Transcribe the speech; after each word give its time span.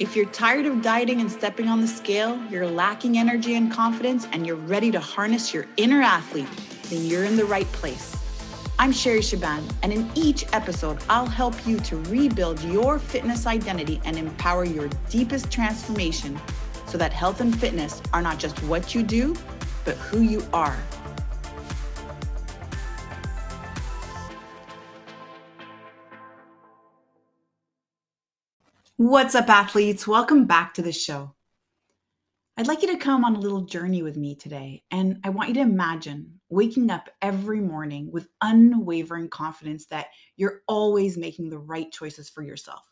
If 0.00 0.14
you're 0.14 0.26
tired 0.26 0.64
of 0.66 0.80
dieting 0.80 1.20
and 1.20 1.28
stepping 1.28 1.68
on 1.68 1.80
the 1.80 1.88
scale, 1.88 2.40
you're 2.52 2.68
lacking 2.68 3.18
energy 3.18 3.56
and 3.56 3.68
confidence, 3.68 4.28
and 4.30 4.46
you're 4.46 4.54
ready 4.54 4.92
to 4.92 5.00
harness 5.00 5.52
your 5.52 5.66
inner 5.76 6.00
athlete, 6.02 6.46
then 6.84 7.04
you're 7.04 7.24
in 7.24 7.34
the 7.34 7.44
right 7.44 7.66
place. 7.72 8.14
I'm 8.78 8.92
Sherry 8.92 9.22
Shaban, 9.22 9.64
and 9.82 9.92
in 9.92 10.08
each 10.14 10.44
episode, 10.52 11.02
I'll 11.10 11.26
help 11.26 11.66
you 11.66 11.80
to 11.80 11.96
rebuild 12.04 12.62
your 12.62 13.00
fitness 13.00 13.44
identity 13.44 14.00
and 14.04 14.16
empower 14.16 14.64
your 14.64 14.88
deepest 15.10 15.50
transformation 15.50 16.40
so 16.86 16.96
that 16.96 17.12
health 17.12 17.40
and 17.40 17.58
fitness 17.58 18.00
are 18.12 18.22
not 18.22 18.38
just 18.38 18.56
what 18.62 18.94
you 18.94 19.02
do, 19.02 19.34
but 19.84 19.96
who 19.96 20.20
you 20.20 20.46
are. 20.52 20.78
What's 29.00 29.36
up, 29.36 29.48
athletes? 29.48 30.08
Welcome 30.08 30.46
back 30.46 30.74
to 30.74 30.82
the 30.82 30.90
show. 30.90 31.36
I'd 32.56 32.66
like 32.66 32.82
you 32.82 32.88
to 32.88 32.98
come 32.98 33.24
on 33.24 33.36
a 33.36 33.38
little 33.38 33.60
journey 33.60 34.02
with 34.02 34.16
me 34.16 34.34
today, 34.34 34.82
and 34.90 35.20
I 35.22 35.28
want 35.28 35.50
you 35.50 35.54
to 35.54 35.60
imagine 35.60 36.40
waking 36.48 36.90
up 36.90 37.08
every 37.22 37.60
morning 37.60 38.10
with 38.10 38.26
unwavering 38.42 39.28
confidence 39.28 39.86
that 39.86 40.08
you're 40.34 40.62
always 40.66 41.16
making 41.16 41.48
the 41.48 41.60
right 41.60 41.92
choices 41.92 42.28
for 42.28 42.42
yourself. 42.42 42.90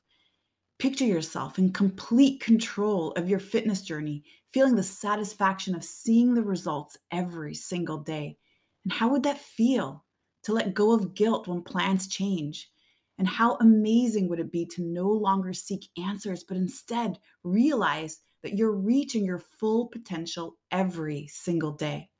Picture 0.78 1.06
yourself 1.06 1.58
in 1.58 1.72
complete 1.72 2.38
control 2.38 3.10
of 3.14 3.28
your 3.28 3.40
fitness 3.40 3.82
journey, 3.82 4.22
feeling 4.52 4.76
the 4.76 4.84
satisfaction 4.84 5.74
of 5.74 5.82
seeing 5.82 6.34
the 6.34 6.42
results 6.44 6.96
every 7.10 7.52
single 7.52 7.98
day. 7.98 8.38
And 8.84 8.92
how 8.92 9.08
would 9.08 9.24
that 9.24 9.40
feel 9.40 10.04
to 10.44 10.52
let 10.52 10.72
go 10.72 10.92
of 10.92 11.14
guilt 11.14 11.48
when 11.48 11.62
plans 11.62 12.06
change? 12.06 12.70
And 13.18 13.26
how 13.26 13.56
amazing 13.60 14.28
would 14.28 14.40
it 14.40 14.52
be 14.52 14.66
to 14.66 14.82
no 14.82 15.08
longer 15.08 15.52
seek 15.52 15.88
answers, 15.96 16.44
but 16.44 16.56
instead 16.56 17.18
realize 17.44 18.20
that 18.42 18.56
you're 18.56 18.72
reaching 18.72 19.24
your 19.24 19.38
full 19.38 19.88
potential 19.88 20.56
every 20.70 21.26
single 21.26 21.72
day. 21.72 22.10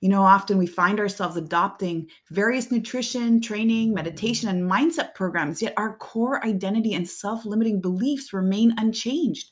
You 0.00 0.10
know, 0.10 0.22
often 0.22 0.58
we 0.58 0.66
find 0.66 1.00
ourselves 1.00 1.36
adopting 1.36 2.08
various 2.30 2.70
nutrition, 2.70 3.40
training, 3.40 3.94
meditation, 3.94 4.50
and 4.50 4.70
mindset 4.70 5.14
programs, 5.14 5.62
yet 5.62 5.72
our 5.76 5.96
core 5.96 6.44
identity 6.44 6.94
and 6.94 7.08
self 7.08 7.46
limiting 7.46 7.80
beliefs 7.80 8.32
remain 8.32 8.74
unchanged. 8.78 9.50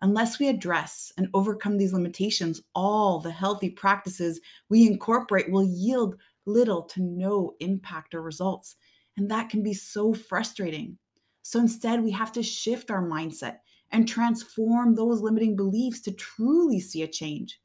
Unless 0.00 0.38
we 0.38 0.48
address 0.48 1.12
and 1.16 1.28
overcome 1.34 1.78
these 1.78 1.92
limitations, 1.92 2.62
all 2.74 3.20
the 3.20 3.30
healthy 3.30 3.70
practices 3.70 4.40
we 4.68 4.86
incorporate 4.86 5.50
will 5.50 5.64
yield 5.64 6.16
little 6.46 6.82
to 6.82 7.02
no 7.02 7.54
impact 7.60 8.14
or 8.14 8.22
results. 8.22 8.76
And 9.16 9.30
that 9.30 9.48
can 9.48 9.62
be 9.62 9.74
so 9.74 10.12
frustrating. 10.12 10.98
So 11.42 11.60
instead, 11.60 12.02
we 12.02 12.10
have 12.12 12.32
to 12.32 12.42
shift 12.42 12.90
our 12.90 13.02
mindset 13.02 13.58
and 13.92 14.08
transform 14.08 14.94
those 14.94 15.20
limiting 15.20 15.56
beliefs 15.56 16.00
to 16.02 16.12
truly 16.12 16.80
see 16.80 17.02
a 17.02 17.08
change. 17.08 17.60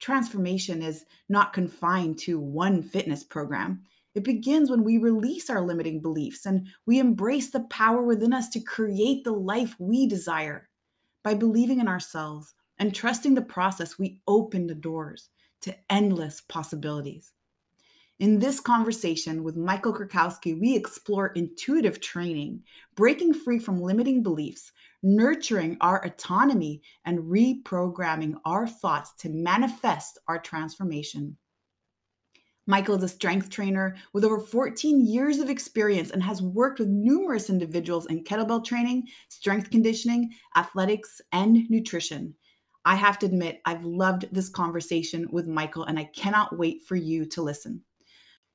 Transformation 0.00 0.82
is 0.82 1.04
not 1.28 1.52
confined 1.52 2.18
to 2.20 2.40
one 2.40 2.82
fitness 2.82 3.24
program. 3.24 3.82
It 4.14 4.24
begins 4.24 4.70
when 4.70 4.82
we 4.82 4.98
release 4.98 5.50
our 5.50 5.60
limiting 5.60 6.00
beliefs 6.00 6.46
and 6.46 6.66
we 6.86 6.98
embrace 6.98 7.50
the 7.50 7.60
power 7.70 8.02
within 8.02 8.32
us 8.32 8.48
to 8.50 8.60
create 8.60 9.22
the 9.22 9.32
life 9.32 9.76
we 9.78 10.06
desire. 10.06 10.68
By 11.22 11.34
believing 11.34 11.80
in 11.80 11.88
ourselves 11.88 12.54
and 12.78 12.94
trusting 12.94 13.34
the 13.34 13.42
process, 13.42 13.98
we 13.98 14.20
open 14.26 14.66
the 14.66 14.74
doors 14.74 15.28
to 15.62 15.76
endless 15.90 16.40
possibilities. 16.40 17.32
In 18.20 18.40
this 18.40 18.58
conversation 18.58 19.44
with 19.44 19.56
Michael 19.56 19.94
Kurkowski, 19.94 20.58
we 20.58 20.74
explore 20.74 21.28
intuitive 21.28 22.00
training, 22.00 22.64
breaking 22.96 23.32
free 23.32 23.60
from 23.60 23.80
limiting 23.80 24.24
beliefs, 24.24 24.72
nurturing 25.04 25.76
our 25.80 26.04
autonomy, 26.04 26.82
and 27.04 27.20
reprogramming 27.20 28.34
our 28.44 28.66
thoughts 28.66 29.12
to 29.18 29.28
manifest 29.28 30.18
our 30.26 30.40
transformation. 30.40 31.36
Michael 32.66 32.96
is 32.96 33.04
a 33.04 33.08
strength 33.08 33.50
trainer 33.50 33.94
with 34.12 34.24
over 34.24 34.40
14 34.40 35.06
years 35.06 35.38
of 35.38 35.48
experience 35.48 36.10
and 36.10 36.20
has 36.20 36.42
worked 36.42 36.80
with 36.80 36.88
numerous 36.88 37.48
individuals 37.48 38.06
in 38.06 38.24
kettlebell 38.24 38.64
training, 38.64 39.06
strength 39.28 39.70
conditioning, 39.70 40.28
athletics, 40.56 41.20
and 41.30 41.70
nutrition. 41.70 42.34
I 42.84 42.96
have 42.96 43.20
to 43.20 43.26
admit, 43.26 43.60
I've 43.64 43.84
loved 43.84 44.26
this 44.32 44.48
conversation 44.48 45.28
with 45.30 45.46
Michael, 45.46 45.84
and 45.84 46.00
I 46.00 46.10
cannot 46.16 46.58
wait 46.58 46.82
for 46.82 46.96
you 46.96 47.24
to 47.26 47.42
listen. 47.42 47.84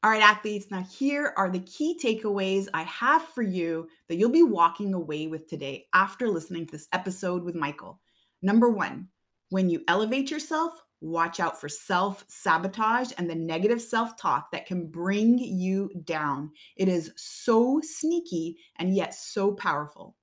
All 0.03 0.09
right, 0.09 0.21
athletes, 0.21 0.69
now 0.69 0.83
here 0.83 1.33
are 1.37 1.49
the 1.49 1.61
key 1.61 1.97
takeaways 1.97 2.67
I 2.73 2.83
have 2.83 3.23
for 3.29 3.41
you 3.41 3.87
that 4.09 4.17
you'll 4.17 4.31
be 4.31 4.43
walking 4.43 4.93
away 4.93 5.27
with 5.27 5.47
today 5.47 5.85
after 5.93 6.27
listening 6.27 6.65
to 6.65 6.73
this 6.73 6.89
episode 6.91 7.41
with 7.41 7.55
Michael. 7.55 8.01
Number 8.41 8.69
one, 8.69 9.07
when 9.47 9.69
you 9.69 9.81
elevate 9.87 10.29
yourself, 10.29 10.73
watch 10.99 11.39
out 11.39 11.57
for 11.57 11.69
self 11.69 12.25
sabotage 12.27 13.13
and 13.17 13.29
the 13.29 13.35
negative 13.35 13.81
self 13.81 14.17
talk 14.17 14.51
that 14.51 14.65
can 14.65 14.87
bring 14.87 15.37
you 15.37 15.89
down. 16.03 16.51
It 16.75 16.89
is 16.89 17.13
so 17.15 17.79
sneaky 17.81 18.57
and 18.79 18.93
yet 18.93 19.13
so 19.13 19.53
powerful. 19.53 20.17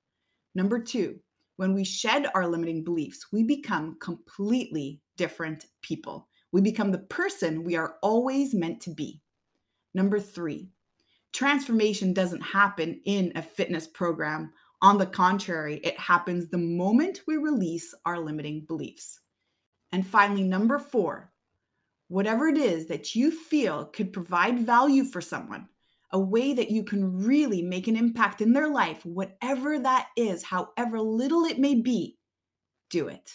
Number 0.55 0.79
two, 0.79 1.19
when 1.57 1.73
we 1.73 1.85
shed 1.85 2.27
our 2.35 2.47
limiting 2.47 2.85
beliefs, 2.85 3.29
we 3.33 3.45
become 3.45 3.97
completely 3.99 5.01
different 5.17 5.65
people. 5.81 6.29
We 6.53 6.61
become 6.61 6.93
the 6.93 6.99
person 6.99 7.65
we 7.65 7.77
are 7.77 7.97
always 8.03 8.53
meant 8.53 8.83
to 8.83 8.91
be. 8.91 9.23
Number 9.95 10.21
three, 10.21 10.71
transformation 11.33 12.13
doesn't 12.13 12.43
happen 12.43 13.01
in 13.05 13.33
a 13.35 13.43
fitness 13.43 13.87
program. 13.87 14.53
On 14.83 14.99
the 14.99 15.07
contrary, 15.07 15.77
it 15.85 15.99
happens 15.99 16.49
the 16.49 16.59
moment 16.59 17.21
we 17.27 17.37
release 17.37 17.95
our 18.07 18.19
limiting 18.19 18.65
beliefs. 18.67 19.21
And 19.93 20.07
finally, 20.07 20.45
number 20.45 20.79
four, 20.79 21.33
whatever 22.09 22.49
it 22.49 22.57
is 22.57 22.87
that 22.87 23.15
you 23.15 23.31
feel 23.31 23.87
could 23.87 24.13
provide 24.13 24.61
value 24.61 25.05
for 25.05 25.21
someone, 25.21 25.69
a 26.13 26.19
way 26.19 26.53
that 26.53 26.71
you 26.71 26.83
can 26.83 27.25
really 27.25 27.63
make 27.63 27.89
an 27.89 27.97
impact 27.97 28.41
in 28.41 28.53
their 28.53 28.69
life, 28.69 29.05
whatever 29.05 29.79
that 29.79 30.09
is, 30.17 30.43
however 30.43 31.01
little 31.01 31.45
it 31.45 31.59
may 31.59 31.75
be, 31.75 32.19
do 32.89 33.09
it. 33.09 33.33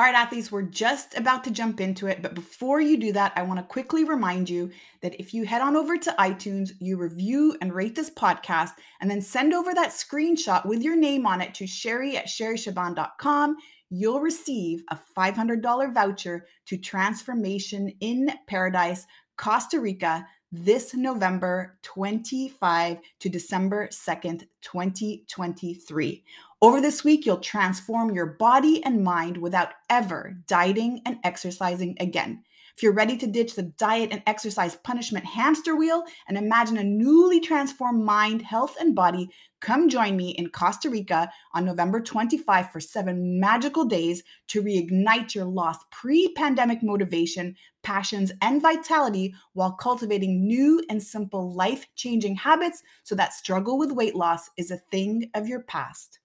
All 0.00 0.06
right, 0.06 0.14
athletes, 0.14 0.50
we're 0.50 0.62
just 0.62 1.14
about 1.18 1.44
to 1.44 1.50
jump 1.50 1.78
into 1.78 2.06
it. 2.06 2.22
But 2.22 2.34
before 2.34 2.80
you 2.80 2.96
do 2.96 3.12
that, 3.12 3.34
I 3.36 3.42
want 3.42 3.58
to 3.60 3.62
quickly 3.62 4.04
remind 4.04 4.48
you 4.48 4.70
that 5.02 5.20
if 5.20 5.34
you 5.34 5.44
head 5.44 5.60
on 5.60 5.76
over 5.76 5.98
to 5.98 6.14
iTunes, 6.18 6.70
you 6.80 6.96
review 6.96 7.54
and 7.60 7.70
rate 7.70 7.94
this 7.94 8.08
podcast, 8.08 8.70
and 9.02 9.10
then 9.10 9.20
send 9.20 9.52
over 9.52 9.74
that 9.74 9.90
screenshot 9.90 10.64
with 10.64 10.82
your 10.82 10.96
name 10.96 11.26
on 11.26 11.42
it 11.42 11.52
to 11.56 11.66
sherry 11.66 12.16
at 12.16 12.28
sherryshaban.com, 12.28 13.56
you'll 13.90 14.20
receive 14.20 14.82
a 14.88 14.98
$500 15.14 15.92
voucher 15.92 16.46
to 16.64 16.78
Transformation 16.78 17.92
in 18.00 18.32
Paradise, 18.46 19.06
Costa 19.36 19.80
Rica 19.80 20.26
this 20.52 20.94
November 20.94 21.78
25 21.82 22.98
to 23.20 23.28
December 23.28 23.88
2nd, 23.88 24.46
2023. 24.62 26.24
Over 26.62 26.80
this 26.80 27.04
week, 27.04 27.24
you'll 27.24 27.38
transform 27.38 28.14
your 28.14 28.26
body 28.26 28.84
and 28.84 29.02
mind 29.02 29.36
without 29.38 29.70
ever 29.88 30.36
dieting 30.46 31.00
and 31.06 31.18
exercising 31.24 31.96
again. 32.00 32.42
If 32.80 32.84
you're 32.84 32.92
ready 32.94 33.18
to 33.18 33.26
ditch 33.26 33.56
the 33.56 33.64
diet 33.64 34.08
and 34.10 34.22
exercise 34.26 34.74
punishment 34.76 35.26
hamster 35.26 35.76
wheel 35.76 36.02
and 36.26 36.38
imagine 36.38 36.78
a 36.78 36.82
newly 36.82 37.38
transformed 37.38 38.02
mind, 38.02 38.40
health, 38.40 38.74
and 38.80 38.94
body, 38.94 39.28
come 39.60 39.90
join 39.90 40.16
me 40.16 40.30
in 40.30 40.48
Costa 40.48 40.88
Rica 40.88 41.30
on 41.52 41.66
November 41.66 42.00
25 42.00 42.72
for 42.72 42.80
seven 42.80 43.38
magical 43.38 43.84
days 43.84 44.22
to 44.46 44.62
reignite 44.62 45.34
your 45.34 45.44
lost 45.44 45.80
pre 45.90 46.32
pandemic 46.32 46.82
motivation, 46.82 47.54
passions, 47.82 48.32
and 48.40 48.62
vitality 48.62 49.34
while 49.52 49.72
cultivating 49.72 50.46
new 50.46 50.82
and 50.88 51.02
simple 51.02 51.52
life 51.52 51.84
changing 51.96 52.34
habits 52.34 52.82
so 53.02 53.14
that 53.14 53.34
struggle 53.34 53.76
with 53.76 53.92
weight 53.92 54.16
loss 54.16 54.48
is 54.56 54.70
a 54.70 54.78
thing 54.90 55.30
of 55.34 55.46
your 55.46 55.60
past. 55.60 56.18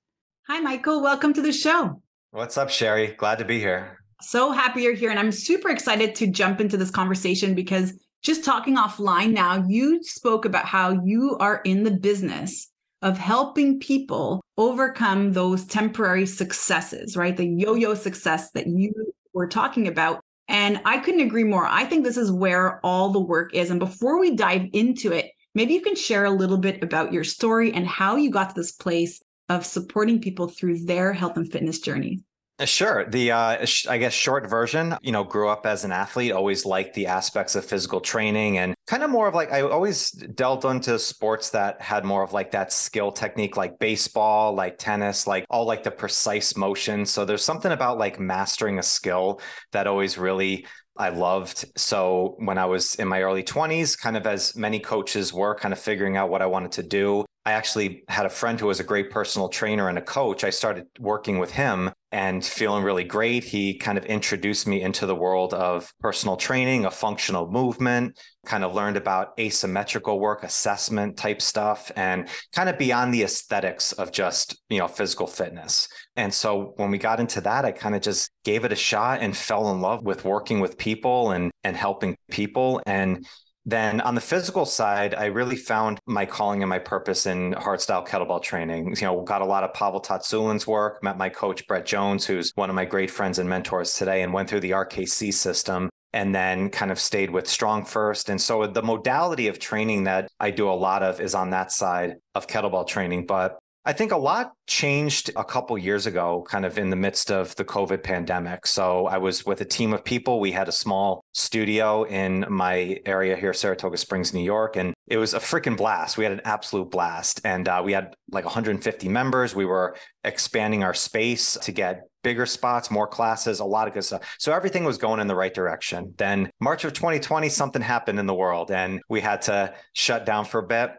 Hi, 0.47 0.61
Michael. 0.61 1.01
Welcome 1.01 1.33
to 1.33 1.41
the 1.41 1.51
show. 1.51 2.01
What's 2.31 2.57
up, 2.57 2.69
Sherry? 2.69 3.07
Glad 3.07 3.39
to 3.39 3.45
be 3.45 3.59
here. 3.59 4.04
So 4.21 4.51
happy 4.51 4.83
you're 4.83 4.93
here. 4.93 5.09
And 5.09 5.19
I'm 5.19 5.31
super 5.31 5.69
excited 5.69 6.15
to 6.15 6.27
jump 6.27 6.61
into 6.61 6.77
this 6.77 6.91
conversation 6.91 7.53
because 7.53 7.93
just 8.23 8.43
talking 8.43 8.77
offline 8.77 9.33
now, 9.33 9.63
you 9.67 10.01
spoke 10.03 10.45
about 10.45 10.65
how 10.65 11.01
you 11.03 11.37
are 11.39 11.61
in 11.65 11.83
the 11.83 11.91
business 11.91 12.71
of 13.01 13.17
helping 13.17 13.79
people 13.79 14.41
overcome 14.57 15.33
those 15.33 15.65
temporary 15.65 16.25
successes, 16.25 17.15
right? 17.15 17.37
The 17.37 17.45
yo 17.45 17.75
yo 17.75 17.93
success 17.93 18.51
that 18.51 18.67
you 18.67 18.91
were 19.33 19.47
talking 19.47 19.87
about. 19.87 20.21
And 20.47 20.81
I 20.85 20.99
couldn't 20.99 21.21
agree 21.21 21.43
more. 21.43 21.65
I 21.65 21.85
think 21.85 22.03
this 22.03 22.17
is 22.17 22.31
where 22.31 22.79
all 22.83 23.09
the 23.09 23.19
work 23.19 23.53
is. 23.53 23.69
And 23.69 23.79
before 23.79 24.19
we 24.19 24.35
dive 24.35 24.67
into 24.73 25.11
it, 25.11 25.31
maybe 25.53 25.73
you 25.73 25.81
can 25.81 25.95
share 25.95 26.25
a 26.25 26.31
little 26.31 26.57
bit 26.57 26.83
about 26.83 27.13
your 27.13 27.23
story 27.23 27.73
and 27.73 27.85
how 27.85 28.15
you 28.15 28.31
got 28.31 28.49
to 28.49 28.55
this 28.55 28.71
place 28.71 29.21
of 29.49 29.65
supporting 29.65 30.21
people 30.21 30.47
through 30.47 30.85
their 30.85 31.13
health 31.13 31.37
and 31.37 31.51
fitness 31.51 31.79
journey? 31.79 32.23
Uh, 32.57 32.63
sure. 32.63 33.05
The 33.09 33.31
uh, 33.31 33.65
I 33.89 33.97
guess 33.97 34.13
short 34.13 34.49
version, 34.49 34.95
you 35.01 35.11
know, 35.11 35.25
grew 35.25 35.49
up 35.49 35.65
as 35.65 35.83
an 35.83 35.91
athlete, 35.91 36.31
always 36.31 36.65
liked 36.65 36.93
the 36.93 37.07
aspects 37.07 37.53
of 37.55 37.65
physical 37.65 37.99
training 37.99 38.59
and 38.59 38.73
kind 38.87 39.03
of 39.03 39.09
more 39.09 39.27
of 39.27 39.35
like 39.35 39.51
I 39.51 39.61
always 39.61 40.11
delved 40.11 40.63
into 40.63 40.97
sports 40.97 41.49
that 41.49 41.81
had 41.81 42.05
more 42.05 42.23
of 42.23 42.31
like 42.31 42.51
that 42.51 42.71
skill 42.71 43.11
technique, 43.11 43.57
like 43.57 43.77
baseball, 43.77 44.53
like 44.53 44.77
tennis, 44.77 45.27
like 45.27 45.45
all 45.49 45.65
like 45.65 45.83
the 45.83 45.91
precise 45.91 46.55
motion. 46.55 47.05
So 47.05 47.25
there's 47.25 47.43
something 47.43 47.73
about 47.73 47.97
like 47.97 48.21
mastering 48.21 48.79
a 48.79 48.83
skill 48.83 49.41
that 49.73 49.85
always 49.85 50.17
really 50.17 50.65
I 50.97 51.09
loved. 51.09 51.65
So 51.75 52.35
when 52.39 52.57
I 52.57 52.67
was 52.67 52.95
in 52.95 53.09
my 53.09 53.21
early 53.21 53.43
20s, 53.43 53.99
kind 53.99 54.15
of 54.15 54.25
as 54.25 54.55
many 54.55 54.79
coaches 54.79 55.33
were, 55.33 55.55
kind 55.55 55.73
of 55.73 55.79
figuring 55.79 56.15
out 56.15 56.29
what 56.29 56.41
I 56.41 56.45
wanted 56.45 56.71
to 56.73 56.83
do, 56.83 57.25
I 57.45 57.51
actually 57.51 58.03
had 58.07 58.25
a 58.25 58.29
friend 58.29 58.59
who 58.59 58.65
was 58.65 58.79
a 58.79 58.83
great 58.83 59.11
personal 59.11 59.49
trainer 59.49 59.87
and 59.87 59.99
a 59.99 60.01
coach. 60.01 60.43
I 60.43 60.49
started 60.49 60.87
working 60.99 61.37
with 61.37 61.51
him 61.51 61.91
and 62.11 62.43
feeling 62.43 62.83
really 62.83 63.03
great. 63.03 63.43
He 63.43 63.77
kind 63.77 63.99
of 63.99 64.05
introduced 64.05 64.65
me 64.65 64.81
into 64.81 65.05
the 65.05 65.15
world 65.15 65.53
of 65.53 65.93
personal 65.99 66.37
training, 66.37 66.85
a 66.85 66.91
functional 66.91 67.51
movement, 67.51 68.19
kind 68.47 68.63
of 68.63 68.73
learned 68.73 68.97
about 68.97 69.33
asymmetrical 69.39 70.19
work, 70.19 70.43
assessment 70.43 71.17
type 71.17 71.39
stuff, 71.39 71.91
and 71.95 72.29
kind 72.51 72.67
of 72.67 72.79
beyond 72.79 73.13
the 73.13 73.21
aesthetics 73.21 73.91
of 73.91 74.11
just, 74.11 74.59
you 74.69 74.79
know, 74.79 74.87
physical 74.87 75.27
fitness. 75.27 75.87
And 76.15 76.33
so 76.33 76.73
when 76.77 76.89
we 76.89 76.97
got 76.97 77.19
into 77.19 77.41
that, 77.41 77.63
I 77.63 77.71
kind 77.71 77.93
of 77.93 78.01
just 78.01 78.31
gave 78.43 78.65
it 78.65 78.71
a 78.71 78.75
shot 78.75 79.21
and 79.21 79.37
fell 79.37 79.69
in 79.71 79.81
love 79.81 80.03
with 80.03 80.25
working 80.25 80.61
with 80.61 80.79
people 80.79 81.29
and 81.29 81.51
and 81.63 81.77
helping 81.77 82.15
people. 82.31 82.81
And 82.87 83.27
then 83.65 83.99
on 84.01 84.13
the 84.13 84.21
physical 84.21 84.65
side, 84.65 85.15
I 85.15 85.25
really 85.25 85.55
found 85.55 85.99
my 86.05 86.25
calling 86.25 86.61
and 86.61 86.69
my 86.69 86.77
purpose 86.77 87.25
in 87.25 87.53
hardstyle 87.53 88.07
kettlebell 88.07 88.43
training. 88.43 88.95
You 88.95 89.07
know, 89.07 89.21
got 89.23 89.41
a 89.41 89.45
lot 89.45 89.63
of 89.63 89.73
Pavel 89.73 90.01
Tsatsouline's 90.01 90.67
work, 90.67 91.01
met 91.01 91.17
my 91.17 91.29
coach 91.29 91.65
Brett 91.65 91.85
Jones, 91.85 92.25
who's 92.25 92.51
one 92.53 92.69
of 92.69 92.75
my 92.75 92.85
great 92.85 93.09
friends 93.09 93.39
and 93.39 93.49
mentors 93.49 93.93
today, 93.93 94.21
and 94.21 94.31
went 94.33 94.49
through 94.49 94.59
the 94.59 94.71
RKC 94.71 95.33
system 95.33 95.89
and 96.13 96.33
then 96.33 96.69
kind 96.69 96.91
of 96.91 96.99
stayed 96.99 97.29
with 97.29 97.45
StrongFirst. 97.45 98.29
And 98.29 98.39
so 98.39 98.67
the 98.67 98.81
modality 98.81 99.47
of 99.47 99.59
training 99.59 100.05
that 100.05 100.29
I 100.39 100.51
do 100.51 100.69
a 100.69 100.71
lot 100.71 101.03
of 101.03 101.19
is 101.19 101.35
on 101.35 101.49
that 101.49 101.71
side 101.73 102.15
of 102.35 102.47
kettlebell 102.47 102.87
training. 102.87 103.25
But 103.25 103.57
I 103.87 103.93
think 103.93 104.11
a 104.11 104.17
lot 104.17 104.53
changed 104.65 105.29
a 105.35 105.43
couple 105.43 105.77
years 105.77 106.07
ago, 106.07 106.43
kind 106.49 106.65
of 106.65 106.79
in 106.79 106.89
the 106.89 106.95
midst 106.95 107.29
of 107.29 107.55
the 107.55 107.63
COVID 107.63 108.01
pandemic. 108.01 108.65
So 108.65 109.05
I 109.05 109.19
was 109.19 109.45
with 109.45 109.61
a 109.61 109.65
team 109.65 109.93
of 109.93 110.03
people. 110.03 110.39
We 110.39 110.51
had 110.51 110.67
a 110.67 110.71
small 110.71 111.23
studio 111.33 112.01
in 112.03 112.45
my 112.49 112.99
area 113.05 113.35
here, 113.35 113.53
Saratoga 113.53 113.97
Springs, 113.97 114.33
New 114.33 114.43
York, 114.43 114.75
and 114.75 114.95
it 115.05 115.17
was 115.17 115.35
a 115.35 115.39
freaking 115.39 115.77
blast. 115.77 116.17
We 116.17 116.23
had 116.23 116.33
an 116.33 116.41
absolute 116.45 116.89
blast. 116.89 117.41
And 117.45 117.69
uh, 117.69 117.83
we 117.85 117.93
had 117.93 118.15
like 118.31 118.45
150 118.45 119.07
members. 119.07 119.53
We 119.53 119.65
were 119.65 119.95
expanding 120.23 120.83
our 120.83 120.95
space 120.95 121.55
to 121.61 121.71
get 121.71 122.07
bigger 122.23 122.47
spots, 122.47 122.89
more 122.89 123.07
classes, 123.07 123.59
a 123.59 123.65
lot 123.65 123.87
of 123.87 123.93
good 123.93 124.03
stuff. 124.03 124.35
So 124.39 124.51
everything 124.51 124.83
was 124.83 124.97
going 124.97 125.19
in 125.19 125.27
the 125.27 125.35
right 125.35 125.53
direction. 125.53 126.15
Then 126.17 126.49
March 126.59 126.83
of 126.85 126.93
2020, 126.93 127.49
something 127.49 127.83
happened 127.83 128.17
in 128.17 128.25
the 128.25 128.33
world 128.33 128.71
and 128.71 128.99
we 129.09 129.21
had 129.21 129.43
to 129.43 129.75
shut 129.93 130.25
down 130.25 130.45
for 130.45 130.57
a 130.57 130.65
bit 130.65 130.89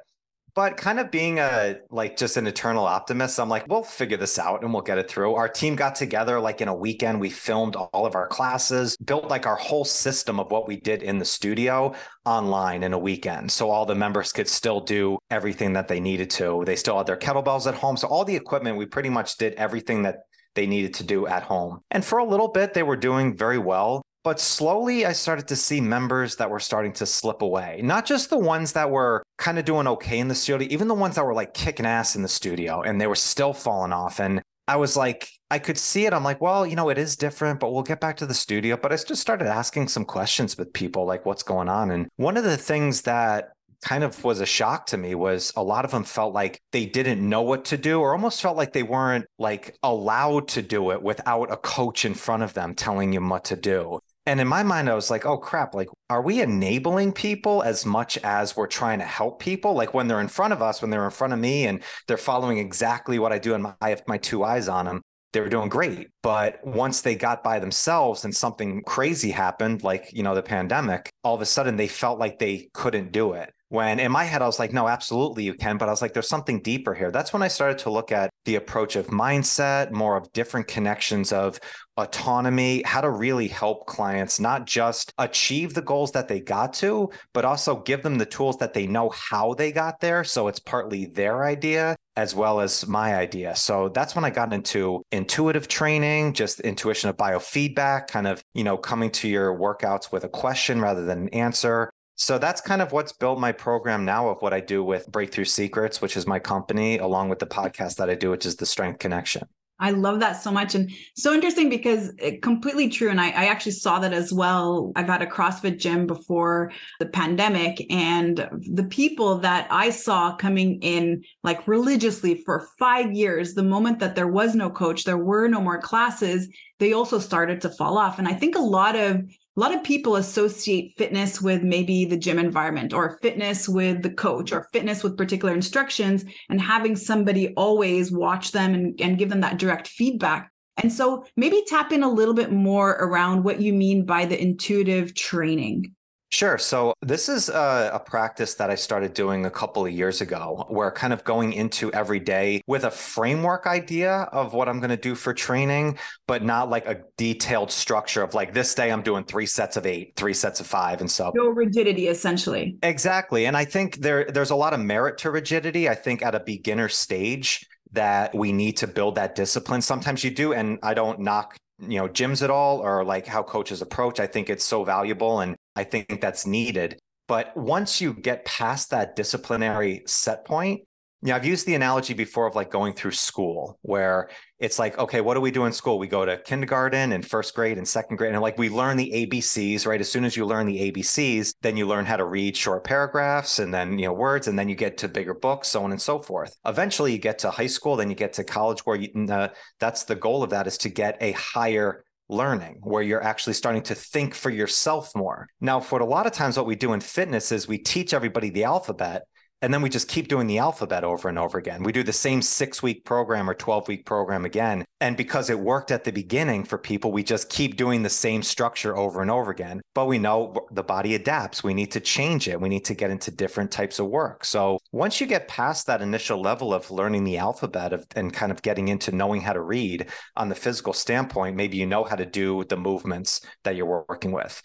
but 0.56 0.76
kind 0.76 0.99
of 0.99 1.12
being 1.12 1.38
a 1.38 1.76
like 1.91 2.17
just 2.17 2.37
an 2.37 2.47
eternal 2.47 2.85
optimist 2.85 3.38
i'm 3.38 3.49
like 3.49 3.67
we'll 3.69 3.82
figure 3.82 4.17
this 4.17 4.38
out 4.38 4.62
and 4.62 4.73
we'll 4.73 4.82
get 4.82 4.99
it 4.99 5.08
through. 5.08 5.35
Our 5.35 5.49
team 5.49 5.76
got 5.76 5.94
together 5.94 6.41
like 6.41 6.61
in 6.61 6.69
a 6.69 6.75
weekend. 6.75 7.20
We 7.20 7.31
filmed 7.31 7.76
all 7.76 8.06
of 8.06 8.14
our 8.14 8.26
classes 8.26 8.97
built 9.05 9.29
like 9.29 9.47
our 9.47 9.56
whole 9.56 9.85
system 9.85 10.41
of 10.41 10.50
what 10.50 10.67
we 10.67 10.76
did 10.76 11.03
in 11.03 11.19
the 11.19 11.25
studio 11.25 11.94
online 12.25 12.82
in 12.82 12.93
a 12.93 12.99
weekend. 12.99 13.50
So 13.50 13.70
all 13.70 13.87
the 13.87 13.94
members 13.94 14.32
could 14.32 14.49
still 14.49 14.81
do 14.81 15.19
everything 15.31 15.73
that 15.75 15.88
they 15.88 16.00
needed 16.00 16.31
to. 16.31 16.62
They 16.67 16.76
still 16.76 16.99
had 16.99 17.06
their 17.06 17.17
kettlebells 17.17 17.67
at 17.67 17.75
home. 17.75 17.97
So 17.97 18.08
all 18.08 18.25
the 18.25 18.37
equipment 18.37 18.76
we 18.76 18.87
pretty 18.87 19.11
much 19.11 19.37
did 19.37 19.55
everything 19.55 20.03
that 20.03 20.20
they 20.55 20.67
needed 20.67 20.94
to 20.94 21.05
do 21.05 21.26
at 21.26 21.43
home. 21.43 21.81
And 21.91 22.05
for 22.05 22.19
a 22.19 22.25
little 22.25 22.49
bit, 22.49 22.75
they 22.75 22.82
were 22.82 22.97
doing 22.97 23.37
very 23.37 23.58
well. 23.58 24.03
But 24.26 24.40
slowly, 24.40 25.06
I 25.06 25.12
started 25.12 25.46
to 25.46 25.55
see 25.55 25.81
members 25.81 26.34
that 26.34 26.50
were 26.50 26.58
starting 26.58 26.93
to 26.94 27.06
slip 27.06 27.43
away. 27.43 27.78
Not 27.84 28.05
just 28.05 28.28
the 28.28 28.37
ones 28.37 28.73
that 28.73 28.90
were 28.90 29.23
kind 29.38 29.56
of 29.56 29.64
doing 29.64 29.87
okay 29.87 30.19
in 30.19 30.26
the 30.26 30.34
studio, 30.34 30.67
even 30.69 30.88
the 30.88 30.94
ones 30.94 31.14
that 31.14 31.25
were 31.25 31.32
like 31.32 31.55
kicking 31.55 31.87
ass 31.87 32.17
in 32.17 32.23
the 32.23 32.28
studio 32.28 32.82
and 32.82 33.00
they 33.00 33.06
were 33.06 33.14
still 33.14 33.52
falling 33.52 33.93
off. 33.93 34.19
And 34.19 34.43
I 34.67 34.75
was 34.75 34.96
like, 34.96 35.28
I 35.49 35.61
could 35.61 35.78
see 35.78 36.06
it. 36.06 36.12
I'm 36.12 36.25
like, 36.25 36.40
well, 36.40 36.67
you 36.67 36.75
know, 36.75 36.88
it 36.88 36.99
is 36.99 37.14
different, 37.14 37.61
but 37.61 37.73
we'll 37.73 37.84
get 37.84 38.00
back 38.00 38.17
to 38.17 38.26
the 38.26 38.34
studio. 38.34 38.76
But 38.76 38.93
I 38.93 38.96
just 38.96 39.23
started 39.23 39.46
asking 39.46 39.87
some 39.87 40.05
questions 40.05 40.58
with 40.58 40.72
people, 40.72 41.06
like, 41.06 41.25
what's 41.25 41.44
going 41.44 41.69
on? 41.69 41.93
And 41.93 42.08
one 42.17 42.37
of 42.37 42.43
the 42.43 42.56
things 42.56 43.02
that 43.02 43.52
kind 43.84 44.02
of 44.02 44.25
was 44.25 44.40
a 44.40 44.46
shock 44.46 44.87
to 44.87 44.96
me 44.96 45.14
was 45.14 45.52
a 45.55 45.62
lot 45.62 45.84
of 45.84 45.93
them 45.93 46.02
felt 46.02 46.34
like 46.34 46.61
they 46.72 46.84
didn't 46.84 47.20
know 47.20 47.43
what 47.43 47.67
to 47.67 47.76
do 47.76 48.00
or 48.00 48.11
almost 48.11 48.43
felt 48.43 48.56
like 48.56 48.72
they 48.72 48.82
weren't 48.82 49.26
like 49.38 49.76
allowed 49.84 50.49
to 50.49 50.62
do 50.62 50.90
it 50.90 51.00
without 51.00 51.52
a 51.52 51.56
coach 51.56 52.05
in 52.05 52.14
front 52.14 52.43
of 52.43 52.55
them 52.55 52.75
telling 52.75 53.12
them 53.12 53.29
what 53.29 53.44
to 53.44 53.55
do. 53.55 54.00
And 54.26 54.40
in 54.40 54.49
my 54.49 54.64
mind, 54.64 54.90
I 54.90 54.94
was 54.94 55.08
like, 55.08 55.25
oh 55.25 55.38
crap, 55.38 55.75
like, 55.75 55.88
are 56.11 56.20
we 56.20 56.40
enabling 56.43 57.12
people 57.12 57.62
as 57.62 57.87
much 57.87 58.19
as 58.19 58.56
we're 58.56 58.67
trying 58.67 58.99
to 58.99 59.05
help 59.05 59.38
people? 59.38 59.75
Like 59.75 59.94
when 59.94 60.08
they're 60.08 60.20
in 60.20 60.28
front 60.28 60.52
of 60.52 60.61
us, 60.61 60.82
when 60.82 60.90
they're 60.90 61.05
in 61.05 61.12
front 61.12 61.32
of 61.32 61.38
me 61.38 61.67
and 61.67 61.81
they're 62.08 62.17
following 62.17 62.58
exactly 62.58 63.20
what 63.20 63.32
I 63.32 63.38
do 63.38 63.55
and 63.55 63.62
my, 63.62 63.75
I 63.81 63.90
have 63.90 64.02
my 64.08 64.19
two 64.19 64.43
eyes 64.43 64.69
on 64.69 64.87
them, 64.87 65.02
they 65.32 65.40
were 65.40 65.49
doing 65.49 65.69
great. 65.69 66.08
But 66.25 66.58
once 66.67 67.02
they 67.02 67.14
got 67.14 67.44
by 67.44 67.61
themselves 67.61 68.25
and 68.25 68.34
something 68.34 68.82
crazy 68.82 69.31
happened, 69.31 69.84
like, 69.84 70.11
you 70.12 70.25
know, 70.25 70.34
the 70.34 70.43
pandemic, 70.43 71.08
all 71.22 71.37
of 71.37 71.40
a 71.40 71.46
sudden 71.46 71.76
they 71.76 71.88
felt 71.88 72.19
like 72.19 72.40
they 72.40 72.69
couldn't 72.75 73.12
do 73.12 73.34
it 73.34 73.52
when 73.69 73.99
in 73.99 74.13
my 74.13 74.25
head 74.25 74.43
I 74.43 74.47
was 74.47 74.59
like, 74.59 74.73
no, 74.73 74.87
absolutely 74.89 75.45
you 75.45 75.55
can. 75.55 75.77
But 75.77 75.89
I 75.89 75.93
was 75.93 76.03
like, 76.03 76.13
there's 76.13 76.29
something 76.29 76.61
deeper 76.61 76.95
here. 76.95 77.11
That's 77.11 77.33
when 77.33 77.43
I 77.43 77.49
started 77.49 77.79
to 77.79 77.91
look 77.91 78.13
at 78.13 78.31
the 78.45 78.57
approach 78.57 78.97
of 78.97 79.09
mindset, 79.09 79.91
more 79.91 80.17
of 80.17 80.33
different 80.33 80.69
connections 80.69 81.33
of 81.33 81.59
autonomy, 81.97 82.83
how 82.85 83.01
to 83.01 83.11
really 83.11 83.49
help 83.49 83.87
clients 83.87 84.39
not 84.39 84.67
just 84.67 85.13
achieve 85.19 85.75
the 85.75 85.83
goals 85.83 86.13
that 86.13 86.29
they 86.29 86.41
got 86.41 86.73
to, 86.75 87.11
but 87.33 87.45
also 87.45 87.81
give 87.83 88.03
them 88.03 88.19
the 88.19 88.27
tools 88.27 88.59
that 88.59 88.75
they 88.75 88.87
know 88.87 89.11
how 89.11 89.55
they 89.55 89.73
got 89.73 90.01
there. 90.01 90.23
So 90.23 90.49
it's 90.49 90.61
partly 90.61 91.07
their 91.07 91.45
idea 91.45 91.97
as 92.17 92.35
well 92.35 92.61
as 92.61 92.87
my 92.87 93.15
idea. 93.15 93.55
So 93.57 93.91
that's 93.91 94.15
when 94.15 94.25
I 94.25 94.31
got 94.31 94.53
into 94.53 95.03
intuitive 95.13 95.69
training, 95.69 96.33
just 96.33 96.61
intuition 96.61 97.11
of 97.11 97.17
biofeedback, 97.17 98.09
kind 98.09 98.27
of, 98.27 98.43
you 98.55 98.65
know, 98.65 98.77
coming 98.77 99.11
to 99.13 99.29
your 99.29 99.57
workouts 99.57 100.11
with 100.11 100.25
a 100.25 100.29
question 100.29 100.81
rather 100.81 101.05
than 101.05 101.23
an 101.23 101.29
answer. 101.31 101.91
So 102.17 102.39
that's 102.39 102.63
kind 102.63 102.81
of 102.81 102.93
what's 102.93 103.13
built 103.13 103.39
my 103.39 103.53
program 103.53 104.07
now 104.07 104.29
of 104.29 104.41
what 104.41 104.55
I 104.55 104.61
do 104.61 104.83
with 104.83 105.11
Breakthrough 105.13 105.45
Secrets, 105.45 106.01
which 106.01 106.17
is 106.17 106.27
my 106.27 106.39
company, 106.39 106.97
along 106.97 107.29
with 107.29 107.39
the 107.39 107.47
podcast 107.47 107.97
that 107.97 108.09
I 108.09 108.15
do, 108.15 108.31
which 108.31 108.47
is 108.47 108.57
the 108.57 108.65
Strength 108.65 109.01
Connection. 109.01 109.47
I 109.79 109.91
love 109.91 110.21
that 110.21 110.43
so 110.43 110.51
much. 110.51 110.75
And 110.75 110.91
so 111.17 111.35
interesting 111.35 111.69
because 111.69 112.11
it 112.19 112.41
completely 112.41 112.89
true. 112.89 113.11
And 113.11 113.21
I, 113.21 113.27
I, 113.27 113.45
actually 113.47 113.73
saw 113.73 113.99
that 113.99 114.15
as 114.15 114.33
well. 114.33 114.91
I've 114.97 115.07
had 115.07 115.21
a 115.21 115.27
CrossFit 115.27 115.79
gym 115.79 116.07
before 116.07 116.73
the 116.99 117.05
pandemic, 117.05 117.85
and 117.91 118.49
the 118.73 118.85
people 118.85 119.39
that 119.41 119.69
I 119.70 119.91
saw 119.91 120.35
coming 120.35 120.81
in 120.81 121.23
like 121.43 121.69
religiously 121.69 122.43
for 122.46 122.69
five 122.79 123.13
years, 123.13 123.53
the 123.53 123.63
moment 123.63 123.99
that 123.99 124.15
there 124.15 124.29
was 124.29 124.55
no 124.55 124.70
coach, 124.70 125.05
there 125.05 125.19
were 125.19 125.46
no 125.46 125.61
more 125.61 125.81
classes, 125.81 126.49
they 126.79 126.94
also 126.94 127.19
started 127.19 127.61
to 127.61 127.69
fall 127.69 127.99
off. 127.99 128.19
And 128.19 128.27
I 128.27 128.32
think 128.32 128.56
a 128.56 128.61
lot 128.61 128.96
of 128.96 129.23
a 129.56 129.60
lot 129.60 129.75
of 129.75 129.82
people 129.82 130.17
associate 130.17 130.93
fitness 130.98 131.41
with 131.41 131.63
maybe 131.63 132.05
the 132.05 132.17
gym 132.17 132.39
environment 132.39 132.93
or 132.93 133.19
fitness 133.22 133.67
with 133.67 134.03
the 134.03 134.10
coach 134.10 134.53
or 134.53 134.69
fitness 134.72 135.03
with 135.03 135.17
particular 135.17 135.55
instructions 135.55 136.27
and 136.51 136.60
having 136.60 136.94
somebody 136.94 137.55
always 137.55 138.13
watch 138.13 138.53
them 138.53 138.75
and, 138.75 139.01
and 139.01 139.17
give 139.17 139.31
them 139.31 139.41
that 139.41 139.58
direct 139.58 139.89
feedback. 139.89 140.51
And 140.77 140.93
so 140.93 141.25
maybe 141.36 141.65
tap 141.67 141.91
in 141.91 142.03
a 142.03 142.10
little 142.10 142.34
bit 142.34 142.53
more 142.53 142.91
around 143.01 143.44
what 143.44 143.60
you 143.60 143.72
mean 143.72 144.05
by 144.05 144.27
the 144.27 144.41
intuitive 144.41 145.15
training. 145.15 145.95
Sure. 146.36 146.58
So 146.58 146.93
this 147.00 147.31
is 147.31 147.48
a, 147.48 147.93
a, 147.94 147.98
practice 147.98 148.56
that 148.56 148.69
I 148.69 148.74
started 148.74 149.14
doing 149.14 149.46
a 149.46 149.50
couple 149.50 149.86
of 149.86 149.90
years 149.90 150.20
ago, 150.20 150.66
where 150.69 150.90
kind 150.90 151.14
of 151.14 151.24
going 151.24 151.55
into 151.55 151.90
every 151.94 152.20
day 152.20 152.60
with 152.66 152.84
a 152.84 152.90
framework 152.90 153.66
idea 153.66 154.28
of 154.32 154.52
what 154.52 154.69
I'm 154.69 154.78
going 154.78 154.90
to 154.90 154.98
do 154.98 155.14
for 155.14 155.32
training, 155.32 155.96
but 156.26 156.44
not 156.44 156.69
like 156.69 156.84
a 156.86 157.00
detailed 157.16 157.72
structure 157.72 158.22
of 158.22 158.34
like 158.34 158.52
this 158.52 158.74
day 158.74 158.93
I'm 158.93 159.00
doing 159.00 159.24
three 159.24 159.46
sets 159.46 159.78
of 159.78 159.86
eight, 159.86 160.12
three 160.16 160.34
sets 160.34 160.60
of 160.60 160.66
five, 160.66 161.00
and 161.00 161.10
so 161.10 161.32
no 161.34 161.48
rigidity 161.48 162.08
essentially. 162.08 162.76
Exactly. 162.82 163.46
And 163.46 163.56
I 163.56 163.64
think 163.64 164.02
there 164.02 164.26
there's 164.26 164.50
a 164.50 164.56
lot 164.56 164.74
of 164.74 164.81
merit 164.81 165.16
to 165.20 165.31
rigidity. 165.31 165.88
I 165.88 165.94
think 165.94 166.20
at 166.20 166.34
a 166.34 166.40
beginner 166.40 166.90
stage 166.90 167.66
that 167.93 168.34
we 168.34 168.52
need 168.52 168.76
to 168.76 168.86
build 168.86 169.14
that 169.14 169.36
discipline. 169.36 169.81
Sometimes 169.81 170.22
you 170.22 170.31
do, 170.31 170.52
and 170.52 170.78
I 170.82 170.93
don't 170.93 171.20
knock 171.20 171.56
you 171.78 171.98
know 171.98 172.08
gyms 172.08 172.43
at 172.43 172.50
all 172.50 172.81
or 172.81 173.05
like 173.05 173.26
how 173.26 173.43
coaches 173.43 173.82
approach 173.82 174.19
i 174.19 174.26
think 174.26 174.48
it's 174.48 174.64
so 174.64 174.82
valuable 174.82 175.40
and 175.40 175.55
i 175.77 175.85
think 175.85 176.21
that's 176.21 176.47
needed 176.47 176.99
but 177.29 177.56
once 177.56 178.01
you 178.01 178.15
get 178.15 178.45
past 178.45 178.91
that 178.91 179.17
disciplinary 179.17 180.03
set 180.06 180.45
point 180.45 180.81
Yeah, 181.23 181.35
I've 181.37 181.47
used 181.47 181.67
the 181.67 181.75
analogy 181.75 182.15
before 182.15 182.47
of 182.47 182.55
like 182.55 182.71
going 182.71 182.93
through 182.95 183.13
school 183.13 183.79
where 183.83 184.29
it's 184.59 184.79
like, 184.79 184.99
okay, 184.99 185.21
what 185.23 185.35
do 185.35 185.41
we 185.41 185.51
do 185.51 185.65
in 185.65 185.73
school? 185.73 185.99
We 185.99 186.09
go 186.09 186.25
to 186.25 186.37
kindergarten 186.37 187.13
and 187.13 187.27
first 187.27 187.55
grade 187.55 187.79
and 187.79 187.89
second 187.89 188.17
grade. 188.17 188.33
And 188.33 188.43
like 188.43 188.59
we 188.59 188.69
learn 188.69 188.97
the 188.97 189.11
ABCs, 189.11 189.87
right? 189.87 190.01
As 190.01 190.13
soon 190.13 190.25
as 190.25 190.37
you 190.37 190.47
learn 190.47 190.67
the 190.67 190.93
ABCs, 190.93 191.55
then 191.63 191.77
you 191.77 191.87
learn 191.89 192.05
how 192.05 192.17
to 192.17 192.25
read 192.25 192.56
short 192.56 192.85
paragraphs 192.85 193.59
and 193.59 193.73
then, 193.73 193.99
you 193.99 194.06
know, 194.06 194.13
words, 194.13 194.47
and 194.47 194.59
then 194.59 194.69
you 194.69 194.77
get 194.77 194.99
to 194.99 195.09
bigger 195.09 195.35
books, 195.35 195.69
so 195.69 195.83
on 195.83 195.91
and 195.91 196.01
so 196.01 196.21
forth. 196.21 196.55
Eventually 196.65 197.13
you 197.13 197.19
get 197.19 197.39
to 197.41 197.51
high 197.51 197.67
school, 197.67 197.97
then 197.97 198.11
you 198.11 198.15
get 198.15 198.35
to 198.35 198.45
college 198.45 198.81
where 198.87 198.97
you, 198.97 199.09
uh, 199.29 199.49
that's 199.81 200.05
the 200.05 200.17
goal 200.17 200.43
of 200.43 200.51
that 200.51 200.67
is 200.67 200.79
to 200.79 200.91
get 200.91 201.17
a 201.21 201.33
higher 201.33 202.05
learning 202.29 202.79
where 202.83 203.03
you're 203.03 203.23
actually 203.23 203.53
starting 203.53 203.83
to 203.83 203.95
think 203.95 204.35
for 204.35 204.51
yourself 204.51 205.15
more. 205.15 205.49
Now, 205.61 205.81
for 205.81 206.01
a 206.01 206.05
lot 206.05 206.27
of 206.27 206.33
times, 206.33 206.56
what 206.56 206.67
we 206.67 206.75
do 206.75 206.93
in 206.93 207.01
fitness 207.01 207.53
is 207.53 207.69
we 207.69 207.79
teach 207.79 208.13
everybody 208.13 208.51
the 208.51 208.65
alphabet 208.65 209.23
and 209.67 209.75
then 209.75 209.82
we 209.82 209.91
just 209.91 210.06
keep 210.06 210.29
doing 210.29 210.46
the 210.46 210.58
alphabet 210.58 211.03
over 211.03 211.29
and 211.29 211.37
over 211.37 211.58
again. 211.58 211.82
We 211.82 211.91
do 211.91 212.05
the 212.05 212.13
same 212.13 212.41
six 212.41 212.85
week 212.85 213.05
program 213.05 213.51
or 213.51 213.55
12 213.55 213.89
week 213.89 214.06
program 214.06 214.44
again. 214.44 214.85
And 215.01 215.17
because 215.17 215.51
it 215.51 215.58
worked 215.58 215.91
at 215.91 216.05
the 216.05 216.13
beginning 216.13 216.63
for 216.63 216.79
people, 216.79 217.11
we 217.11 217.25
just 217.25 217.51
keep 217.51 217.75
doing 217.75 218.05
the 218.05 218.08
same 218.08 218.44
structure 218.44 218.96
over 218.96 219.23
and 219.23 219.29
over 219.29 219.51
again. 219.51 219.81
But 219.93 220.06
we 220.06 220.20
know 220.20 220.55
the 220.70 220.85
body 220.85 221.17
adapts. 221.17 221.65
We 221.65 221.75
need 221.75 221.91
to 221.91 222.01
change 222.01 222.46
it. 222.46 222.61
We 222.61 222.69
need 222.69 222.85
to 222.85 222.94
get 222.94 223.11
into 223.11 223.32
different 223.32 223.73
types 223.73 223.99
of 223.99 224.06
work. 224.06 224.44
So 224.44 224.79
once 224.93 225.20
you 225.20 225.27
get 225.27 225.49
past 225.49 225.89
that 225.89 226.01
initial 226.01 226.41
level 226.41 226.73
of 226.73 226.93
learning 226.93 227.25
the 227.25 227.39
alphabet 227.39 227.93
of, 227.93 228.06
and 228.15 228.32
kind 228.32 228.53
of 228.53 228.63
getting 228.63 228.87
into 228.87 229.11
knowing 229.11 229.41
how 229.41 229.53
to 229.53 229.61
read 229.61 230.06
on 230.37 230.49
the 230.49 230.55
physical 230.55 230.93
standpoint, 230.93 231.56
maybe 231.56 231.77
you 231.77 231.87
know 231.87 232.05
how 232.05 232.15
to 232.15 232.25
do 232.25 232.63
the 232.63 232.77
movements 232.77 233.41
that 233.65 233.75
you're 233.75 234.05
working 234.08 234.31
with 234.31 234.63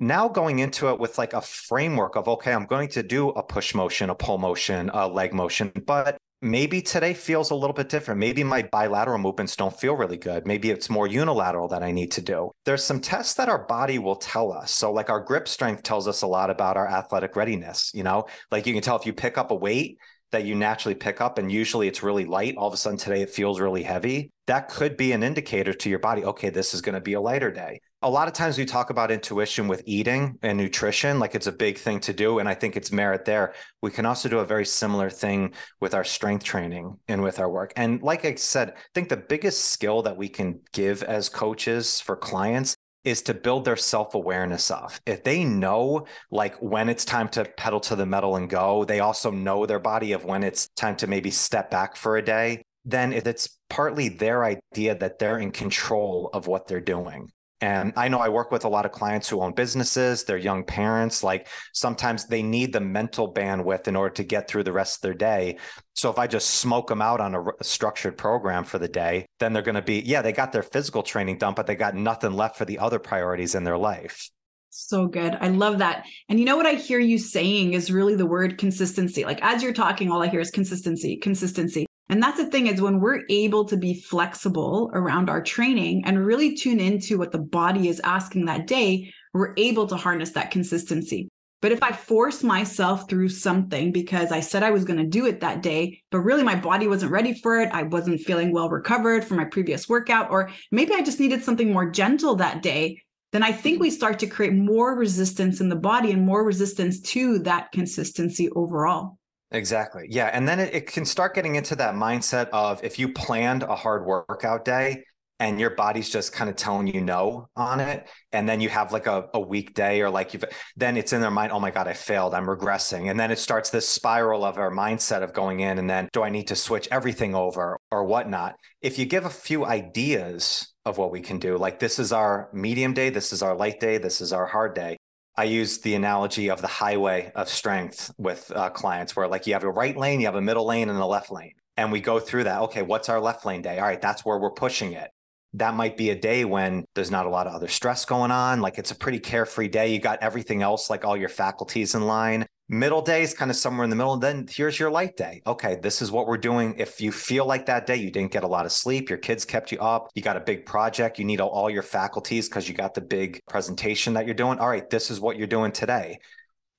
now 0.00 0.28
going 0.28 0.58
into 0.58 0.88
it 0.88 0.98
with 0.98 1.18
like 1.18 1.34
a 1.34 1.40
framework 1.40 2.16
of 2.16 2.26
okay 2.26 2.52
i'm 2.52 2.66
going 2.66 2.88
to 2.88 3.02
do 3.02 3.28
a 3.30 3.42
push 3.42 3.74
motion 3.74 4.10
a 4.10 4.14
pull 4.14 4.38
motion 4.38 4.90
a 4.92 5.06
leg 5.06 5.32
motion 5.32 5.70
but 5.86 6.16
maybe 6.42 6.80
today 6.80 7.12
feels 7.12 7.50
a 7.50 7.54
little 7.54 7.74
bit 7.74 7.88
different. 7.88 8.18
Maybe 8.18 8.42
my 8.42 8.62
bilateral 8.62 9.18
movements 9.18 9.56
don't 9.56 9.78
feel 9.78 9.94
really 9.94 10.16
good. 10.16 10.46
Maybe 10.46 10.70
it's 10.70 10.88
more 10.88 11.06
unilateral 11.06 11.68
that 11.68 11.82
i 11.82 11.92
need 11.92 12.12
to 12.12 12.22
do. 12.22 12.50
There's 12.64 12.84
some 12.84 13.00
tests 13.00 13.34
that 13.34 13.48
our 13.48 13.66
body 13.66 13.98
will 13.98 14.16
tell 14.16 14.52
us. 14.52 14.70
So 14.70 14.92
like 14.92 15.10
our 15.10 15.20
grip 15.20 15.48
strength 15.48 15.82
tells 15.82 16.08
us 16.08 16.22
a 16.22 16.26
lot 16.26 16.50
about 16.50 16.76
our 16.76 16.88
athletic 16.88 17.36
readiness 17.36 17.90
you 17.94 18.02
know? 18.02 18.26
Like 18.50 18.66
you 18.66 18.72
can 18.72 18.82
tell 18.82 18.96
if 18.96 19.06
you 19.06 19.12
pick 19.12 19.36
up 19.38 19.50
a 19.50 19.54
weight 19.54 19.98
that 20.32 20.44
you 20.44 20.54
naturally 20.54 20.94
pick 20.94 21.20
up 21.20 21.38
and 21.38 21.50
usually 21.50 21.88
it's 21.88 22.02
really 22.02 22.24
light 22.24 22.54
all 22.56 22.68
of 22.68 22.74
a 22.74 22.76
sudden 22.76 22.98
today 22.98 23.22
it 23.22 23.30
feels 23.30 23.60
really 23.60 23.82
heavy. 23.82 24.30
That 24.46 24.68
could 24.68 24.96
be 24.96 25.12
an 25.12 25.22
indicator 25.22 25.74
to 25.74 25.90
your 25.90 25.98
body 25.98 26.24
okay 26.24 26.50
this 26.50 26.74
is 26.74 26.80
going 26.80 26.94
to 26.94 27.00
be 27.00 27.14
a 27.14 27.20
lighter 27.20 27.50
day 27.50 27.80
a 28.02 28.08
lot 28.08 28.28
of 28.28 28.34
times 28.34 28.56
we 28.56 28.64
talk 28.64 28.88
about 28.88 29.10
intuition 29.10 29.68
with 29.68 29.82
eating 29.84 30.38
and 30.42 30.56
nutrition 30.56 31.18
like 31.18 31.34
it's 31.34 31.46
a 31.46 31.52
big 31.52 31.76
thing 31.76 32.00
to 32.00 32.12
do 32.12 32.38
and 32.38 32.48
i 32.48 32.54
think 32.54 32.76
it's 32.76 32.90
merit 32.90 33.24
there 33.24 33.52
we 33.82 33.90
can 33.90 34.06
also 34.06 34.28
do 34.28 34.38
a 34.38 34.44
very 34.44 34.64
similar 34.64 35.10
thing 35.10 35.52
with 35.80 35.94
our 35.94 36.04
strength 36.04 36.44
training 36.44 36.96
and 37.08 37.22
with 37.22 37.38
our 37.38 37.50
work 37.50 37.72
and 37.76 38.02
like 38.02 38.24
i 38.24 38.34
said 38.34 38.70
i 38.70 38.80
think 38.94 39.08
the 39.08 39.16
biggest 39.16 39.66
skill 39.66 40.02
that 40.02 40.16
we 40.16 40.28
can 40.28 40.58
give 40.72 41.02
as 41.02 41.28
coaches 41.28 42.00
for 42.00 42.16
clients 42.16 42.74
is 43.02 43.22
to 43.22 43.32
build 43.32 43.64
their 43.64 43.76
self-awareness 43.78 44.70
of. 44.70 45.00
If 45.06 45.24
they 45.24 45.42
know 45.42 46.06
like 46.30 46.54
when 46.56 46.90
it's 46.90 47.06
time 47.06 47.30
to 47.30 47.46
pedal 47.56 47.80
to 47.80 47.96
the 47.96 48.04
metal 48.04 48.36
and 48.36 48.46
go, 48.46 48.84
they 48.84 49.00
also 49.00 49.30
know 49.30 49.64
their 49.64 49.78
body 49.78 50.12
of 50.12 50.26
when 50.26 50.42
it's 50.42 50.68
time 50.76 50.96
to 50.96 51.06
maybe 51.06 51.30
step 51.30 51.70
back 51.70 51.96
for 51.96 52.18
a 52.18 52.22
day, 52.22 52.62
then 52.84 53.14
it's 53.14 53.58
partly 53.70 54.10
their 54.10 54.44
idea 54.44 54.94
that 54.96 55.18
they're 55.18 55.38
in 55.38 55.50
control 55.50 56.28
of 56.34 56.46
what 56.46 56.68
they're 56.68 56.78
doing. 56.78 57.30
And 57.60 57.92
I 57.96 58.08
know 58.08 58.18
I 58.18 58.30
work 58.30 58.50
with 58.50 58.64
a 58.64 58.68
lot 58.68 58.86
of 58.86 58.92
clients 58.92 59.28
who 59.28 59.42
own 59.42 59.52
businesses, 59.52 60.24
they're 60.24 60.38
young 60.38 60.64
parents. 60.64 61.22
Like 61.22 61.48
sometimes 61.72 62.26
they 62.26 62.42
need 62.42 62.72
the 62.72 62.80
mental 62.80 63.32
bandwidth 63.32 63.86
in 63.86 63.96
order 63.96 64.14
to 64.14 64.24
get 64.24 64.48
through 64.48 64.64
the 64.64 64.72
rest 64.72 64.96
of 64.96 65.02
their 65.02 65.14
day. 65.14 65.58
So 65.94 66.08
if 66.08 66.18
I 66.18 66.26
just 66.26 66.50
smoke 66.52 66.88
them 66.88 67.02
out 67.02 67.20
on 67.20 67.34
a, 67.34 67.42
a 67.42 67.64
structured 67.64 68.16
program 68.16 68.64
for 68.64 68.78
the 68.78 68.88
day, 68.88 69.26
then 69.40 69.52
they're 69.52 69.62
going 69.62 69.74
to 69.74 69.82
be, 69.82 70.00
yeah, 70.00 70.22
they 70.22 70.32
got 70.32 70.52
their 70.52 70.62
physical 70.62 71.02
training 71.02 71.36
done, 71.38 71.54
but 71.54 71.66
they 71.66 71.74
got 71.74 71.94
nothing 71.94 72.32
left 72.32 72.56
for 72.56 72.64
the 72.64 72.78
other 72.78 72.98
priorities 72.98 73.54
in 73.54 73.64
their 73.64 73.78
life. 73.78 74.30
So 74.70 75.06
good. 75.06 75.36
I 75.40 75.48
love 75.48 75.78
that. 75.78 76.06
And 76.28 76.38
you 76.38 76.46
know 76.46 76.56
what 76.56 76.66
I 76.66 76.74
hear 76.74 77.00
you 77.00 77.18
saying 77.18 77.74
is 77.74 77.90
really 77.90 78.14
the 78.14 78.24
word 78.24 78.56
consistency. 78.56 79.24
Like 79.24 79.40
as 79.42 79.62
you're 79.62 79.72
talking, 79.72 80.10
all 80.10 80.22
I 80.22 80.28
hear 80.28 80.40
is 80.40 80.50
consistency, 80.50 81.16
consistency. 81.16 81.86
And 82.10 82.20
that's 82.20 82.38
the 82.38 82.46
thing 82.46 82.66
is 82.66 82.82
when 82.82 82.98
we're 82.98 83.22
able 83.30 83.64
to 83.66 83.76
be 83.76 83.94
flexible 83.94 84.90
around 84.92 85.30
our 85.30 85.40
training 85.40 86.02
and 86.04 86.26
really 86.26 86.56
tune 86.56 86.80
into 86.80 87.16
what 87.16 87.30
the 87.30 87.38
body 87.38 87.88
is 87.88 88.00
asking 88.00 88.46
that 88.46 88.66
day, 88.66 89.14
we're 89.32 89.54
able 89.56 89.86
to 89.86 89.94
harness 89.94 90.32
that 90.32 90.50
consistency. 90.50 91.28
But 91.62 91.70
if 91.70 91.84
I 91.84 91.92
force 91.92 92.42
myself 92.42 93.08
through 93.08 93.28
something 93.28 93.92
because 93.92 94.32
I 94.32 94.40
said 94.40 94.64
I 94.64 94.72
was 94.72 94.84
going 94.84 94.98
to 94.98 95.06
do 95.06 95.26
it 95.26 95.38
that 95.40 95.62
day, 95.62 96.02
but 96.10 96.20
really 96.20 96.42
my 96.42 96.56
body 96.56 96.88
wasn't 96.88 97.12
ready 97.12 97.32
for 97.32 97.60
it, 97.60 97.70
I 97.72 97.84
wasn't 97.84 98.22
feeling 98.22 98.52
well 98.52 98.70
recovered 98.70 99.24
from 99.24 99.36
my 99.36 99.44
previous 99.44 99.88
workout, 99.88 100.32
or 100.32 100.50
maybe 100.72 100.94
I 100.94 101.02
just 101.02 101.20
needed 101.20 101.44
something 101.44 101.72
more 101.72 101.88
gentle 101.88 102.34
that 102.36 102.60
day, 102.60 103.00
then 103.30 103.44
I 103.44 103.52
think 103.52 103.78
we 103.78 103.90
start 103.90 104.18
to 104.18 104.26
create 104.26 104.54
more 104.54 104.96
resistance 104.96 105.60
in 105.60 105.68
the 105.68 105.76
body 105.76 106.10
and 106.10 106.26
more 106.26 106.42
resistance 106.42 107.00
to 107.12 107.38
that 107.40 107.70
consistency 107.70 108.48
overall. 108.56 109.19
Exactly. 109.52 110.06
Yeah. 110.08 110.26
And 110.26 110.46
then 110.46 110.60
it, 110.60 110.74
it, 110.74 110.86
can 110.86 111.04
start 111.04 111.34
getting 111.34 111.56
into 111.56 111.74
that 111.76 111.94
mindset 111.94 112.48
of 112.52 112.82
if 112.84 112.98
you 112.98 113.12
planned 113.12 113.64
a 113.64 113.74
hard 113.74 114.06
workout 114.06 114.64
day 114.64 115.02
and 115.40 115.58
your 115.58 115.70
body's 115.70 116.08
just 116.08 116.32
kind 116.32 116.48
of 116.48 116.54
telling 116.54 116.86
you 116.86 117.00
no 117.00 117.48
on 117.56 117.80
it, 117.80 118.06
and 118.30 118.46
then 118.46 118.60
you 118.60 118.68
have 118.68 118.92
like 118.92 119.06
a, 119.06 119.24
a 119.32 119.40
weak 119.40 119.74
day 119.74 120.02
or 120.02 120.10
like 120.10 120.34
you've, 120.34 120.44
then 120.76 120.98
it's 120.98 121.14
in 121.14 121.20
their 121.22 121.30
mind, 121.30 121.50
oh 121.50 121.58
my 121.58 121.70
God, 121.70 121.88
I 121.88 121.94
failed. 121.94 122.34
I'm 122.34 122.46
regressing. 122.46 123.10
And 123.10 123.18
then 123.18 123.30
it 123.30 123.38
starts 123.38 123.70
this 123.70 123.88
spiral 123.88 124.44
of 124.44 124.58
our 124.58 124.70
mindset 124.70 125.22
of 125.22 125.32
going 125.32 125.60
in 125.60 125.78
and 125.78 125.88
then 125.88 126.08
do 126.12 126.22
I 126.22 126.28
need 126.28 126.46
to 126.48 126.56
switch 126.56 126.86
everything 126.92 127.34
over 127.34 127.78
or 127.90 128.04
whatnot? 128.04 128.54
If 128.82 128.98
you 128.98 129.06
give 129.06 129.24
a 129.24 129.30
few 129.30 129.64
ideas 129.64 130.72
of 130.84 130.98
what 130.98 131.10
we 131.10 131.22
can 131.22 131.38
do, 131.38 131.56
like 131.56 131.80
this 131.80 131.98
is 131.98 132.12
our 132.12 132.50
medium 132.52 132.92
day, 132.92 133.08
this 133.10 133.32
is 133.32 133.42
our 133.42 133.56
light 133.56 133.80
day, 133.80 133.98
this 133.98 134.20
is 134.20 134.32
our 134.32 134.46
hard 134.46 134.74
day 134.74 134.98
I 135.36 135.44
use 135.44 135.78
the 135.78 135.94
analogy 135.94 136.50
of 136.50 136.60
the 136.60 136.66
highway 136.66 137.32
of 137.34 137.48
strength 137.48 138.12
with 138.18 138.50
uh, 138.54 138.70
clients 138.70 139.16
where 139.16 139.28
like 139.28 139.46
you 139.46 139.54
have 139.54 139.64
a 139.64 139.70
right 139.70 139.96
lane, 139.96 140.20
you 140.20 140.26
have 140.26 140.34
a 140.34 140.40
middle 140.40 140.66
lane 140.66 140.88
and 140.88 140.98
a 140.98 141.06
left 141.06 141.30
lane. 141.30 141.54
And 141.76 141.90
we 141.90 142.00
go 142.00 142.18
through 142.18 142.44
that. 142.44 142.60
Okay, 142.62 142.82
what's 142.82 143.08
our 143.08 143.20
left 143.20 143.46
lane 143.46 143.62
day? 143.62 143.78
All 143.78 143.86
right, 143.86 144.00
that's 144.00 144.24
where 144.24 144.38
we're 144.38 144.50
pushing 144.50 144.92
it. 144.92 145.10
That 145.54 145.74
might 145.74 145.96
be 145.96 146.10
a 146.10 146.18
day 146.18 146.44
when 146.44 146.84
there's 146.94 147.10
not 147.10 147.26
a 147.26 147.30
lot 147.30 147.46
of 147.46 147.54
other 147.54 147.68
stress 147.68 148.04
going 148.04 148.30
on. 148.30 148.60
Like 148.60 148.78
it's 148.78 148.92
a 148.92 148.96
pretty 148.96 149.18
carefree 149.18 149.68
day. 149.68 149.92
You 149.92 149.98
got 149.98 150.22
everything 150.22 150.62
else, 150.62 150.88
like 150.88 151.04
all 151.04 151.16
your 151.16 151.28
faculties 151.28 151.94
in 151.94 152.06
line. 152.06 152.46
Middle 152.68 153.02
day 153.02 153.22
is 153.22 153.34
kind 153.34 153.50
of 153.50 153.56
somewhere 153.56 153.82
in 153.82 153.90
the 153.90 153.96
middle. 153.96 154.12
And 154.12 154.22
then 154.22 154.46
here's 154.48 154.78
your 154.78 154.92
light 154.92 155.16
day. 155.16 155.42
Okay, 155.44 155.78
this 155.82 156.00
is 156.00 156.12
what 156.12 156.28
we're 156.28 156.38
doing. 156.38 156.76
If 156.78 157.00
you 157.00 157.10
feel 157.10 157.44
like 157.44 157.66
that 157.66 157.84
day 157.84 157.96
you 157.96 158.12
didn't 158.12 158.30
get 158.30 158.44
a 158.44 158.46
lot 158.48 158.64
of 158.64 158.70
sleep, 158.70 159.08
your 159.08 159.18
kids 159.18 159.44
kept 159.44 159.72
you 159.72 159.78
up, 159.80 160.08
you 160.14 160.22
got 160.22 160.36
a 160.36 160.40
big 160.40 160.66
project, 160.66 161.18
you 161.18 161.24
need 161.24 161.40
all, 161.40 161.68
your 161.68 161.82
faculties 161.82 162.48
because 162.48 162.68
you 162.68 162.74
got 162.74 162.94
the 162.94 163.00
big 163.00 163.40
presentation 163.48 164.14
that 164.14 164.24
you're 164.24 164.36
doing. 164.36 164.60
All 164.60 164.68
right, 164.68 164.88
this 164.88 165.10
is 165.10 165.18
what 165.18 165.36
you're 165.36 165.48
doing 165.48 165.72
today. 165.72 166.20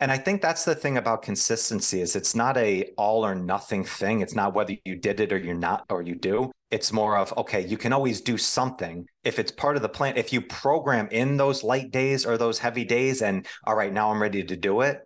And 0.01 0.11
I 0.11 0.17
think 0.17 0.41
that's 0.41 0.65
the 0.65 0.73
thing 0.73 0.97
about 0.97 1.21
consistency 1.21 2.01
is 2.01 2.15
it's 2.15 2.33
not 2.33 2.57
a 2.57 2.91
all 2.97 3.23
or 3.23 3.35
nothing 3.35 3.85
thing. 3.85 4.21
It's 4.21 4.33
not 4.33 4.55
whether 4.55 4.75
you 4.83 4.95
did 4.95 5.19
it 5.19 5.31
or 5.31 5.37
you're 5.37 5.53
not 5.53 5.85
or 5.91 6.01
you 6.01 6.15
do. 6.15 6.51
It's 6.71 6.91
more 6.91 7.17
of 7.17 7.37
okay, 7.37 7.65
you 7.65 7.77
can 7.77 7.93
always 7.93 8.19
do 8.19 8.35
something 8.35 9.05
if 9.23 9.37
it's 9.37 9.51
part 9.51 9.75
of 9.75 9.83
the 9.83 9.89
plan. 9.89 10.17
If 10.17 10.33
you 10.33 10.41
program 10.41 11.07
in 11.11 11.37
those 11.37 11.63
light 11.63 11.91
days 11.91 12.25
or 12.25 12.37
those 12.37 12.57
heavy 12.57 12.83
days 12.83 13.21
and 13.21 13.45
all 13.63 13.75
right, 13.75 13.93
now 13.93 14.09
I'm 14.09 14.19
ready 14.19 14.43
to 14.43 14.57
do 14.57 14.81
it, 14.81 15.01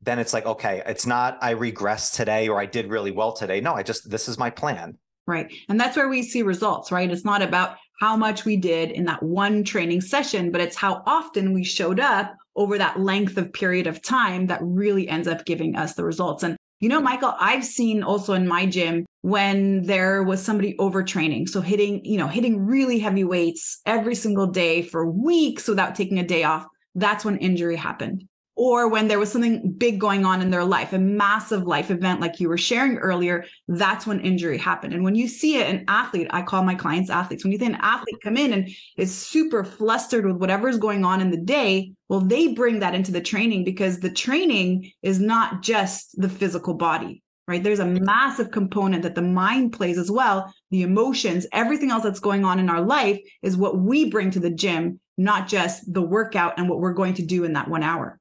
then 0.00 0.18
it's 0.18 0.32
like, 0.32 0.46
okay, 0.46 0.82
it's 0.86 1.06
not 1.06 1.36
I 1.42 1.52
regressed 1.52 2.14
today 2.14 2.48
or 2.48 2.58
I 2.58 2.64
did 2.64 2.88
really 2.88 3.10
well 3.10 3.34
today. 3.34 3.60
No, 3.60 3.74
I 3.74 3.82
just, 3.82 4.08
this 4.08 4.28
is 4.28 4.38
my 4.38 4.48
plan. 4.48 4.96
Right. 5.26 5.52
And 5.68 5.78
that's 5.78 5.94
where 5.94 6.08
we 6.08 6.22
see 6.22 6.40
results, 6.40 6.90
right? 6.90 7.10
It's 7.10 7.24
not 7.24 7.42
about 7.42 7.76
how 8.00 8.16
much 8.16 8.46
we 8.46 8.56
did 8.56 8.92
in 8.92 9.04
that 9.06 9.22
one 9.22 9.62
training 9.62 10.00
session, 10.00 10.50
but 10.50 10.62
it's 10.62 10.76
how 10.76 11.02
often 11.04 11.52
we 11.52 11.64
showed 11.64 12.00
up 12.00 12.34
over 12.58 12.76
that 12.76 13.00
length 13.00 13.38
of 13.38 13.52
period 13.52 13.86
of 13.86 14.02
time 14.02 14.48
that 14.48 14.60
really 14.62 15.08
ends 15.08 15.26
up 15.26 15.46
giving 15.46 15.76
us 15.76 15.94
the 15.94 16.04
results. 16.04 16.42
And 16.42 16.56
you 16.80 16.88
know, 16.88 17.00
Michael, 17.00 17.34
I've 17.40 17.64
seen 17.64 18.02
also 18.04 18.34
in 18.34 18.46
my 18.46 18.64
gym 18.66 19.04
when 19.22 19.82
there 19.82 20.22
was 20.22 20.44
somebody 20.44 20.76
overtraining. 20.78 21.48
So 21.48 21.60
hitting, 21.60 22.04
you 22.04 22.16
know, 22.16 22.28
hitting 22.28 22.66
really 22.66 23.00
heavy 23.00 23.24
weights 23.24 23.80
every 23.84 24.14
single 24.14 24.46
day 24.46 24.82
for 24.82 25.10
weeks 25.10 25.66
without 25.66 25.96
taking 25.96 26.20
a 26.20 26.26
day 26.26 26.44
off. 26.44 26.66
That's 26.94 27.24
when 27.24 27.38
injury 27.38 27.74
happened 27.74 28.24
or 28.58 28.88
when 28.88 29.06
there 29.06 29.20
was 29.20 29.30
something 29.30 29.70
big 29.70 30.00
going 30.00 30.26
on 30.26 30.42
in 30.42 30.50
their 30.50 30.64
life, 30.64 30.92
a 30.92 30.98
massive 30.98 31.62
life 31.62 31.92
event, 31.92 32.20
like 32.20 32.40
you 32.40 32.48
were 32.48 32.58
sharing 32.58 32.98
earlier, 32.98 33.44
that's 33.68 34.04
when 34.04 34.20
injury 34.20 34.58
happened. 34.58 34.92
And 34.92 35.04
when 35.04 35.14
you 35.14 35.28
see 35.28 35.58
it, 35.58 35.68
an 35.68 35.84
athlete, 35.86 36.26
I 36.30 36.42
call 36.42 36.64
my 36.64 36.74
clients 36.74 37.08
athletes, 37.08 37.44
when 37.44 37.52
you 37.52 37.58
see 37.60 37.66
an 37.66 37.78
athlete 37.80 38.18
come 38.20 38.36
in 38.36 38.52
and 38.52 38.68
is 38.96 39.16
super 39.16 39.62
flustered 39.62 40.26
with 40.26 40.38
whatever's 40.38 40.76
going 40.76 41.04
on 41.04 41.20
in 41.20 41.30
the 41.30 41.36
day, 41.36 41.92
well, 42.08 42.18
they 42.18 42.48
bring 42.48 42.80
that 42.80 42.96
into 42.96 43.12
the 43.12 43.20
training 43.20 43.62
because 43.62 44.00
the 44.00 44.10
training 44.10 44.90
is 45.02 45.20
not 45.20 45.62
just 45.62 46.20
the 46.20 46.28
physical 46.28 46.74
body, 46.74 47.22
right? 47.46 47.62
There's 47.62 47.78
a 47.78 47.84
mm-hmm. 47.84 48.04
massive 48.04 48.50
component 48.50 49.04
that 49.04 49.14
the 49.14 49.22
mind 49.22 49.72
plays 49.72 49.98
as 49.98 50.10
well. 50.10 50.52
The 50.72 50.82
emotions, 50.82 51.46
everything 51.52 51.92
else 51.92 52.02
that's 52.02 52.18
going 52.18 52.44
on 52.44 52.58
in 52.58 52.68
our 52.68 52.80
life 52.80 53.20
is 53.40 53.56
what 53.56 53.78
we 53.78 54.10
bring 54.10 54.32
to 54.32 54.40
the 54.40 54.50
gym, 54.50 54.98
not 55.16 55.46
just 55.46 55.92
the 55.94 56.02
workout 56.02 56.54
and 56.58 56.68
what 56.68 56.80
we're 56.80 56.92
going 56.92 57.14
to 57.14 57.24
do 57.24 57.44
in 57.44 57.52
that 57.52 57.68
one 57.68 57.84
hour. 57.84 58.18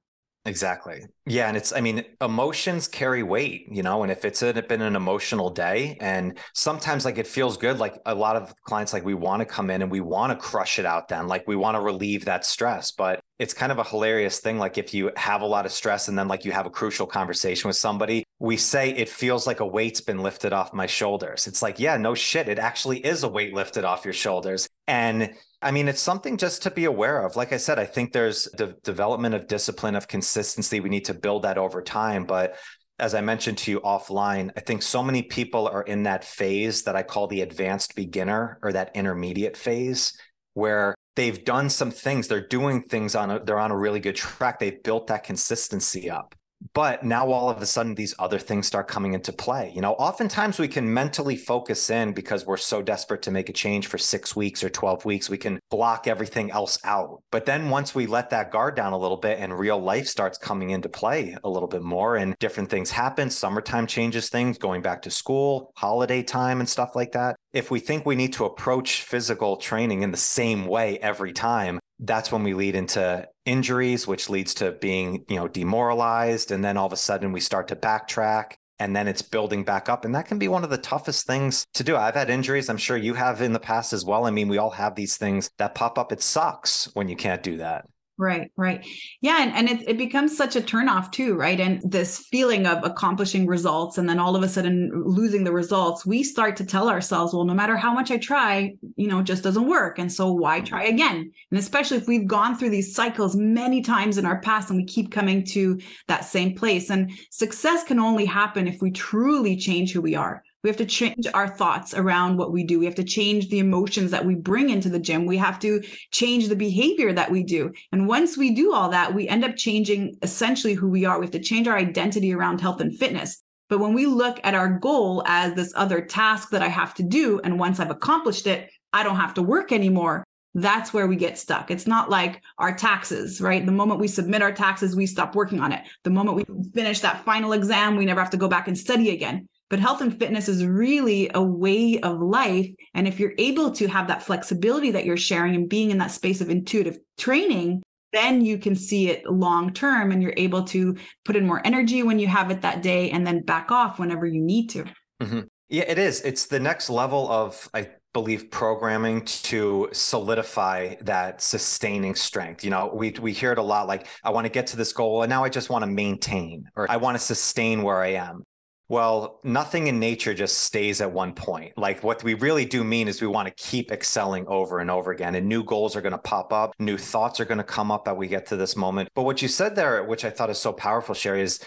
Exactly. 0.48 1.02
Yeah. 1.26 1.50
And 1.50 1.58
it's, 1.58 1.74
I 1.74 1.82
mean, 1.82 2.06
emotions 2.22 2.88
carry 2.88 3.22
weight, 3.22 3.68
you 3.70 3.84
know, 3.84 4.04
and 4.04 4.12
if 4.12 4.24
it's 4.24 4.42
a, 4.42 4.54
been 4.54 4.82
an 4.82 4.96
emotional 4.96 5.50
day 5.50 5.98
and 6.00 6.38
sometimes 6.54 7.04
like 7.04 7.18
it 7.18 7.28
feels 7.28 7.58
good, 7.58 7.80
like 7.80 8.00
a 8.06 8.16
lot 8.16 8.38
of 8.38 8.54
clients, 8.64 8.94
like 8.94 9.04
we 9.04 9.14
want 9.14 9.42
to 9.42 9.46
come 9.46 9.70
in 9.70 9.82
and 9.82 9.92
we 9.92 10.00
want 10.00 10.32
to 10.32 10.38
crush 10.38 10.80
it 10.80 10.86
out 10.86 11.10
then, 11.10 11.28
like 11.28 11.46
we 11.46 11.58
want 11.58 11.76
to 11.76 11.82
relieve 11.82 12.24
that 12.26 12.46
stress. 12.46 12.94
But 12.94 13.20
it's 13.40 13.54
kind 13.54 13.74
of 13.74 13.78
a 13.78 13.84
hilarious 13.84 14.40
thing. 14.40 14.58
Like 14.58 14.78
if 14.78 14.94
you 14.94 15.12
have 15.18 15.42
a 15.42 15.46
lot 15.46 15.66
of 15.66 15.74
stress 15.74 16.08
and 16.08 16.18
then 16.18 16.30
like 16.30 16.46
you 16.46 16.54
have 16.54 16.66
a 16.66 16.72
crucial 16.72 17.06
conversation 17.06 17.68
with 17.68 17.76
somebody, 17.76 18.24
we 18.40 18.56
say 18.56 18.92
it 18.92 19.10
feels 19.10 19.46
like 19.46 19.60
a 19.60 19.68
weight's 19.68 20.00
been 20.00 20.24
lifted 20.24 20.54
off 20.54 20.74
my 20.74 20.88
shoulders. 20.88 21.46
It's 21.46 21.62
like, 21.62 21.78
yeah, 21.78 21.98
no 21.98 22.16
shit. 22.16 22.48
It 22.48 22.58
actually 22.58 23.06
is 23.06 23.24
a 23.24 23.28
weight 23.28 23.54
lifted 23.54 23.84
off 23.84 24.06
your 24.06 24.14
shoulders. 24.14 24.70
And 24.88 25.34
I 25.62 25.72
mean, 25.72 25.88
it's 25.88 26.02
something 26.02 26.38
just 26.38 26.62
to 26.64 26.72
be 26.72 26.86
aware 26.86 27.22
of. 27.22 27.36
Like 27.36 27.52
I 27.52 27.58
said, 27.58 27.80
I 27.80 27.86
think 27.86 28.14
there's 28.14 28.44
the 28.58 28.76
development 28.84 29.34
of 29.34 29.48
discipline, 29.48 29.96
of 29.96 30.08
consistency. 30.08 30.80
We 30.80 30.90
need 30.90 31.06
to 31.06 31.16
build 31.16 31.44
that 31.44 31.58
over 31.58 31.82
time. 31.82 32.26
But 32.26 32.58
as 33.00 33.16
I 33.16 33.22
mentioned 33.22 33.58
to 33.60 33.72
you 33.72 33.80
offline, 33.82 34.52
I 34.56 34.60
think 34.60 34.84
so 34.84 35.02
many 35.02 35.24
people 35.24 35.68
are 35.68 35.82
in 35.82 36.04
that 36.04 36.24
phase 36.24 36.84
that 36.84 36.96
I 36.96 37.04
call 37.04 37.28
the 37.28 37.42
advanced 37.42 37.96
beginner 37.96 38.60
or 38.62 38.72
that 38.74 38.92
intermediate 38.96 39.58
phase 39.58 40.20
where 40.54 40.94
they've 41.16 41.44
done 41.44 41.70
some 41.70 41.92
things, 41.92 42.28
they're 42.28 42.48
doing 42.48 42.84
things 42.84 43.16
on 43.16 43.32
a, 43.32 43.44
they're 43.44 43.60
on 43.60 43.72
a 43.72 43.78
really 43.78 44.00
good 44.00 44.16
track. 44.16 44.60
They've 44.60 44.82
built 44.84 45.08
that 45.08 45.24
consistency 45.24 46.10
up 46.10 46.36
but 46.74 47.04
now 47.04 47.32
all 47.32 47.50
of 47.50 47.62
a 47.62 47.66
sudden 47.66 47.96
these 47.96 48.16
other 48.20 48.40
things 48.40 48.68
start 48.68 48.88
coming 48.88 49.14
into 49.14 49.32
play. 49.32 49.72
You 49.74 49.82
know 49.82 49.94
oftentimes 49.94 50.60
we 50.60 50.68
can 50.68 50.94
mentally 50.94 51.36
focus 51.36 51.90
in 51.90 52.14
because 52.14 52.46
we're 52.46 52.58
so 52.58 52.82
desperate 52.82 53.22
to 53.24 53.32
make 53.32 53.50
a 53.50 53.54
change 53.54 53.88
for 53.88 53.98
6 53.98 54.36
weeks 54.36 54.64
or 54.64 54.70
12 54.70 55.06
weeks 55.06 55.30
we 55.30 55.38
can 55.38 55.60
block 55.70 56.08
everything 56.08 56.52
else 56.52 56.80
out. 56.84 57.22
But 57.32 57.46
then 57.46 57.70
once 57.70 57.94
we 57.94 58.08
let 58.08 58.30
that 58.32 58.52
guard 58.52 58.76
down 58.76 58.94
a 58.94 58.98
little 58.98 59.18
bit 59.18 59.40
and 59.40 59.58
real 59.58 59.80
life 59.80 60.08
starts 60.08 60.38
coming 60.38 60.72
into 60.72 60.90
play 60.90 61.36
a 61.44 61.50
little 61.50 61.68
bit 61.68 61.84
more 61.84 62.16
and 62.16 62.38
different 62.40 62.70
things 62.70 62.92
happen 62.92 63.30
summertime 63.30 63.88
changes 63.88 64.30
things 64.30 64.58
going 64.58 64.82
back 64.82 65.02
to 65.02 65.12
school 65.12 65.72
holiday 65.76 66.24
time 66.24 66.60
and 66.60 66.70
stuff 66.70 66.96
like 66.96 67.12
that 67.12 67.36
if 67.54 67.72
we 67.72 67.80
think 67.80 68.06
we 68.06 68.16
need 68.16 68.34
to 68.34 68.46
approach 68.46 69.04
physical 69.04 69.58
training 69.58 70.02
in 70.02 70.12
the 70.12 70.18
same 70.18 70.66
way 70.66 70.98
every 71.00 71.34
time 71.34 71.80
that's 72.00 72.32
when 72.32 72.44
we 72.44 72.54
lead 72.54 72.76
into 72.76 73.28
injuries, 73.46 74.08
which 74.08 74.30
leads 74.30 74.54
to 74.56 74.72
being, 74.74 75.26
you 75.28 75.36
know, 75.38 75.48
demoralized. 75.48 76.52
And 76.52 76.64
then 76.64 76.78
all 76.78 76.88
of 76.88 76.94
a 76.94 76.98
sudden 76.98 77.32
we 77.32 77.40
start 77.40 77.68
to 77.70 77.76
backtrack 77.76 78.54
and 78.80 78.96
then 78.96 79.08
it's 79.08 79.22
building 79.22 79.64
back 79.64 79.90
up. 79.90 80.06
And 80.06 80.14
that 80.14 80.28
can 80.28 80.38
be 80.38 80.48
one 80.48 80.64
of 80.64 80.70
the 80.70 80.78
toughest 80.78 81.26
things 81.26 81.66
to 81.74 81.84
do. 81.84 81.96
I've 81.96 82.14
had 82.14 82.30
injuries. 82.30 82.70
I'm 82.70 82.78
sure 82.78 82.98
you 82.98 83.16
have 83.16 83.42
in 83.42 83.54
the 83.54 83.60
past 83.60 83.94
as 83.94 84.06
well. 84.06 84.26
I 84.26 84.32
mean, 84.32 84.48
we 84.48 84.60
all 84.60 84.72
have 84.72 84.96
these 84.96 85.18
things 85.18 85.50
that 85.58 85.76
pop 85.76 85.98
up. 85.98 86.12
It 86.12 86.22
sucks 86.22 86.94
when 86.94 87.10
you 87.10 87.16
can't 87.16 87.42
do 87.42 87.58
that. 87.58 87.86
Right, 88.20 88.52
right. 88.58 88.84
Yeah. 89.22 89.44
And, 89.44 89.54
and 89.54 89.70
it, 89.70 89.90
it 89.90 89.98
becomes 89.98 90.36
such 90.36 90.56
a 90.56 90.62
turnoff 90.62 91.12
too, 91.12 91.36
right? 91.36 91.60
And 91.60 91.80
this 91.84 92.18
feeling 92.18 92.66
of 92.66 92.84
accomplishing 92.84 93.46
results 93.46 94.00
and 94.00 94.10
then 94.10 94.18
all 94.18 94.36
of 94.36 94.42
a 94.42 94.50
sudden 94.50 94.92
losing 95.06 95.44
the 95.44 95.52
results, 95.52 96.04
we 96.04 96.24
start 96.24 96.56
to 96.58 96.66
tell 96.66 96.90
ourselves, 96.90 97.32
well, 97.32 97.46
no 97.46 97.54
matter 97.54 97.78
how 97.78 97.94
much 97.94 98.10
I 98.10 98.18
try, 98.18 98.74
you 98.96 99.08
know, 99.08 99.20
it 99.20 99.26
just 99.26 99.44
doesn't 99.44 99.68
work. 99.68 100.00
And 100.00 100.12
so 100.12 100.34
why 100.34 100.62
try 100.62 100.86
again? 100.86 101.32
And 101.52 101.60
especially 101.60 101.98
if 101.98 102.08
we've 102.08 102.28
gone 102.28 102.58
through 102.58 102.72
these 102.72 102.96
cycles 102.96 103.36
many 103.36 103.82
times 103.82 104.18
in 104.18 104.26
our 104.26 104.42
past 104.42 104.72
and 104.72 104.78
we 104.78 104.86
keep 104.86 105.12
coming 105.12 105.46
to 105.48 105.80
that 106.08 106.26
same 106.26 106.56
place. 106.56 106.90
And 106.90 107.12
success 107.30 107.84
can 107.84 108.00
only 108.00 108.26
happen 108.26 108.68
if 108.68 108.82
we 108.82 108.90
truly 108.90 109.56
change 109.58 109.94
who 109.94 110.02
we 110.02 110.16
are. 110.16 110.42
We 110.68 110.70
have 110.70 110.76
to 110.80 110.86
change 110.86 111.26
our 111.34 111.48
thoughts 111.48 111.94
around 111.94 112.36
what 112.36 112.52
we 112.52 112.66
do. 112.66 112.78
We 112.78 112.84
have 112.84 112.96
to 112.96 113.04
change 113.06 113.48
the 113.48 113.60
emotions 113.60 114.12
that 114.12 114.26
we 114.26 114.36
bring 114.36 114.70
into 114.70 114.90
the 114.90 115.00
gym. 115.00 115.26
We 115.26 115.38
have 115.38 115.60
to 115.60 115.82
change 116.12 116.50
the 116.50 116.58
behavior 116.58 117.14
that 117.14 117.32
we 117.32 117.42
do. 117.42 117.72
And 117.94 118.06
once 118.06 118.38
we 118.38 118.52
do 118.52 118.74
all 118.74 118.90
that, 118.90 119.16
we 119.16 119.30
end 119.30 119.46
up 119.46 119.56
changing 119.56 120.18
essentially 120.24 120.74
who 120.74 120.90
we 120.90 121.06
are. 121.06 121.20
We 121.20 121.26
have 121.26 121.32
to 121.32 121.40
change 121.40 121.70
our 121.70 121.78
identity 121.78 122.34
around 122.34 122.60
health 122.60 122.82
and 122.82 122.94
fitness. 122.94 123.42
But 123.70 123.80
when 123.80 123.94
we 123.94 124.08
look 124.08 124.42
at 124.44 124.56
our 124.56 124.68
goal 124.68 125.24
as 125.26 125.54
this 125.54 125.72
other 125.74 126.02
task 126.02 126.50
that 126.50 126.62
I 126.62 126.68
have 126.68 126.94
to 126.96 127.04
do, 127.04 127.40
and 127.46 127.58
once 127.58 127.80
I've 127.80 127.90
accomplished 127.90 128.46
it, 128.46 128.70
I 128.92 129.04
don't 129.04 129.16
have 129.16 129.36
to 129.36 129.42
work 129.42 129.72
anymore. 129.72 130.26
That's 130.54 130.94
where 130.94 131.08
we 131.08 131.16
get 131.16 131.38
stuck. 131.38 131.72
It's 131.72 131.88
not 131.88 132.10
like 132.10 132.42
our 132.58 132.76
taxes, 132.76 133.40
right? 133.40 133.66
The 133.66 133.72
moment 133.72 134.02
we 134.02 134.10
submit 134.10 134.42
our 134.42 134.52
taxes, 134.52 134.98
we 134.98 135.06
stop 135.06 135.34
working 135.34 135.62
on 135.62 135.72
it. 135.72 135.88
The 136.04 136.10
moment 136.10 136.36
we 136.36 136.44
finish 136.74 137.00
that 137.00 137.24
final 137.24 137.54
exam, 137.54 137.96
we 137.96 138.04
never 138.04 138.20
have 138.20 138.32
to 138.32 138.38
go 138.38 138.50
back 138.50 138.68
and 138.68 138.78
study 138.78 139.12
again. 139.12 139.48
But 139.70 139.80
health 139.80 140.02
and 140.02 140.18
fitness 140.18 140.48
is 140.48 140.66
really 140.66 141.30
a 141.34 141.42
way 141.42 142.00
of 142.00 142.22
life. 142.22 142.70
And 142.94 143.08
if 143.08 143.20
you're 143.20 143.34
able 143.38 143.72
to 143.72 143.88
have 143.88 144.08
that 144.08 144.24
flexibility 144.24 144.92
that 144.92 145.06
you're 145.06 145.18
sharing 145.18 145.56
and 145.56 145.68
being 145.68 145.92
in 145.92 145.98
that 145.98 146.12
space 146.12 146.40
of 146.40 146.50
intuitive 146.50 146.98
training, 147.18 147.82
then 148.14 148.44
you 148.44 148.58
can 148.58 148.76
see 148.76 149.10
it 149.10 149.30
long 149.30 149.74
term 149.74 150.12
and 150.12 150.24
you're 150.24 150.34
able 150.38 150.64
to 150.64 150.96
put 151.26 151.36
in 151.36 151.46
more 151.46 151.62
energy 151.66 152.04
when 152.04 152.20
you 152.20 152.28
have 152.28 152.50
it 152.50 152.62
that 152.62 152.82
day 152.82 153.12
and 153.12 153.28
then 153.28 153.44
back 153.44 153.72
off 153.72 154.00
whenever 154.00 154.26
you 154.26 154.42
need 154.42 154.70
to. 154.70 154.86
Mm-hmm. 155.22 155.42
Yeah, 155.70 155.84
it 155.88 156.00
is. 156.00 156.22
It's 156.22 156.46
the 156.46 156.60
next 156.60 156.90
level 156.90 157.30
of, 157.30 157.68
I 157.74 157.90
believe, 158.14 158.50
programming 158.50 159.26
to 159.26 159.90
solidify 159.92 160.96
that 161.02 161.42
sustaining 161.42 162.16
strength. 162.16 162.64
You 162.64 162.70
know, 162.70 162.90
we 162.94 163.12
we 163.20 163.34
hear 163.34 163.52
it 163.52 163.58
a 163.58 163.64
lot 163.64 163.88
like, 163.88 164.08
I 164.24 164.30
want 164.30 164.46
to 164.46 164.50
get 164.50 164.68
to 164.68 164.78
this 164.78 164.94
goal 164.94 165.24
and 165.24 165.30
now 165.30 165.44
I 165.44 165.50
just 165.50 165.70
want 165.70 165.84
to 165.84 165.92
maintain 165.92 166.64
or 166.76 166.90
I 166.90 166.98
want 166.98 167.16
to 167.16 167.24
sustain 167.24 167.84
where 167.84 168.02
I 168.02 168.14
am. 168.14 168.44
Well, 168.90 169.42
nothing 169.44 169.88
in 169.88 170.00
nature 170.00 170.34
just 170.34 170.60
stays 170.60 171.02
at 171.02 171.12
one 171.12 171.34
point. 171.34 171.78
Like 171.78 172.04
what 172.04 172.24
we 172.24 172.36
really 172.36 172.64
do 172.64 172.86
mean 172.86 173.10
is 173.10 173.22
we 173.22 173.28
want 173.28 173.48
to 173.50 173.64
keep 173.64 173.92
excelling 173.92 174.48
over 174.48 174.80
and 174.80 174.90
over 174.90 175.12
again. 175.12 175.36
And 175.36 175.48
new 175.48 175.64
goals 175.64 175.96
are 175.98 176.02
going 176.02 176.14
to 176.14 176.18
pop 176.18 176.54
up, 176.54 176.74
new 176.80 176.98
thoughts 176.98 177.42
are 177.42 177.46
going 177.46 177.58
to 177.58 177.66
come 177.66 177.92
up 177.92 178.08
as 178.08 178.16
we 178.16 178.28
get 178.28 178.46
to 178.48 178.56
this 178.56 178.78
moment. 178.78 179.10
But 179.14 179.24
what 179.24 179.42
you 179.42 179.50
said 179.50 179.76
there, 179.76 180.04
which 180.06 180.24
I 180.24 180.30
thought 180.30 180.50
is 180.50 180.58
so 180.58 180.72
powerful, 180.72 181.14
Sherry, 181.14 181.42
is 181.42 181.60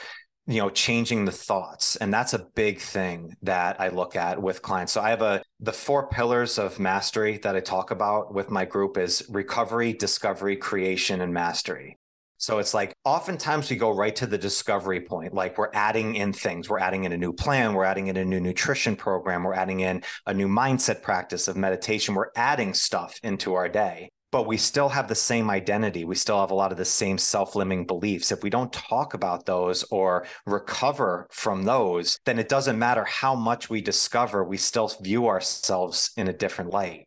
you 0.46 0.58
know 0.58 0.70
changing 0.70 1.26
the 1.26 1.32
thoughts 1.32 1.96
and 1.96 2.12
that's 2.12 2.32
a 2.32 2.46
big 2.54 2.80
thing 2.80 3.36
that 3.42 3.78
i 3.78 3.88
look 3.88 4.16
at 4.16 4.40
with 4.40 4.62
clients 4.62 4.90
so 4.90 5.00
i 5.00 5.10
have 5.10 5.20
a 5.20 5.42
the 5.60 5.72
four 5.72 6.08
pillars 6.08 6.58
of 6.58 6.80
mastery 6.80 7.36
that 7.38 7.54
i 7.54 7.60
talk 7.60 7.90
about 7.90 8.32
with 8.32 8.50
my 8.50 8.64
group 8.64 8.96
is 8.96 9.22
recovery 9.28 9.92
discovery 9.92 10.56
creation 10.56 11.20
and 11.20 11.32
mastery 11.32 11.98
so 12.40 12.58
it's 12.58 12.72
like 12.72 12.94
oftentimes 13.04 13.68
we 13.68 13.76
go 13.76 13.90
right 13.90 14.16
to 14.16 14.26
the 14.26 14.38
discovery 14.38 15.02
point. 15.02 15.34
Like 15.34 15.58
we're 15.58 15.70
adding 15.74 16.14
in 16.14 16.32
things. 16.32 16.70
We're 16.70 16.78
adding 16.78 17.04
in 17.04 17.12
a 17.12 17.18
new 17.18 17.34
plan. 17.34 17.74
We're 17.74 17.84
adding 17.84 18.06
in 18.06 18.16
a 18.16 18.24
new 18.24 18.40
nutrition 18.40 18.96
program. 18.96 19.44
We're 19.44 19.52
adding 19.52 19.80
in 19.80 20.02
a 20.24 20.32
new 20.32 20.48
mindset 20.48 21.02
practice 21.02 21.48
of 21.48 21.56
meditation. 21.58 22.14
We're 22.14 22.30
adding 22.34 22.72
stuff 22.72 23.20
into 23.22 23.52
our 23.52 23.68
day. 23.68 24.08
But 24.32 24.46
we 24.46 24.56
still 24.56 24.88
have 24.88 25.06
the 25.06 25.14
same 25.14 25.50
identity. 25.50 26.04
We 26.06 26.14
still 26.14 26.40
have 26.40 26.50
a 26.50 26.54
lot 26.54 26.72
of 26.72 26.78
the 26.78 26.84
same 26.86 27.18
self 27.18 27.54
limiting 27.54 27.86
beliefs. 27.86 28.32
If 28.32 28.42
we 28.42 28.48
don't 28.48 28.72
talk 28.72 29.12
about 29.12 29.44
those 29.44 29.82
or 29.90 30.26
recover 30.46 31.26
from 31.30 31.64
those, 31.64 32.18
then 32.24 32.38
it 32.38 32.48
doesn't 32.48 32.78
matter 32.78 33.04
how 33.04 33.34
much 33.34 33.68
we 33.68 33.82
discover, 33.82 34.44
we 34.44 34.56
still 34.56 34.90
view 35.02 35.26
ourselves 35.26 36.12
in 36.16 36.28
a 36.28 36.32
different 36.32 36.70
light. 36.70 37.06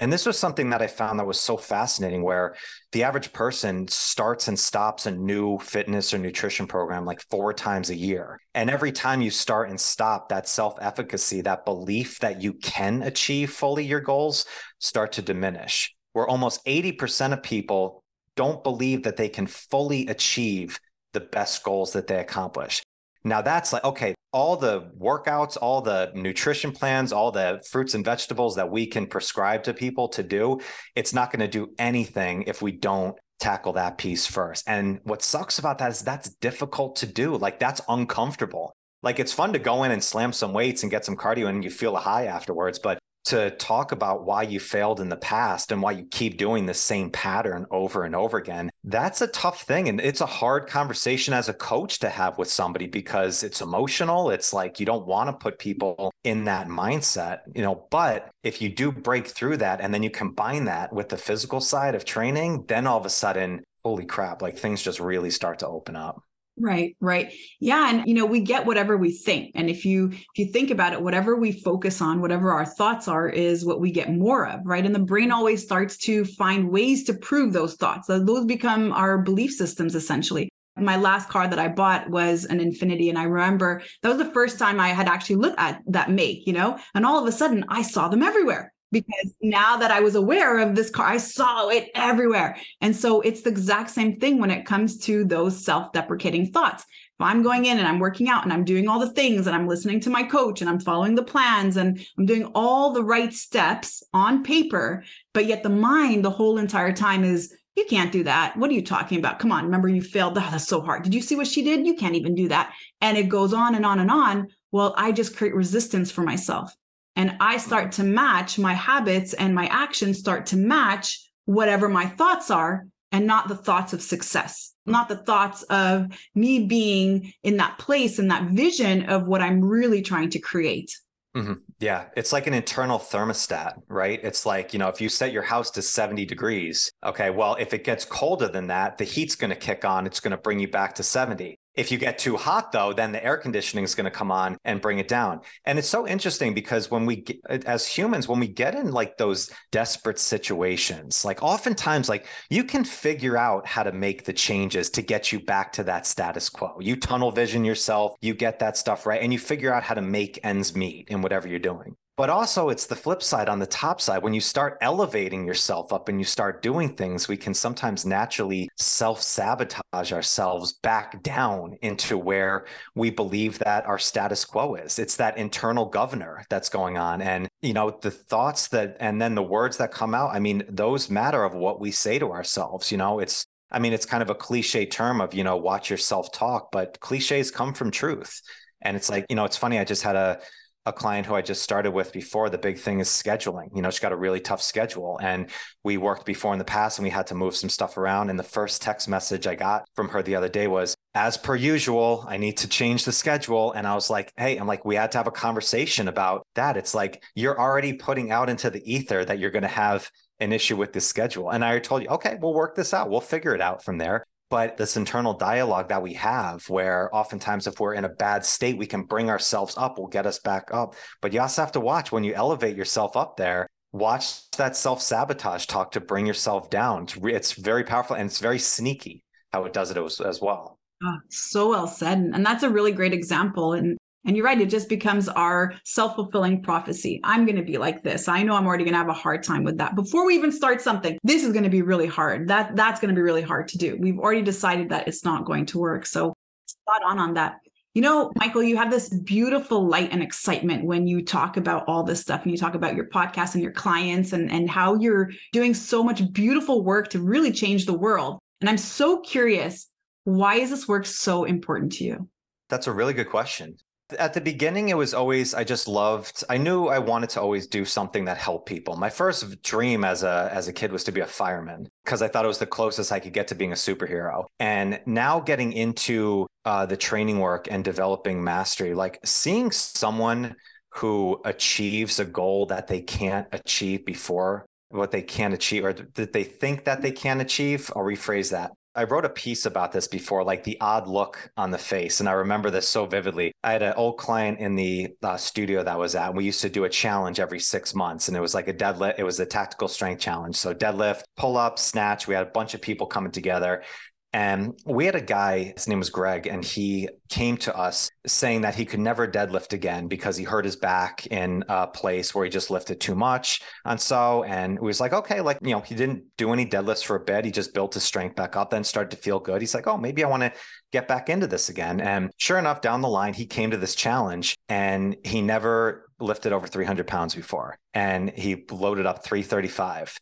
And 0.00 0.10
this 0.10 0.24
was 0.24 0.38
something 0.38 0.70
that 0.70 0.80
I 0.80 0.86
found 0.86 1.18
that 1.18 1.26
was 1.26 1.38
so 1.38 1.58
fascinating 1.58 2.22
where 2.22 2.54
the 2.92 3.02
average 3.02 3.32
person 3.32 3.86
starts 3.88 4.48
and 4.48 4.58
stops 4.58 5.04
a 5.04 5.10
new 5.10 5.58
fitness 5.58 6.14
or 6.14 6.18
nutrition 6.18 6.66
program 6.66 7.04
like 7.04 7.20
four 7.30 7.52
times 7.52 7.90
a 7.90 7.96
year. 7.96 8.40
And 8.54 8.70
every 8.70 8.90
time 8.90 9.20
you 9.20 9.30
start 9.30 9.68
and 9.68 9.78
stop, 9.78 10.30
that 10.30 10.48
self 10.48 10.78
efficacy, 10.80 11.42
that 11.42 11.66
belief 11.66 12.20
that 12.20 12.40
you 12.40 12.54
can 12.54 13.02
achieve 13.02 13.52
fully 13.52 13.84
your 13.84 14.00
goals 14.00 14.46
start 14.78 15.12
to 15.12 15.22
diminish. 15.22 15.94
Where 16.14 16.26
almost 16.26 16.64
80% 16.64 17.34
of 17.34 17.42
people 17.42 18.02
don't 18.34 18.62
believe 18.62 19.02
that 19.02 19.18
they 19.18 19.28
can 19.28 19.46
fully 19.46 20.06
achieve 20.06 20.80
the 21.12 21.20
best 21.20 21.62
goals 21.64 21.92
that 21.92 22.06
they 22.06 22.18
accomplish. 22.18 22.82
Now 23.24 23.42
that's 23.42 23.72
like, 23.72 23.84
okay, 23.84 24.14
all 24.32 24.56
the 24.56 24.90
workouts, 24.98 25.58
all 25.60 25.82
the 25.82 26.10
nutrition 26.14 26.72
plans, 26.72 27.12
all 27.12 27.30
the 27.30 27.62
fruits 27.70 27.94
and 27.94 28.04
vegetables 28.04 28.56
that 28.56 28.70
we 28.70 28.86
can 28.86 29.06
prescribe 29.06 29.62
to 29.64 29.74
people 29.74 30.08
to 30.08 30.22
do, 30.22 30.60
it's 30.96 31.12
not 31.12 31.30
going 31.30 31.40
to 31.40 31.48
do 31.48 31.72
anything 31.78 32.44
if 32.46 32.62
we 32.62 32.72
don't 32.72 33.16
tackle 33.38 33.74
that 33.74 33.98
piece 33.98 34.26
first. 34.26 34.64
And 34.66 35.00
what 35.04 35.22
sucks 35.22 35.58
about 35.58 35.78
that 35.78 35.90
is 35.90 36.00
that's 36.00 36.30
difficult 36.36 36.96
to 36.96 37.06
do. 37.06 37.36
Like 37.36 37.58
that's 37.58 37.80
uncomfortable. 37.88 38.74
Like 39.02 39.18
it's 39.18 39.32
fun 39.32 39.52
to 39.52 39.58
go 39.58 39.82
in 39.82 39.90
and 39.90 40.02
slam 40.02 40.32
some 40.32 40.52
weights 40.52 40.82
and 40.82 40.90
get 40.90 41.04
some 41.04 41.16
cardio 41.16 41.48
and 41.48 41.62
you 41.62 41.70
feel 41.70 41.96
a 41.96 42.00
high 42.00 42.26
afterwards, 42.26 42.78
but 42.78 42.98
to 43.24 43.50
talk 43.52 43.92
about 43.92 44.24
why 44.24 44.42
you 44.42 44.58
failed 44.58 45.00
in 45.00 45.08
the 45.08 45.16
past 45.16 45.70
and 45.70 45.80
why 45.80 45.92
you 45.92 46.04
keep 46.10 46.36
doing 46.36 46.66
the 46.66 46.74
same 46.74 47.10
pattern 47.10 47.66
over 47.70 48.04
and 48.04 48.14
over 48.14 48.36
again. 48.36 48.70
That's 48.84 49.20
a 49.20 49.28
tough 49.28 49.62
thing. 49.62 49.88
And 49.88 50.00
it's 50.00 50.20
a 50.20 50.26
hard 50.26 50.66
conversation 50.66 51.32
as 51.34 51.48
a 51.48 51.54
coach 51.54 52.00
to 52.00 52.08
have 52.08 52.38
with 52.38 52.50
somebody 52.50 52.86
because 52.86 53.42
it's 53.42 53.60
emotional. 53.60 54.30
It's 54.30 54.52
like 54.52 54.80
you 54.80 54.86
don't 54.86 55.06
want 55.06 55.28
to 55.28 55.42
put 55.42 55.58
people 55.58 56.12
in 56.24 56.44
that 56.44 56.68
mindset, 56.68 57.40
you 57.54 57.62
know. 57.62 57.86
But 57.90 58.30
if 58.42 58.60
you 58.60 58.68
do 58.68 58.90
break 58.90 59.26
through 59.26 59.58
that 59.58 59.80
and 59.80 59.94
then 59.94 60.02
you 60.02 60.10
combine 60.10 60.64
that 60.64 60.92
with 60.92 61.08
the 61.08 61.16
physical 61.16 61.60
side 61.60 61.94
of 61.94 62.04
training, 62.04 62.64
then 62.66 62.86
all 62.86 62.98
of 62.98 63.06
a 63.06 63.10
sudden, 63.10 63.62
holy 63.84 64.06
crap, 64.06 64.42
like 64.42 64.58
things 64.58 64.82
just 64.82 65.00
really 65.00 65.30
start 65.30 65.58
to 65.60 65.68
open 65.68 65.96
up. 65.96 66.22
Right, 66.62 66.96
right. 67.00 67.32
Yeah, 67.58 67.90
and 67.90 68.06
you 68.06 68.14
know, 68.14 68.24
we 68.24 68.38
get 68.38 68.66
whatever 68.66 68.96
we 68.96 69.10
think. 69.10 69.50
And 69.56 69.68
if 69.68 69.84
you 69.84 70.10
if 70.12 70.36
you 70.36 70.46
think 70.46 70.70
about 70.70 70.92
it, 70.92 71.02
whatever 71.02 71.34
we 71.34 71.50
focus 71.50 72.00
on, 72.00 72.20
whatever 72.20 72.52
our 72.52 72.64
thoughts 72.64 73.08
are 73.08 73.28
is 73.28 73.64
what 73.64 73.80
we 73.80 73.90
get 73.90 74.12
more 74.12 74.46
of, 74.46 74.60
right? 74.64 74.86
And 74.86 74.94
the 74.94 75.00
brain 75.00 75.32
always 75.32 75.60
starts 75.64 75.96
to 75.98 76.24
find 76.24 76.70
ways 76.70 77.02
to 77.04 77.14
prove 77.14 77.52
those 77.52 77.74
thoughts. 77.74 78.06
So 78.06 78.22
those 78.22 78.44
become 78.44 78.92
our 78.92 79.18
belief 79.18 79.50
systems 79.50 79.96
essentially. 79.96 80.48
My 80.76 80.96
last 80.96 81.28
car 81.28 81.48
that 81.48 81.58
I 81.58 81.66
bought 81.66 82.08
was 82.10 82.44
an 82.44 82.60
Infiniti. 82.60 83.08
And 83.08 83.18
I 83.18 83.24
remember 83.24 83.82
that 84.02 84.08
was 84.08 84.18
the 84.18 84.32
first 84.32 84.56
time 84.56 84.78
I 84.78 84.90
had 84.90 85.08
actually 85.08 85.36
looked 85.36 85.58
at 85.58 85.82
that 85.88 86.12
make, 86.12 86.46
you 86.46 86.52
know, 86.52 86.78
and 86.94 87.04
all 87.04 87.20
of 87.20 87.26
a 87.26 87.32
sudden 87.32 87.64
I 87.70 87.82
saw 87.82 88.06
them 88.06 88.22
everywhere 88.22 88.72
because 88.92 89.34
now 89.40 89.76
that 89.78 89.90
I 89.90 90.00
was 90.00 90.14
aware 90.14 90.58
of 90.58 90.76
this 90.76 90.90
car, 90.90 91.06
I 91.06 91.16
saw 91.16 91.68
it 91.68 91.90
everywhere. 91.94 92.56
And 92.80 92.94
so 92.94 93.22
it's 93.22 93.42
the 93.42 93.50
exact 93.50 93.90
same 93.90 94.20
thing 94.20 94.38
when 94.38 94.50
it 94.50 94.66
comes 94.66 94.98
to 94.98 95.24
those 95.24 95.64
self 95.64 95.92
deprecating 95.92 96.52
thoughts. 96.52 96.84
If 96.84 97.26
I'm 97.26 97.42
going 97.42 97.64
in 97.64 97.78
and 97.78 97.88
I'm 97.88 97.98
working 97.98 98.28
out 98.28 98.44
and 98.44 98.52
I'm 98.52 98.64
doing 98.64 98.88
all 98.88 99.00
the 99.00 99.12
things 99.12 99.46
and 99.46 99.56
I'm 99.56 99.66
listening 99.66 100.00
to 100.00 100.10
my 100.10 100.22
coach 100.22 100.60
and 100.60 100.68
I'm 100.68 100.80
following 100.80 101.14
the 101.14 101.24
plans 101.24 101.76
and 101.76 102.04
I'm 102.18 102.26
doing 102.26 102.44
all 102.54 102.92
the 102.92 103.04
right 103.04 103.32
steps 103.32 104.02
on 104.12 104.44
paper, 104.44 105.02
but 105.32 105.46
yet 105.46 105.62
the 105.62 105.70
mind 105.70 106.24
the 106.24 106.30
whole 106.30 106.58
entire 106.58 106.92
time 106.92 107.24
is, 107.24 107.54
you 107.76 107.86
can't 107.88 108.12
do 108.12 108.22
that. 108.24 108.54
What 108.56 108.70
are 108.70 108.74
you 108.74 108.84
talking 108.84 109.18
about? 109.18 109.38
Come 109.38 109.50
on. 109.50 109.64
Remember, 109.64 109.88
you 109.88 110.02
failed. 110.02 110.36
Oh, 110.36 110.48
that's 110.50 110.68
so 110.68 110.82
hard. 110.82 111.04
Did 111.04 111.14
you 111.14 111.22
see 111.22 111.36
what 111.36 111.46
she 111.46 111.62
did? 111.62 111.86
You 111.86 111.94
can't 111.94 112.16
even 112.16 112.34
do 112.34 112.48
that. 112.48 112.74
And 113.00 113.16
it 113.16 113.30
goes 113.30 113.54
on 113.54 113.74
and 113.74 113.86
on 113.86 113.98
and 113.98 114.10
on. 114.10 114.48
Well, 114.72 114.94
I 114.98 115.10
just 115.10 115.36
create 115.36 115.54
resistance 115.54 116.10
for 116.10 116.20
myself. 116.20 116.74
And 117.16 117.36
I 117.40 117.58
start 117.58 117.92
to 117.92 118.04
match 118.04 118.58
my 118.58 118.72
habits 118.72 119.34
and 119.34 119.54
my 119.54 119.66
actions 119.66 120.18
start 120.18 120.46
to 120.46 120.56
match 120.56 121.28
whatever 121.44 121.88
my 121.88 122.06
thoughts 122.06 122.50
are 122.50 122.86
and 123.10 123.26
not 123.26 123.48
the 123.48 123.56
thoughts 123.56 123.92
of 123.92 124.02
success, 124.02 124.72
not 124.86 125.08
the 125.08 125.18
thoughts 125.18 125.62
of 125.64 126.06
me 126.34 126.66
being 126.66 127.32
in 127.42 127.58
that 127.58 127.78
place 127.78 128.18
and 128.18 128.30
that 128.30 128.50
vision 128.50 129.04
of 129.04 129.26
what 129.26 129.42
I'm 129.42 129.62
really 129.62 130.00
trying 130.00 130.30
to 130.30 130.38
create. 130.38 130.96
Mm-hmm. 131.36 131.54
Yeah, 131.80 132.06
it's 132.16 132.32
like 132.32 132.46
an 132.46 132.54
internal 132.54 132.98
thermostat, 132.98 133.74
right? 133.88 134.20
It's 134.22 134.44
like, 134.44 134.72
you 134.72 134.78
know, 134.78 134.88
if 134.88 135.00
you 135.00 135.08
set 135.08 135.32
your 135.32 135.42
house 135.42 135.70
to 135.72 135.82
70 135.82 136.26
degrees, 136.26 136.92
okay, 137.04 137.30
well, 137.30 137.56
if 137.58 137.72
it 137.72 137.84
gets 137.84 138.04
colder 138.04 138.48
than 138.48 138.66
that, 138.66 138.98
the 138.98 139.04
heat's 139.04 139.34
going 139.34 139.50
to 139.50 139.56
kick 139.56 139.84
on. 139.84 140.06
It's 140.06 140.20
going 140.20 140.32
to 140.32 140.36
bring 140.36 140.58
you 140.58 140.68
back 140.68 140.94
to 140.96 141.02
70. 141.02 141.58
If 141.74 141.90
you 141.90 141.98
get 141.98 142.18
too 142.18 142.36
hot, 142.36 142.70
though, 142.70 142.92
then 142.92 143.12
the 143.12 143.24
air 143.24 143.38
conditioning 143.38 143.84
is 143.84 143.94
going 143.94 144.04
to 144.04 144.10
come 144.10 144.30
on 144.30 144.58
and 144.64 144.80
bring 144.80 144.98
it 144.98 145.08
down. 145.08 145.40
And 145.64 145.78
it's 145.78 145.88
so 145.88 146.06
interesting 146.06 146.52
because 146.52 146.90
when 146.90 147.06
we, 147.06 147.16
get, 147.16 147.40
as 147.48 147.86
humans, 147.86 148.28
when 148.28 148.40
we 148.40 148.48
get 148.48 148.74
in 148.74 148.92
like 148.92 149.16
those 149.16 149.50
desperate 149.70 150.18
situations, 150.18 151.24
like 151.24 151.42
oftentimes, 151.42 152.08
like 152.08 152.26
you 152.50 152.64
can 152.64 152.84
figure 152.84 153.38
out 153.38 153.66
how 153.66 153.82
to 153.82 153.92
make 153.92 154.24
the 154.24 154.32
changes 154.34 154.90
to 154.90 155.02
get 155.02 155.32
you 155.32 155.40
back 155.40 155.72
to 155.72 155.84
that 155.84 156.06
status 156.06 156.50
quo. 156.50 156.76
You 156.80 156.96
tunnel 156.96 157.30
vision 157.30 157.64
yourself, 157.64 158.14
you 158.20 158.34
get 158.34 158.58
that 158.58 158.76
stuff 158.76 159.06
right, 159.06 159.22
and 159.22 159.32
you 159.32 159.38
figure 159.38 159.72
out 159.72 159.82
how 159.82 159.94
to 159.94 160.02
make 160.02 160.40
ends 160.44 160.76
meet 160.76 161.08
in 161.08 161.22
whatever 161.22 161.48
you're 161.48 161.58
doing. 161.58 161.96
But 162.14 162.28
also, 162.28 162.68
it's 162.68 162.86
the 162.86 162.94
flip 162.94 163.22
side 163.22 163.48
on 163.48 163.58
the 163.58 163.66
top 163.66 163.98
side. 163.98 164.22
When 164.22 164.34
you 164.34 164.40
start 164.40 164.76
elevating 164.82 165.46
yourself 165.46 165.94
up 165.94 166.10
and 166.10 166.20
you 166.20 166.26
start 166.26 166.60
doing 166.60 166.94
things, 166.94 167.26
we 167.26 167.38
can 167.38 167.54
sometimes 167.54 168.04
naturally 168.04 168.68
self 168.76 169.22
sabotage 169.22 170.12
ourselves 170.12 170.74
back 170.74 171.22
down 171.22 171.78
into 171.80 172.18
where 172.18 172.66
we 172.94 173.08
believe 173.08 173.58
that 173.60 173.86
our 173.86 173.98
status 173.98 174.44
quo 174.44 174.74
is. 174.74 174.98
It's 174.98 175.16
that 175.16 175.38
internal 175.38 175.86
governor 175.86 176.44
that's 176.50 176.68
going 176.68 176.98
on. 176.98 177.22
And, 177.22 177.48
you 177.62 177.72
know, 177.72 177.98
the 178.02 178.10
thoughts 178.10 178.68
that, 178.68 178.98
and 179.00 179.20
then 179.20 179.34
the 179.34 179.42
words 179.42 179.78
that 179.78 179.90
come 179.90 180.14
out, 180.14 180.34
I 180.34 180.38
mean, 180.38 180.64
those 180.68 181.08
matter 181.08 181.42
of 181.42 181.54
what 181.54 181.80
we 181.80 181.90
say 181.92 182.18
to 182.18 182.30
ourselves. 182.30 182.92
You 182.92 182.98
know, 182.98 183.20
it's, 183.20 183.46
I 183.70 183.78
mean, 183.78 183.94
it's 183.94 184.04
kind 184.04 184.22
of 184.22 184.28
a 184.28 184.34
cliche 184.34 184.84
term 184.84 185.22
of, 185.22 185.32
you 185.32 185.44
know, 185.44 185.56
watch 185.56 185.88
your 185.88 185.96
self 185.96 186.30
talk, 186.30 186.72
but 186.72 187.00
cliches 187.00 187.50
come 187.50 187.72
from 187.72 187.90
truth. 187.90 188.42
And 188.82 188.98
it's 188.98 189.08
like, 189.08 189.24
you 189.30 189.36
know, 189.36 189.46
it's 189.46 189.56
funny. 189.56 189.78
I 189.78 189.84
just 189.84 190.02
had 190.02 190.16
a, 190.16 190.40
a 190.84 190.92
client 190.92 191.26
who 191.26 191.34
I 191.34 191.42
just 191.42 191.62
started 191.62 191.92
with 191.92 192.12
before, 192.12 192.50
the 192.50 192.58
big 192.58 192.78
thing 192.78 193.00
is 193.00 193.08
scheduling. 193.08 193.68
You 193.74 193.82
know, 193.82 193.90
she's 193.90 194.00
got 194.00 194.12
a 194.12 194.16
really 194.16 194.40
tough 194.40 194.60
schedule. 194.60 195.18
And 195.22 195.48
we 195.84 195.96
worked 195.96 196.26
before 196.26 196.52
in 196.52 196.58
the 196.58 196.64
past 196.64 196.98
and 196.98 197.04
we 197.04 197.10
had 197.10 197.28
to 197.28 197.34
move 197.34 197.54
some 197.54 197.70
stuff 197.70 197.96
around. 197.96 198.30
And 198.30 198.38
the 198.38 198.44
first 198.44 198.82
text 198.82 199.08
message 199.08 199.46
I 199.46 199.54
got 199.54 199.88
from 199.94 200.08
her 200.08 200.22
the 200.22 200.34
other 200.34 200.48
day 200.48 200.66
was, 200.66 200.96
as 201.14 201.36
per 201.36 201.54
usual, 201.54 202.24
I 202.26 202.36
need 202.36 202.56
to 202.58 202.68
change 202.68 203.04
the 203.04 203.12
schedule. 203.12 203.72
And 203.72 203.86
I 203.86 203.94
was 203.94 204.10
like, 204.10 204.32
hey, 204.36 204.56
I'm 204.56 204.66
like, 204.66 204.84
we 204.84 204.96
had 204.96 205.12
to 205.12 205.18
have 205.18 205.26
a 205.26 205.32
conversation 205.32 206.08
about 206.08 206.46
that. 206.54 206.76
It's 206.76 206.94
like 206.94 207.22
you're 207.34 207.58
already 207.58 207.92
putting 207.92 208.30
out 208.30 208.48
into 208.48 208.70
the 208.70 208.82
ether 208.92 209.24
that 209.24 209.38
you're 209.38 209.50
going 209.50 209.62
to 209.62 209.68
have 209.68 210.10
an 210.40 210.52
issue 210.52 210.76
with 210.76 210.92
this 210.92 211.06
schedule. 211.06 211.50
And 211.50 211.64
I 211.64 211.78
told 211.78 212.02
you, 212.02 212.08
okay, 212.08 212.36
we'll 212.40 212.54
work 212.54 212.74
this 212.74 212.92
out. 212.92 213.10
We'll 213.10 213.20
figure 213.20 213.54
it 213.54 213.60
out 213.60 213.84
from 213.84 213.98
there 213.98 214.26
but 214.52 214.76
this 214.76 214.98
internal 214.98 215.32
dialogue 215.32 215.88
that 215.88 216.02
we 216.02 216.12
have 216.12 216.62
where 216.68 217.08
oftentimes 217.16 217.66
if 217.66 217.80
we're 217.80 217.94
in 217.94 218.04
a 218.04 218.08
bad 218.10 218.44
state 218.44 218.76
we 218.76 218.84
can 218.84 219.04
bring 219.04 219.30
ourselves 219.30 219.74
up 219.78 219.98
will 219.98 220.08
get 220.08 220.26
us 220.26 220.40
back 220.40 220.68
up. 220.70 220.94
But 221.22 221.32
you 221.32 221.40
also 221.40 221.62
have 221.62 221.72
to 221.72 221.80
watch 221.80 222.12
when 222.12 222.22
you 222.22 222.34
elevate 222.34 222.76
yourself 222.76 223.16
up 223.16 223.38
there 223.38 223.66
watch 223.92 224.50
that 224.52 224.76
self-sabotage 224.76 225.64
talk 225.66 225.92
to 225.92 226.00
bring 226.00 226.26
yourself 226.26 226.68
down. 226.68 227.06
It's, 227.24 227.52
very 227.52 227.82
powerful 227.84 228.14
and 228.14 228.26
it's 228.26 228.40
very 228.40 228.58
sneaky 228.58 229.24
how 229.54 229.64
it 229.64 229.72
does 229.72 229.90
it 229.90 229.96
as, 229.96 230.20
as 230.20 230.42
well. 230.42 230.78
Oh, 231.02 231.16
so 231.30 231.70
well 231.70 231.86
said. 231.86 232.18
And 232.18 232.44
that's 232.44 232.62
a 232.62 232.70
really 232.70 232.92
great 232.92 233.14
example. 233.14 233.72
And 233.72 233.96
and 234.24 234.36
you're 234.36 234.46
right, 234.46 234.60
it 234.60 234.70
just 234.70 234.88
becomes 234.88 235.28
our 235.28 235.74
self 235.84 236.14
fulfilling 236.14 236.62
prophecy. 236.62 237.20
I'm 237.24 237.44
going 237.44 237.56
to 237.56 237.62
be 237.62 237.78
like 237.78 238.02
this. 238.02 238.28
I 238.28 238.42
know 238.42 238.54
I'm 238.54 238.66
already 238.66 238.84
going 238.84 238.94
to 238.94 238.98
have 238.98 239.08
a 239.08 239.12
hard 239.12 239.42
time 239.42 239.64
with 239.64 239.78
that. 239.78 239.96
Before 239.96 240.24
we 240.24 240.34
even 240.34 240.52
start 240.52 240.80
something, 240.80 241.18
this 241.24 241.42
is 241.42 241.52
going 241.52 241.64
to 241.64 241.70
be 241.70 241.82
really 241.82 242.06
hard. 242.06 242.48
That 242.48 242.76
that's 242.76 243.00
going 243.00 243.12
to 243.12 243.18
be 243.18 243.22
really 243.22 243.42
hard 243.42 243.68
to 243.68 243.78
do. 243.78 243.96
We've 243.98 244.18
already 244.18 244.42
decided 244.42 244.90
that 244.90 245.08
it's 245.08 245.24
not 245.24 245.44
going 245.44 245.66
to 245.66 245.78
work. 245.78 246.06
So 246.06 246.34
spot 246.66 247.02
on 247.04 247.18
on 247.18 247.34
that. 247.34 247.56
You 247.94 248.00
know, 248.00 248.32
Michael, 248.36 248.62
you 248.62 248.76
have 248.78 248.90
this 248.90 249.10
beautiful 249.10 249.86
light 249.86 250.12
and 250.12 250.22
excitement 250.22 250.84
when 250.84 251.06
you 251.06 251.22
talk 251.22 251.58
about 251.58 251.84
all 251.86 252.02
this 252.02 252.22
stuff 252.22 252.42
and 252.42 252.50
you 252.50 252.56
talk 252.56 252.74
about 252.74 252.94
your 252.94 253.08
podcast 253.08 253.52
and 253.52 253.62
your 253.62 253.72
clients 253.72 254.32
and, 254.32 254.50
and 254.50 254.70
how 254.70 254.94
you're 254.94 255.30
doing 255.52 255.74
so 255.74 256.02
much 256.02 256.32
beautiful 256.32 256.82
work 256.84 257.08
to 257.08 257.20
really 257.20 257.52
change 257.52 257.84
the 257.84 257.92
world. 257.92 258.38
And 258.62 258.70
I'm 258.70 258.78
so 258.78 259.20
curious, 259.20 259.88
why 260.24 260.54
is 260.54 260.70
this 260.70 260.88
work 260.88 261.04
so 261.04 261.44
important 261.44 261.92
to 261.94 262.04
you? 262.04 262.30
That's 262.70 262.86
a 262.86 262.92
really 262.92 263.12
good 263.12 263.28
question 263.28 263.76
at 264.18 264.34
the 264.34 264.40
beginning 264.40 264.88
it 264.88 264.96
was 264.96 265.14
always 265.14 265.54
i 265.54 265.64
just 265.64 265.88
loved 265.88 266.44
i 266.48 266.56
knew 266.56 266.86
i 266.86 266.98
wanted 266.98 267.30
to 267.30 267.40
always 267.40 267.66
do 267.66 267.84
something 267.84 268.24
that 268.24 268.36
helped 268.36 268.66
people. 268.66 268.96
My 268.96 269.10
first 269.10 269.62
dream 269.62 270.04
as 270.04 270.22
a 270.22 270.50
as 270.52 270.68
a 270.68 270.72
kid 270.72 270.92
was 270.92 271.04
to 271.04 271.12
be 271.12 271.20
a 271.20 271.26
fireman 271.26 271.88
because 272.04 272.22
i 272.22 272.28
thought 272.28 272.44
it 272.44 272.48
was 272.48 272.58
the 272.58 272.66
closest 272.66 273.12
i 273.12 273.20
could 273.20 273.32
get 273.32 273.48
to 273.48 273.54
being 273.54 273.72
a 273.72 273.76
superhero. 273.76 274.44
And 274.58 275.00
now 275.06 275.40
getting 275.40 275.72
into 275.72 276.46
uh, 276.64 276.86
the 276.86 276.96
training 276.96 277.40
work 277.40 277.66
and 277.70 277.84
developing 277.84 278.42
mastery 278.42 278.94
like 278.94 279.18
seeing 279.24 279.70
someone 279.70 280.54
who 280.94 281.40
achieves 281.44 282.20
a 282.20 282.24
goal 282.24 282.66
that 282.66 282.86
they 282.86 283.00
can't 283.00 283.48
achieve 283.52 284.04
before 284.04 284.66
what 284.90 285.10
they 285.10 285.22
can 285.22 285.52
achieve 285.52 285.84
or 285.84 285.92
that 285.92 286.32
they 286.32 286.44
think 286.44 286.84
that 286.84 287.02
they 287.02 287.10
can 287.10 287.40
achieve 287.40 287.90
i'll 287.96 288.02
rephrase 288.02 288.50
that 288.50 288.70
I 288.94 289.04
wrote 289.04 289.24
a 289.24 289.30
piece 289.30 289.64
about 289.64 289.92
this 289.92 290.06
before, 290.06 290.44
like 290.44 290.64
the 290.64 290.78
odd 290.80 291.08
look 291.08 291.50
on 291.56 291.70
the 291.70 291.78
face. 291.78 292.20
And 292.20 292.28
I 292.28 292.32
remember 292.32 292.70
this 292.70 292.86
so 292.86 293.06
vividly. 293.06 293.52
I 293.64 293.72
had 293.72 293.82
an 293.82 293.94
old 293.94 294.18
client 294.18 294.58
in 294.58 294.76
the 294.76 295.08
uh, 295.22 295.38
studio 295.38 295.82
that 295.82 295.98
was 295.98 296.14
at, 296.14 296.34
we 296.34 296.44
used 296.44 296.60
to 296.60 296.68
do 296.68 296.84
a 296.84 296.90
challenge 296.90 297.40
every 297.40 297.58
six 297.58 297.94
months. 297.94 298.28
And 298.28 298.36
it 298.36 298.40
was 298.40 298.54
like 298.54 298.68
a 298.68 298.74
deadlift, 298.74 299.18
it 299.18 299.24
was 299.24 299.40
a 299.40 299.46
tactical 299.46 299.88
strength 299.88 300.20
challenge. 300.20 300.56
So 300.56 300.74
deadlift, 300.74 301.22
pull 301.38 301.56
up, 301.56 301.78
snatch. 301.78 302.28
We 302.28 302.34
had 302.34 302.46
a 302.46 302.50
bunch 302.50 302.74
of 302.74 302.82
people 302.82 303.06
coming 303.06 303.32
together. 303.32 303.82
And 304.32 304.78
we 304.86 305.04
had 305.04 305.14
a 305.14 305.20
guy, 305.20 305.74
his 305.76 305.86
name 305.88 305.98
was 305.98 306.08
Greg, 306.08 306.46
and 306.46 306.64
he 306.64 307.08
came 307.28 307.58
to 307.58 307.76
us 307.76 308.08
saying 308.26 308.62
that 308.62 308.74
he 308.74 308.86
could 308.86 309.00
never 309.00 309.28
deadlift 309.28 309.74
again 309.74 310.08
because 310.08 310.36
he 310.38 310.44
hurt 310.44 310.64
his 310.64 310.76
back 310.76 311.26
in 311.26 311.64
a 311.68 311.86
place 311.86 312.34
where 312.34 312.44
he 312.44 312.50
just 312.50 312.70
lifted 312.70 312.98
too 312.98 313.14
much. 313.14 313.60
And 313.84 314.00
so, 314.00 314.42
and 314.44 314.76
it 314.76 314.82
was 314.82 315.00
like, 315.00 315.12
okay, 315.12 315.42
like, 315.42 315.58
you 315.60 315.72
know, 315.72 315.80
he 315.80 315.94
didn't 315.94 316.24
do 316.38 316.52
any 316.52 316.64
deadlifts 316.64 317.04
for 317.04 317.16
a 317.16 317.20
bit. 317.20 317.44
He 317.44 317.50
just 317.50 317.74
built 317.74 317.92
his 317.92 318.04
strength 318.04 318.34
back 318.34 318.56
up, 318.56 318.70
then 318.70 318.84
started 318.84 319.10
to 319.10 319.22
feel 319.22 319.38
good. 319.38 319.60
He's 319.60 319.74
like, 319.74 319.86
oh, 319.86 319.98
maybe 319.98 320.24
I 320.24 320.28
want 320.28 320.42
to 320.44 320.52
get 320.92 321.08
back 321.08 321.28
into 321.28 321.46
this 321.46 321.68
again. 321.68 322.00
And 322.00 322.30
sure 322.38 322.58
enough, 322.58 322.80
down 322.80 323.02
the 323.02 323.08
line, 323.08 323.34
he 323.34 323.44
came 323.44 323.70
to 323.70 323.76
this 323.76 323.94
challenge 323.94 324.56
and 324.68 325.16
he 325.24 325.42
never 325.42 326.08
lifted 326.20 326.52
over 326.52 326.66
300 326.66 327.06
pounds 327.06 327.34
before. 327.34 327.76
And 327.92 328.30
he 328.30 328.64
loaded 328.70 329.04
up 329.04 329.24
335 329.24 330.18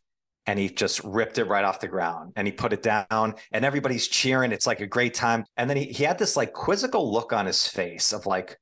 and 0.51 0.59
he 0.59 0.69
just 0.69 1.01
ripped 1.05 1.39
it 1.39 1.45
right 1.45 1.65
off 1.65 1.79
the 1.79 1.87
ground 1.87 2.33
and 2.35 2.45
he 2.45 2.51
put 2.51 2.73
it 2.73 2.83
down 2.83 3.37
and 3.53 3.65
everybody's 3.65 4.09
cheering 4.09 4.51
it's 4.51 4.67
like 4.67 4.81
a 4.81 4.87
great 4.87 5.15
time. 5.15 5.45
And 5.57 5.71
then 5.71 5.77
he, 5.77 5.85
he 5.85 6.03
had 6.03 6.19
this 6.19 6.37
like 6.37 6.53
quizzical 6.53 7.13
look 7.13 7.33
on 7.33 7.47
his 7.47 7.69
face 7.69 8.13
of 8.13 8.27
like 8.27 8.59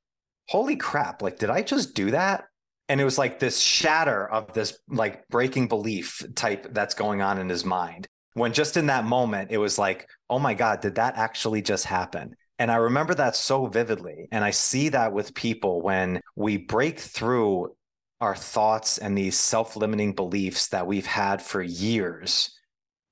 holy 0.48 0.76
crap 0.76 1.22
like 1.22 1.38
did 1.38 1.48
i 1.48 1.62
just 1.62 1.94
do 1.94 2.10
that? 2.10 2.44
And 2.90 3.00
it 3.00 3.04
was 3.04 3.16
like 3.16 3.38
this 3.38 3.58
shatter 3.58 4.28
of 4.28 4.52
this 4.52 4.78
like 4.90 5.26
breaking 5.28 5.68
belief 5.68 6.22
type 6.34 6.66
that's 6.72 6.94
going 6.94 7.22
on 7.22 7.38
in 7.38 7.48
his 7.48 7.64
mind. 7.64 8.06
When 8.34 8.52
just 8.52 8.76
in 8.76 8.88
that 8.88 9.06
moment 9.06 9.50
it 9.50 9.58
was 9.58 9.78
like 9.78 10.10
oh 10.28 10.38
my 10.38 10.52
god 10.52 10.82
did 10.82 10.96
that 10.96 11.16
actually 11.16 11.62
just 11.62 11.86
happen? 11.86 12.36
And 12.58 12.70
i 12.70 12.76
remember 12.76 13.14
that 13.14 13.34
so 13.34 13.64
vividly 13.64 14.28
and 14.30 14.44
i 14.44 14.50
see 14.50 14.90
that 14.90 15.14
with 15.14 15.32
people 15.32 15.80
when 15.80 16.20
we 16.36 16.58
break 16.58 17.00
through 17.00 17.74
our 18.20 18.34
thoughts 18.34 18.98
and 18.98 19.16
these 19.16 19.38
self-limiting 19.38 20.14
beliefs 20.14 20.68
that 20.68 20.86
we've 20.86 21.06
had 21.06 21.40
for 21.40 21.62
years 21.62 22.50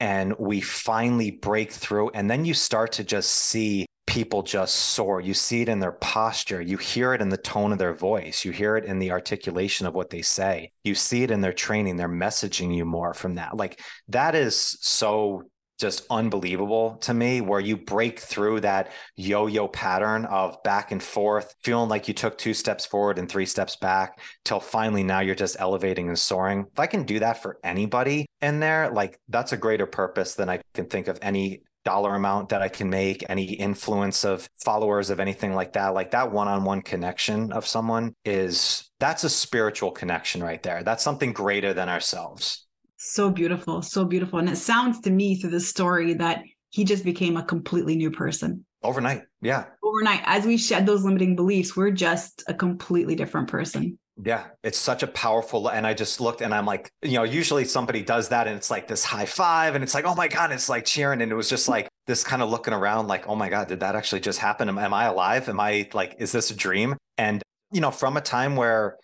and 0.00 0.36
we 0.38 0.60
finally 0.60 1.30
break 1.30 1.72
through 1.72 2.10
and 2.10 2.30
then 2.30 2.44
you 2.44 2.54
start 2.54 2.92
to 2.92 3.04
just 3.04 3.30
see 3.30 3.86
people 4.06 4.42
just 4.42 4.74
soar. 4.74 5.20
You 5.20 5.34
see 5.34 5.62
it 5.62 5.68
in 5.68 5.80
their 5.80 5.92
posture. 5.92 6.60
You 6.60 6.76
hear 6.76 7.12
it 7.12 7.20
in 7.20 7.28
the 7.28 7.36
tone 7.36 7.72
of 7.72 7.78
their 7.78 7.92
voice. 7.92 8.44
You 8.44 8.52
hear 8.52 8.76
it 8.76 8.84
in 8.84 8.98
the 8.98 9.10
articulation 9.10 9.86
of 9.86 9.94
what 9.94 10.10
they 10.10 10.22
say. 10.22 10.70
You 10.84 10.94
see 10.94 11.22
it 11.22 11.30
in 11.30 11.40
their 11.40 11.52
training. 11.52 11.96
They're 11.96 12.08
messaging 12.08 12.74
you 12.74 12.84
more 12.84 13.14
from 13.14 13.34
that. 13.34 13.56
Like 13.56 13.80
that 14.08 14.34
is 14.34 14.78
so 14.80 15.42
just 15.78 16.06
unbelievable 16.10 16.96
to 16.96 17.12
me 17.12 17.40
where 17.40 17.60
you 17.60 17.76
break 17.76 18.18
through 18.18 18.60
that 18.60 18.90
yo-yo 19.16 19.68
pattern 19.68 20.24
of 20.26 20.62
back 20.62 20.92
and 20.92 21.02
forth 21.02 21.54
feeling 21.62 21.88
like 21.88 22.08
you 22.08 22.14
took 22.14 22.38
two 22.38 22.54
steps 22.54 22.86
forward 22.86 23.18
and 23.18 23.28
three 23.28 23.46
steps 23.46 23.76
back 23.76 24.20
till 24.44 24.60
finally 24.60 25.02
now 25.02 25.20
you're 25.20 25.34
just 25.34 25.56
elevating 25.58 26.08
and 26.08 26.18
soaring 26.18 26.66
if 26.72 26.78
i 26.78 26.86
can 26.86 27.04
do 27.04 27.18
that 27.18 27.42
for 27.42 27.58
anybody 27.62 28.26
in 28.40 28.60
there 28.60 28.90
like 28.90 29.18
that's 29.28 29.52
a 29.52 29.56
greater 29.56 29.86
purpose 29.86 30.34
than 30.34 30.48
i 30.48 30.60
can 30.74 30.86
think 30.86 31.08
of 31.08 31.18
any 31.22 31.62
dollar 31.86 32.16
amount 32.16 32.48
that 32.48 32.62
I 32.62 32.68
can 32.68 32.90
make, 32.90 33.24
any 33.30 33.44
influence 33.44 34.24
of 34.24 34.48
followers 34.56 35.08
of 35.08 35.20
anything 35.20 35.54
like 35.54 35.74
that, 35.74 35.94
like 35.94 36.10
that 36.10 36.32
one 36.32 36.48
on 36.48 36.64
one 36.64 36.82
connection 36.82 37.52
of 37.52 37.64
someone 37.64 38.12
is 38.24 38.90
that's 38.98 39.22
a 39.22 39.30
spiritual 39.30 39.92
connection 39.92 40.42
right 40.42 40.62
there. 40.64 40.82
That's 40.82 41.04
something 41.04 41.32
greater 41.32 41.72
than 41.72 41.88
ourselves. 41.88 42.65
So 42.96 43.30
beautiful. 43.30 43.82
So 43.82 44.04
beautiful. 44.04 44.38
And 44.38 44.48
it 44.48 44.56
sounds 44.56 45.00
to 45.00 45.10
me 45.10 45.36
through 45.36 45.50
the 45.50 45.60
story 45.60 46.14
that 46.14 46.42
he 46.70 46.84
just 46.84 47.04
became 47.04 47.36
a 47.36 47.42
completely 47.42 47.96
new 47.96 48.10
person. 48.10 48.64
Overnight. 48.82 49.22
Yeah. 49.40 49.64
Overnight. 49.82 50.22
As 50.24 50.44
we 50.46 50.56
shed 50.56 50.86
those 50.86 51.04
limiting 51.04 51.36
beliefs, 51.36 51.76
we're 51.76 51.90
just 51.90 52.42
a 52.48 52.54
completely 52.54 53.14
different 53.14 53.48
person. 53.48 53.98
Yeah, 54.22 54.44
it's 54.62 54.78
such 54.78 55.02
a 55.02 55.06
powerful. 55.06 55.68
And 55.68 55.86
I 55.86 55.92
just 55.92 56.22
looked 56.22 56.40
and 56.40 56.54
I'm 56.54 56.64
like, 56.64 56.90
you 57.02 57.12
know, 57.12 57.24
usually 57.24 57.66
somebody 57.66 58.02
does 58.02 58.30
that 58.30 58.46
and 58.46 58.56
it's 58.56 58.70
like 58.70 58.88
this 58.88 59.04
high 59.04 59.26
five 59.26 59.74
and 59.74 59.84
it's 59.84 59.92
like, 59.92 60.06
oh 60.06 60.14
my 60.14 60.26
God, 60.28 60.52
it's 60.52 60.70
like 60.70 60.86
cheering. 60.86 61.20
And 61.20 61.30
it 61.30 61.34
was 61.34 61.50
just 61.50 61.68
like 61.68 61.88
this 62.06 62.24
kind 62.24 62.40
of 62.40 62.48
looking 62.48 62.72
around 62.72 63.08
like, 63.08 63.28
oh 63.28 63.34
my 63.34 63.50
God, 63.50 63.68
did 63.68 63.80
that 63.80 63.94
actually 63.94 64.20
just 64.20 64.38
happen? 64.38 64.70
Am, 64.70 64.78
am 64.78 64.94
I 64.94 65.04
alive? 65.04 65.50
Am 65.50 65.60
I 65.60 65.88
like, 65.92 66.16
is 66.18 66.32
this 66.32 66.50
a 66.50 66.56
dream? 66.56 66.96
And, 67.18 67.42
you 67.72 67.82
know, 67.82 67.90
from 67.90 68.16
a 68.16 68.22
time 68.22 68.56
where 68.56 68.96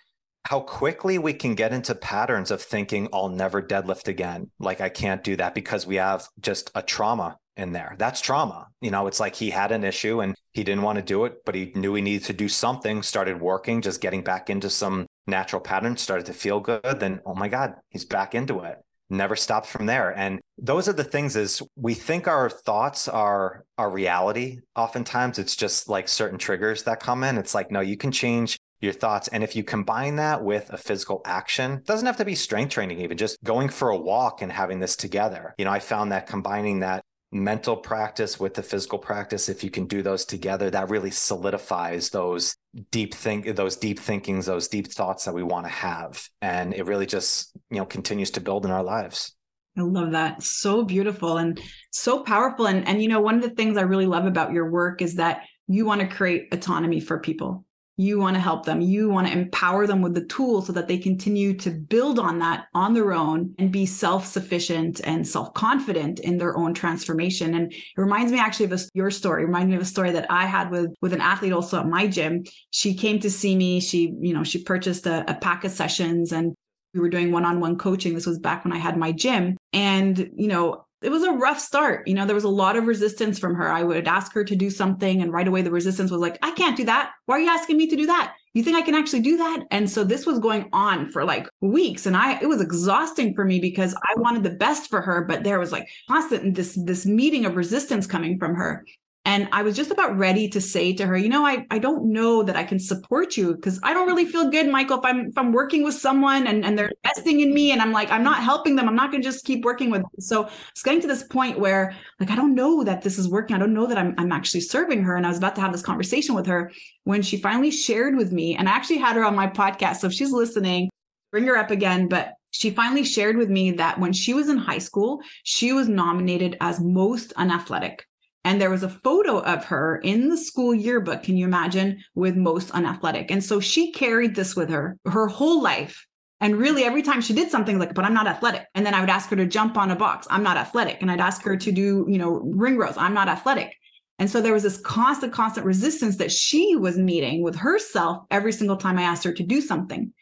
how 0.44 0.60
quickly 0.60 1.18
we 1.18 1.32
can 1.32 1.54
get 1.54 1.72
into 1.72 1.94
patterns 1.94 2.50
of 2.50 2.60
thinking, 2.60 3.08
I'll 3.12 3.28
never 3.28 3.62
deadlift 3.62 4.08
again. 4.08 4.50
Like, 4.58 4.80
I 4.80 4.88
can't 4.88 5.22
do 5.22 5.36
that 5.36 5.54
because 5.54 5.86
we 5.86 5.96
have 5.96 6.26
just 6.40 6.70
a 6.74 6.82
trauma 6.82 7.36
in 7.56 7.72
there. 7.72 7.94
That's 7.98 8.20
trauma. 8.20 8.66
You 8.80 8.90
know, 8.90 9.06
it's 9.06 9.20
like 9.20 9.36
he 9.36 9.50
had 9.50 9.72
an 9.72 9.84
issue 9.84 10.20
and 10.20 10.34
he 10.52 10.64
didn't 10.64 10.82
want 10.82 10.96
to 10.96 11.04
do 11.04 11.24
it, 11.26 11.44
but 11.44 11.54
he 11.54 11.72
knew 11.74 11.94
he 11.94 12.02
needed 12.02 12.24
to 12.26 12.32
do 12.32 12.48
something, 12.48 13.02
started 13.02 13.40
working, 13.40 13.82
just 13.82 14.00
getting 14.00 14.22
back 14.22 14.50
into 14.50 14.70
some 14.70 15.06
natural 15.26 15.60
patterns, 15.60 16.00
started 16.00 16.26
to 16.26 16.32
feel 16.32 16.60
good. 16.60 16.98
Then, 16.98 17.20
oh 17.24 17.34
my 17.34 17.48
God, 17.48 17.74
he's 17.90 18.04
back 18.04 18.34
into 18.34 18.60
it. 18.60 18.78
Never 19.10 19.36
stopped 19.36 19.66
from 19.66 19.86
there. 19.86 20.16
And 20.16 20.40
those 20.56 20.88
are 20.88 20.94
the 20.94 21.04
things 21.04 21.36
is 21.36 21.62
we 21.76 21.92
think 21.92 22.26
our 22.26 22.48
thoughts 22.48 23.08
are 23.08 23.64
our 23.76 23.90
reality. 23.90 24.60
Oftentimes 24.74 25.38
it's 25.38 25.54
just 25.54 25.88
like 25.88 26.08
certain 26.08 26.38
triggers 26.38 26.84
that 26.84 27.00
come 27.00 27.22
in. 27.22 27.36
It's 27.36 27.54
like, 27.54 27.70
no, 27.70 27.80
you 27.80 27.98
can 27.98 28.10
change 28.10 28.58
your 28.82 28.92
thoughts. 28.92 29.28
And 29.28 29.42
if 29.42 29.56
you 29.56 29.64
combine 29.64 30.16
that 30.16 30.42
with 30.44 30.70
a 30.70 30.76
physical 30.76 31.22
action, 31.24 31.82
doesn't 31.86 32.06
have 32.06 32.16
to 32.18 32.24
be 32.24 32.34
strength 32.34 32.72
training, 32.72 33.00
even 33.00 33.16
just 33.16 33.42
going 33.42 33.68
for 33.68 33.90
a 33.90 33.96
walk 33.96 34.42
and 34.42 34.52
having 34.52 34.80
this 34.80 34.96
together. 34.96 35.54
You 35.56 35.64
know, 35.64 35.70
I 35.70 35.78
found 35.78 36.12
that 36.12 36.26
combining 36.26 36.80
that 36.80 37.02
mental 37.34 37.76
practice 37.76 38.38
with 38.38 38.52
the 38.52 38.62
physical 38.62 38.98
practice 38.98 39.48
if 39.48 39.64
you 39.64 39.70
can 39.70 39.86
do 39.86 40.02
those 40.02 40.26
together 40.26 40.68
that 40.68 40.90
really 40.90 41.10
solidifies 41.10 42.10
those 42.10 42.54
deep 42.90 43.14
think 43.14 43.56
those 43.56 43.74
deep 43.74 43.98
thinkings 43.98 44.44
those 44.44 44.68
deep 44.68 44.86
thoughts 44.86 45.24
that 45.24 45.32
we 45.32 45.42
want 45.42 45.64
to 45.64 45.72
have 45.72 46.28
and 46.42 46.74
it 46.74 46.84
really 46.84 47.06
just 47.06 47.56
you 47.70 47.78
know 47.78 47.86
continues 47.86 48.30
to 48.30 48.38
build 48.38 48.66
in 48.66 48.70
our 48.70 48.82
lives 48.82 49.34
I 49.74 49.80
love 49.80 50.10
that. 50.10 50.42
So 50.42 50.84
beautiful 50.84 51.38
and 51.38 51.58
so 51.90 52.22
powerful. 52.22 52.66
And 52.66 52.86
and 52.86 53.02
you 53.02 53.08
know, 53.08 53.22
one 53.22 53.36
of 53.36 53.40
the 53.40 53.48
things 53.48 53.78
I 53.78 53.82
really 53.82 54.04
love 54.04 54.26
about 54.26 54.52
your 54.52 54.70
work 54.70 55.00
is 55.00 55.14
that 55.14 55.44
you 55.66 55.86
want 55.86 56.02
to 56.02 56.06
create 56.06 56.52
autonomy 56.52 57.00
for 57.00 57.20
people 57.20 57.64
you 58.02 58.18
want 58.18 58.34
to 58.34 58.40
help 58.40 58.66
them. 58.66 58.80
You 58.80 59.08
want 59.08 59.28
to 59.28 59.32
empower 59.32 59.86
them 59.86 60.02
with 60.02 60.14
the 60.14 60.24
tools 60.24 60.66
so 60.66 60.72
that 60.72 60.88
they 60.88 60.98
continue 60.98 61.54
to 61.58 61.70
build 61.70 62.18
on 62.18 62.38
that 62.40 62.66
on 62.74 62.94
their 62.94 63.12
own 63.12 63.54
and 63.58 63.70
be 63.70 63.86
self-sufficient 63.86 65.00
and 65.04 65.26
self-confident 65.26 66.20
in 66.20 66.38
their 66.38 66.56
own 66.56 66.74
transformation. 66.74 67.54
And 67.54 67.72
it 67.72 67.78
reminds 67.96 68.32
me 68.32 68.38
actually 68.38 68.66
of 68.66 68.72
a, 68.72 68.78
your 68.94 69.10
story. 69.10 69.42
It 69.42 69.46
reminds 69.46 69.70
me 69.70 69.76
of 69.76 69.82
a 69.82 69.86
story 69.86 70.10
that 70.12 70.26
i 70.30 70.44
had 70.44 70.70
with 70.70 70.94
with 71.00 71.12
an 71.12 71.20
athlete 71.20 71.52
also 71.52 71.80
at 71.80 71.88
my 71.88 72.06
gym. 72.06 72.44
She 72.70 72.94
came 72.94 73.20
to 73.20 73.30
see 73.30 73.54
me. 73.54 73.80
She 73.80 74.14
you 74.20 74.34
know 74.34 74.44
she 74.44 74.62
purchased 74.62 75.06
a, 75.06 75.24
a 75.30 75.34
pack 75.34 75.64
of 75.64 75.70
sessions 75.70 76.32
and 76.32 76.54
we 76.94 77.00
were 77.00 77.08
doing 77.08 77.32
one-on-one 77.32 77.78
coaching. 77.78 78.14
This 78.14 78.26
was 78.26 78.38
back 78.38 78.64
when 78.64 78.72
i 78.72 78.78
had 78.78 78.96
my 78.96 79.12
gym. 79.12 79.56
And 79.72 80.30
you 80.34 80.48
know 80.48 80.84
it 81.02 81.10
was 81.10 81.22
a 81.22 81.32
rough 81.32 81.60
start. 81.60 82.06
You 82.06 82.14
know, 82.14 82.26
there 82.26 82.34
was 82.34 82.44
a 82.44 82.48
lot 82.48 82.76
of 82.76 82.86
resistance 82.86 83.38
from 83.38 83.54
her. 83.54 83.70
I 83.70 83.82
would 83.82 84.06
ask 84.06 84.32
her 84.34 84.44
to 84.44 84.56
do 84.56 84.70
something, 84.70 85.22
and 85.22 85.32
right 85.32 85.48
away 85.48 85.62
the 85.62 85.70
resistance 85.70 86.10
was 86.10 86.20
like, 86.20 86.38
I 86.42 86.52
can't 86.52 86.76
do 86.76 86.84
that. 86.84 87.12
Why 87.26 87.36
are 87.36 87.40
you 87.40 87.48
asking 87.48 87.76
me 87.76 87.86
to 87.88 87.96
do 87.96 88.06
that? 88.06 88.34
You 88.54 88.62
think 88.62 88.76
I 88.76 88.82
can 88.82 88.94
actually 88.94 89.20
do 89.20 89.36
that? 89.38 89.64
And 89.70 89.88
so 89.88 90.04
this 90.04 90.26
was 90.26 90.38
going 90.38 90.68
on 90.72 91.08
for 91.08 91.24
like 91.24 91.48
weeks. 91.60 92.06
And 92.06 92.16
I 92.16 92.38
it 92.40 92.48
was 92.48 92.60
exhausting 92.60 93.34
for 93.34 93.44
me 93.44 93.60
because 93.60 93.94
I 93.94 94.20
wanted 94.20 94.42
the 94.42 94.50
best 94.50 94.90
for 94.90 95.00
her, 95.00 95.24
but 95.24 95.42
there 95.42 95.58
was 95.58 95.72
like 95.72 95.88
constant 96.08 96.54
this 96.54 96.78
this 96.84 97.06
meeting 97.06 97.46
of 97.46 97.56
resistance 97.56 98.06
coming 98.06 98.38
from 98.38 98.54
her. 98.54 98.84
And 99.24 99.48
I 99.52 99.62
was 99.62 99.76
just 99.76 99.92
about 99.92 100.18
ready 100.18 100.48
to 100.48 100.60
say 100.60 100.92
to 100.94 101.06
her, 101.06 101.16
you 101.16 101.28
know, 101.28 101.46
I, 101.46 101.64
I 101.70 101.78
don't 101.78 102.12
know 102.12 102.42
that 102.42 102.56
I 102.56 102.64
can 102.64 102.80
support 102.80 103.36
you 103.36 103.54
because 103.54 103.78
I 103.84 103.94
don't 103.94 104.08
really 104.08 104.24
feel 104.24 104.50
good, 104.50 104.68
Michael, 104.68 104.98
if 104.98 105.04
I'm 105.04 105.26
if 105.26 105.38
I'm 105.38 105.52
working 105.52 105.84
with 105.84 105.94
someone 105.94 106.48
and, 106.48 106.64
and 106.64 106.76
they're 106.76 106.90
investing 107.04 107.40
in 107.40 107.54
me 107.54 107.70
and 107.70 107.80
I'm 107.80 107.92
like, 107.92 108.10
I'm 108.10 108.24
not 108.24 108.42
helping 108.42 108.74
them. 108.74 108.88
I'm 108.88 108.96
not 108.96 109.12
gonna 109.12 109.22
just 109.22 109.44
keep 109.44 109.64
working 109.64 109.90
with 109.90 110.02
them. 110.02 110.10
So 110.18 110.48
it's 110.72 110.82
getting 110.82 111.00
to 111.02 111.06
this 111.06 111.22
point 111.22 111.60
where 111.60 111.94
like 112.18 112.30
I 112.30 112.36
don't 112.36 112.56
know 112.56 112.82
that 112.82 113.02
this 113.02 113.16
is 113.16 113.28
working. 113.28 113.54
I 113.54 113.60
don't 113.60 113.74
know 113.74 113.86
that 113.86 113.96
I'm 113.96 114.12
I'm 114.18 114.32
actually 114.32 114.62
serving 114.62 115.04
her. 115.04 115.16
And 115.16 115.24
I 115.24 115.28
was 115.28 115.38
about 115.38 115.54
to 115.54 115.60
have 115.60 115.72
this 115.72 115.82
conversation 115.82 116.34
with 116.34 116.46
her 116.46 116.72
when 117.04 117.22
she 117.22 117.36
finally 117.36 117.70
shared 117.70 118.16
with 118.16 118.32
me, 118.32 118.56
and 118.56 118.68
I 118.68 118.72
actually 118.72 118.98
had 118.98 119.14
her 119.14 119.24
on 119.24 119.36
my 119.36 119.46
podcast. 119.46 119.96
So 119.96 120.08
if 120.08 120.12
she's 120.12 120.32
listening, 120.32 120.90
bring 121.30 121.46
her 121.46 121.56
up 121.56 121.70
again. 121.70 122.08
But 122.08 122.32
she 122.50 122.70
finally 122.70 123.04
shared 123.04 123.36
with 123.36 123.48
me 123.48 123.70
that 123.72 124.00
when 124.00 124.12
she 124.12 124.34
was 124.34 124.48
in 124.48 124.58
high 124.58 124.78
school, 124.78 125.20
she 125.44 125.72
was 125.72 125.88
nominated 125.88 126.56
as 126.60 126.80
most 126.80 127.32
unathletic 127.36 128.04
and 128.44 128.60
there 128.60 128.70
was 128.70 128.82
a 128.82 128.88
photo 128.88 129.38
of 129.38 129.64
her 129.66 129.98
in 129.98 130.28
the 130.28 130.36
school 130.36 130.74
yearbook, 130.74 131.22
can 131.22 131.36
you 131.36 131.46
imagine, 131.46 132.02
with 132.14 132.36
most 132.36 132.70
unathletic. 132.72 133.30
And 133.30 133.42
so 133.42 133.60
she 133.60 133.92
carried 133.92 134.34
this 134.34 134.56
with 134.56 134.68
her 134.70 134.98
her 135.06 135.28
whole 135.28 135.62
life. 135.62 136.06
And 136.40 136.56
really, 136.56 136.82
every 136.82 137.02
time 137.02 137.20
she 137.20 137.34
did 137.34 137.52
something 137.52 137.78
like, 137.78 137.94
but 137.94 138.04
I'm 138.04 138.14
not 138.14 138.26
athletic. 138.26 138.66
And 138.74 138.84
then 138.84 138.94
I 138.94 139.00
would 139.00 139.10
ask 139.10 139.30
her 139.30 139.36
to 139.36 139.46
jump 139.46 139.76
on 139.76 139.92
a 139.92 139.96
box. 139.96 140.26
I'm 140.28 140.42
not 140.42 140.56
athletic. 140.56 141.00
And 141.00 141.08
I'd 141.08 141.20
ask 141.20 141.42
her 141.42 141.56
to 141.56 141.70
do, 141.70 142.04
you 142.08 142.18
know, 142.18 142.40
ring 142.44 142.76
rows. 142.76 142.96
I'm 142.96 143.14
not 143.14 143.28
athletic. 143.28 143.72
And 144.18 144.28
so 144.28 144.40
there 144.40 144.52
was 144.52 144.64
this 144.64 144.80
constant, 144.80 145.32
constant 145.32 145.64
resistance 145.64 146.16
that 146.16 146.32
she 146.32 146.74
was 146.74 146.98
meeting 146.98 147.42
with 147.42 147.54
herself 147.54 148.24
every 148.32 148.52
single 148.52 148.76
time 148.76 148.98
I 148.98 149.02
asked 149.02 149.22
her 149.22 149.32
to 149.32 149.42
do 149.42 149.60
something. 149.60 150.12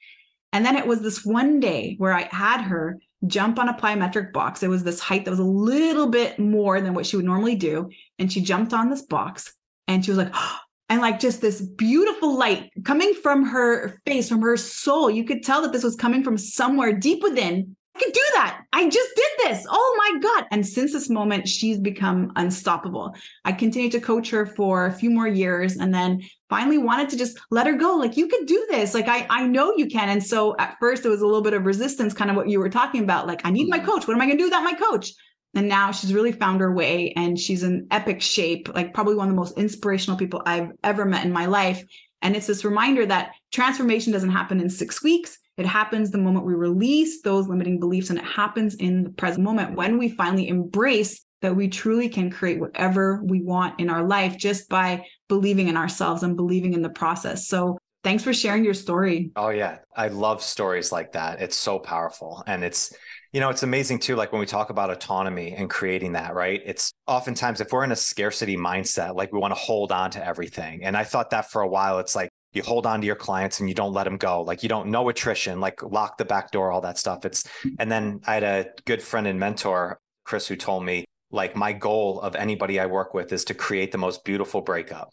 And 0.53 0.65
then 0.65 0.77
it 0.77 0.87
was 0.87 1.01
this 1.01 1.25
one 1.25 1.59
day 1.59 1.95
where 1.97 2.13
I 2.13 2.29
had 2.31 2.63
her 2.63 2.99
jump 3.27 3.59
on 3.59 3.69
a 3.69 3.75
plyometric 3.75 4.33
box. 4.33 4.63
It 4.63 4.69
was 4.69 4.85
this 4.85 5.01
height 5.01 5.25
that 5.25 5.31
was 5.31 5.41
a 5.41 5.45
little 5.45 6.07
bit 6.07 6.39
more 6.39 6.81
than 6.81 6.95
what 6.95 7.07
she 7.07 7.17
would 7.17 7.25
normally 7.25 7.57
do. 7.57 7.91
And 8.19 8.33
she 8.33 8.41
jumped 8.41 8.73
on 8.73 8.91
this 8.91 9.03
box 9.03 9.53
and 9.89 10.05
she 10.05 10.11
was 10.11 10.19
like, 10.19 10.31
oh, 10.35 10.59
and 10.89 11.01
like 11.01 11.21
just 11.21 11.41
this 11.41 11.61
beautiful 11.61 12.37
light 12.37 12.69
coming 12.85 13.15
from 13.15 13.45
her 13.45 14.01
face, 14.05 14.29
from 14.29 14.43
her 14.43 14.57
soul. 14.57 15.09
You 15.09 15.23
could 15.23 15.45
tell 15.45 15.63
that 15.63 15.73
this 15.73 15.85
was 15.85 15.95
coming 15.95 16.25
from 16.25 16.37
somewhere 16.37 16.93
deep 16.93 17.23
within 17.23 17.77
could 17.98 18.12
do 18.12 18.24
that. 18.35 18.62
I 18.72 18.88
just 18.88 19.11
did 19.16 19.48
this. 19.48 19.66
Oh 19.68 19.96
my 19.98 20.20
God. 20.20 20.46
And 20.50 20.66
since 20.66 20.92
this 20.92 21.11
moment, 21.11 21.48
she's 21.48 21.79
become 21.79 22.33
unstoppable. 22.37 23.14
I 23.44 23.53
continued 23.53 23.92
to 23.92 24.00
coach 24.00 24.31
her 24.31 24.46
for 24.46 24.87
a 24.87 24.92
few 24.92 25.11
more 25.11 25.29
years 25.29 25.76
and 25.76 25.92
then 25.92 26.22
finally 26.48 26.79
wanted 26.79 27.09
to 27.11 27.16
just 27.16 27.38
let 27.50 27.66
her 27.66 27.74
go. 27.74 27.96
Like, 27.96 28.16
you 28.16 28.29
could 28.29 28.46
do 28.46 28.66
this. 28.70 28.94
Like, 28.94 29.09
I, 29.09 29.26
I 29.29 29.46
know 29.46 29.74
you 29.76 29.87
can. 29.87 30.09
And 30.09 30.24
so 30.24 30.57
at 30.59 30.76
first, 30.81 31.05
it 31.05 31.09
was 31.09 31.20
a 31.20 31.26
little 31.26 31.42
bit 31.42 31.55
of 31.55 31.66
resistance, 31.66 32.14
kind 32.14 32.31
of 32.31 32.37
what 32.37 32.48
you 32.48 32.59
were 32.59 32.70
talking 32.70 33.03
about. 33.03 33.26
Like, 33.26 33.44
I 33.44 33.50
need 33.50 33.68
my 33.68 33.79
mm-hmm. 33.79 33.87
coach. 33.87 34.07
What 34.07 34.14
am 34.14 34.20
I 34.20 34.26
going 34.26 34.38
to 34.38 34.42
do 34.42 34.46
without 34.46 34.64
my 34.64 34.74
coach? 34.74 35.12
And 35.55 35.68
now 35.68 35.90
she's 35.90 36.14
really 36.14 36.33
found 36.33 36.61
her 36.61 36.72
way 36.72 37.12
and 37.16 37.38
she's 37.38 37.64
in 37.64 37.88
epic 37.90 38.22
shape, 38.22 38.72
like, 38.72 38.94
probably 38.94 39.16
one 39.16 39.29
of 39.29 39.35
the 39.35 39.40
most 39.40 39.59
inspirational 39.59 40.16
people 40.16 40.42
I've 40.46 40.70
ever 40.85 41.05
met 41.05 41.24
in 41.24 41.33
my 41.33 41.46
life. 41.46 41.85
And 42.22 42.37
it's 42.37 42.46
this 42.46 42.64
reminder 42.64 43.05
that 43.07 43.33
transformation 43.50 44.12
doesn't 44.12 44.31
happen 44.31 44.61
in 44.61 44.70
six 44.70 45.03
weeks. 45.03 45.39
It 45.57 45.67
happens 45.67 46.11
the 46.11 46.19
moment 46.19 46.47
we 46.47 46.55
release 46.55 47.23
those 47.23 47.49
limiting 47.49 47.79
beliefs, 47.79 48.11
and 48.11 48.19
it 48.19 48.25
happens 48.25 48.75
in 48.77 49.05
the 49.05 49.11
present 49.11 49.45
moment 49.45 49.77
when 49.77 49.99
we 49.99 50.09
finally 50.09 50.49
embrace 50.49 51.25
that 51.43 51.57
we 51.57 51.69
truly 51.69 52.09
can 52.09 52.31
create 52.31 52.61
whatever 52.61 53.23
we 53.25 53.43
want 53.43 53.81
in 53.81 53.91
our 53.91 54.03
life 54.03 54.37
just 54.37 54.69
by 54.69 55.05
believing 55.29 55.69
in 55.69 55.77
ourselves 55.77 56.23
and 56.23 56.37
believing 56.37 56.75
in 56.75 56.83
the 56.83 56.91
process. 56.91 57.49
So, 57.49 57.79
thanks 58.03 58.25
for 58.25 58.33
sharing 58.33 58.65
your 58.65 58.75
story. 58.75 59.31
Oh, 59.37 59.51
yeah. 59.51 59.79
I 59.95 60.09
love 60.09 60.43
stories 60.43 60.93
like 60.93 61.13
that. 61.13 61.41
It's 61.41 61.57
so 61.57 61.79
powerful. 61.79 62.43
And 62.47 62.65
it's, 62.65 62.95
you 63.33 63.41
know, 63.41 63.51
it's 63.51 63.63
amazing 63.63 63.99
too. 63.99 64.17
Like 64.17 64.33
when 64.33 64.41
we 64.41 64.47
talk 64.47 64.71
about 64.71 64.91
autonomy 64.91 65.53
and 65.53 65.69
creating 65.69 66.13
that, 66.13 66.35
right? 66.35 66.61
It's 66.65 66.93
oftentimes 67.07 67.61
if 67.61 67.73
we're 67.73 67.85
in 67.85 67.93
a 67.93 67.97
scarcity 67.97 68.57
mindset, 68.57 69.15
like 69.15 69.33
we 69.33 69.39
want 69.39 69.53
to 69.53 69.61
hold 69.61 69.93
on 69.93 70.11
to 70.13 70.27
everything. 70.27 70.83
And 70.85 70.97
I 70.97 71.05
thought 71.05 71.31
that 71.31 71.51
for 71.51 71.61
a 71.63 71.69
while, 71.69 71.99
it's 71.99 72.17
like, 72.17 72.30
you 72.53 72.63
hold 72.63 72.87
on 72.87 73.01
to 73.01 73.07
your 73.07 73.17
clients 73.17 73.61
and 73.61 73.69
you 73.69 73.75
don't 73.75 73.93
let 73.93 74.05
them 74.05 74.17
go 74.17 74.43
like 74.43 74.63
you 74.63 74.69
don't 74.69 74.89
know 74.89 75.09
attrition 75.09 75.61
like 75.61 75.83
lock 75.83 76.19
the 76.19 76.25
back 76.25 76.51
door 76.51 76.71
all 76.71 76.81
that 76.81 76.99
stuff 76.99 77.25
it's 77.25 77.45
and 77.79 77.91
then 77.91 78.21
i 78.27 78.35
had 78.35 78.43
a 78.43 78.67
good 78.85 79.03
friend 79.03 79.27
and 79.27 79.39
mentor 79.39 79.99
chris 80.25 80.49
who 80.49 80.57
told 80.57 80.85
me 80.85 81.05
like 81.31 81.57
my 81.57 81.73
goal 81.73 82.21
of 82.21 82.35
anybody 82.35 82.81
i 82.81 82.87
work 82.87 83.15
with 83.15 83.33
is 83.33 83.45
to 83.45 83.55
create 83.55 83.93
the 83.93 83.99
most 83.99 84.25
beautiful 84.25 84.61
breakup 84.61 85.11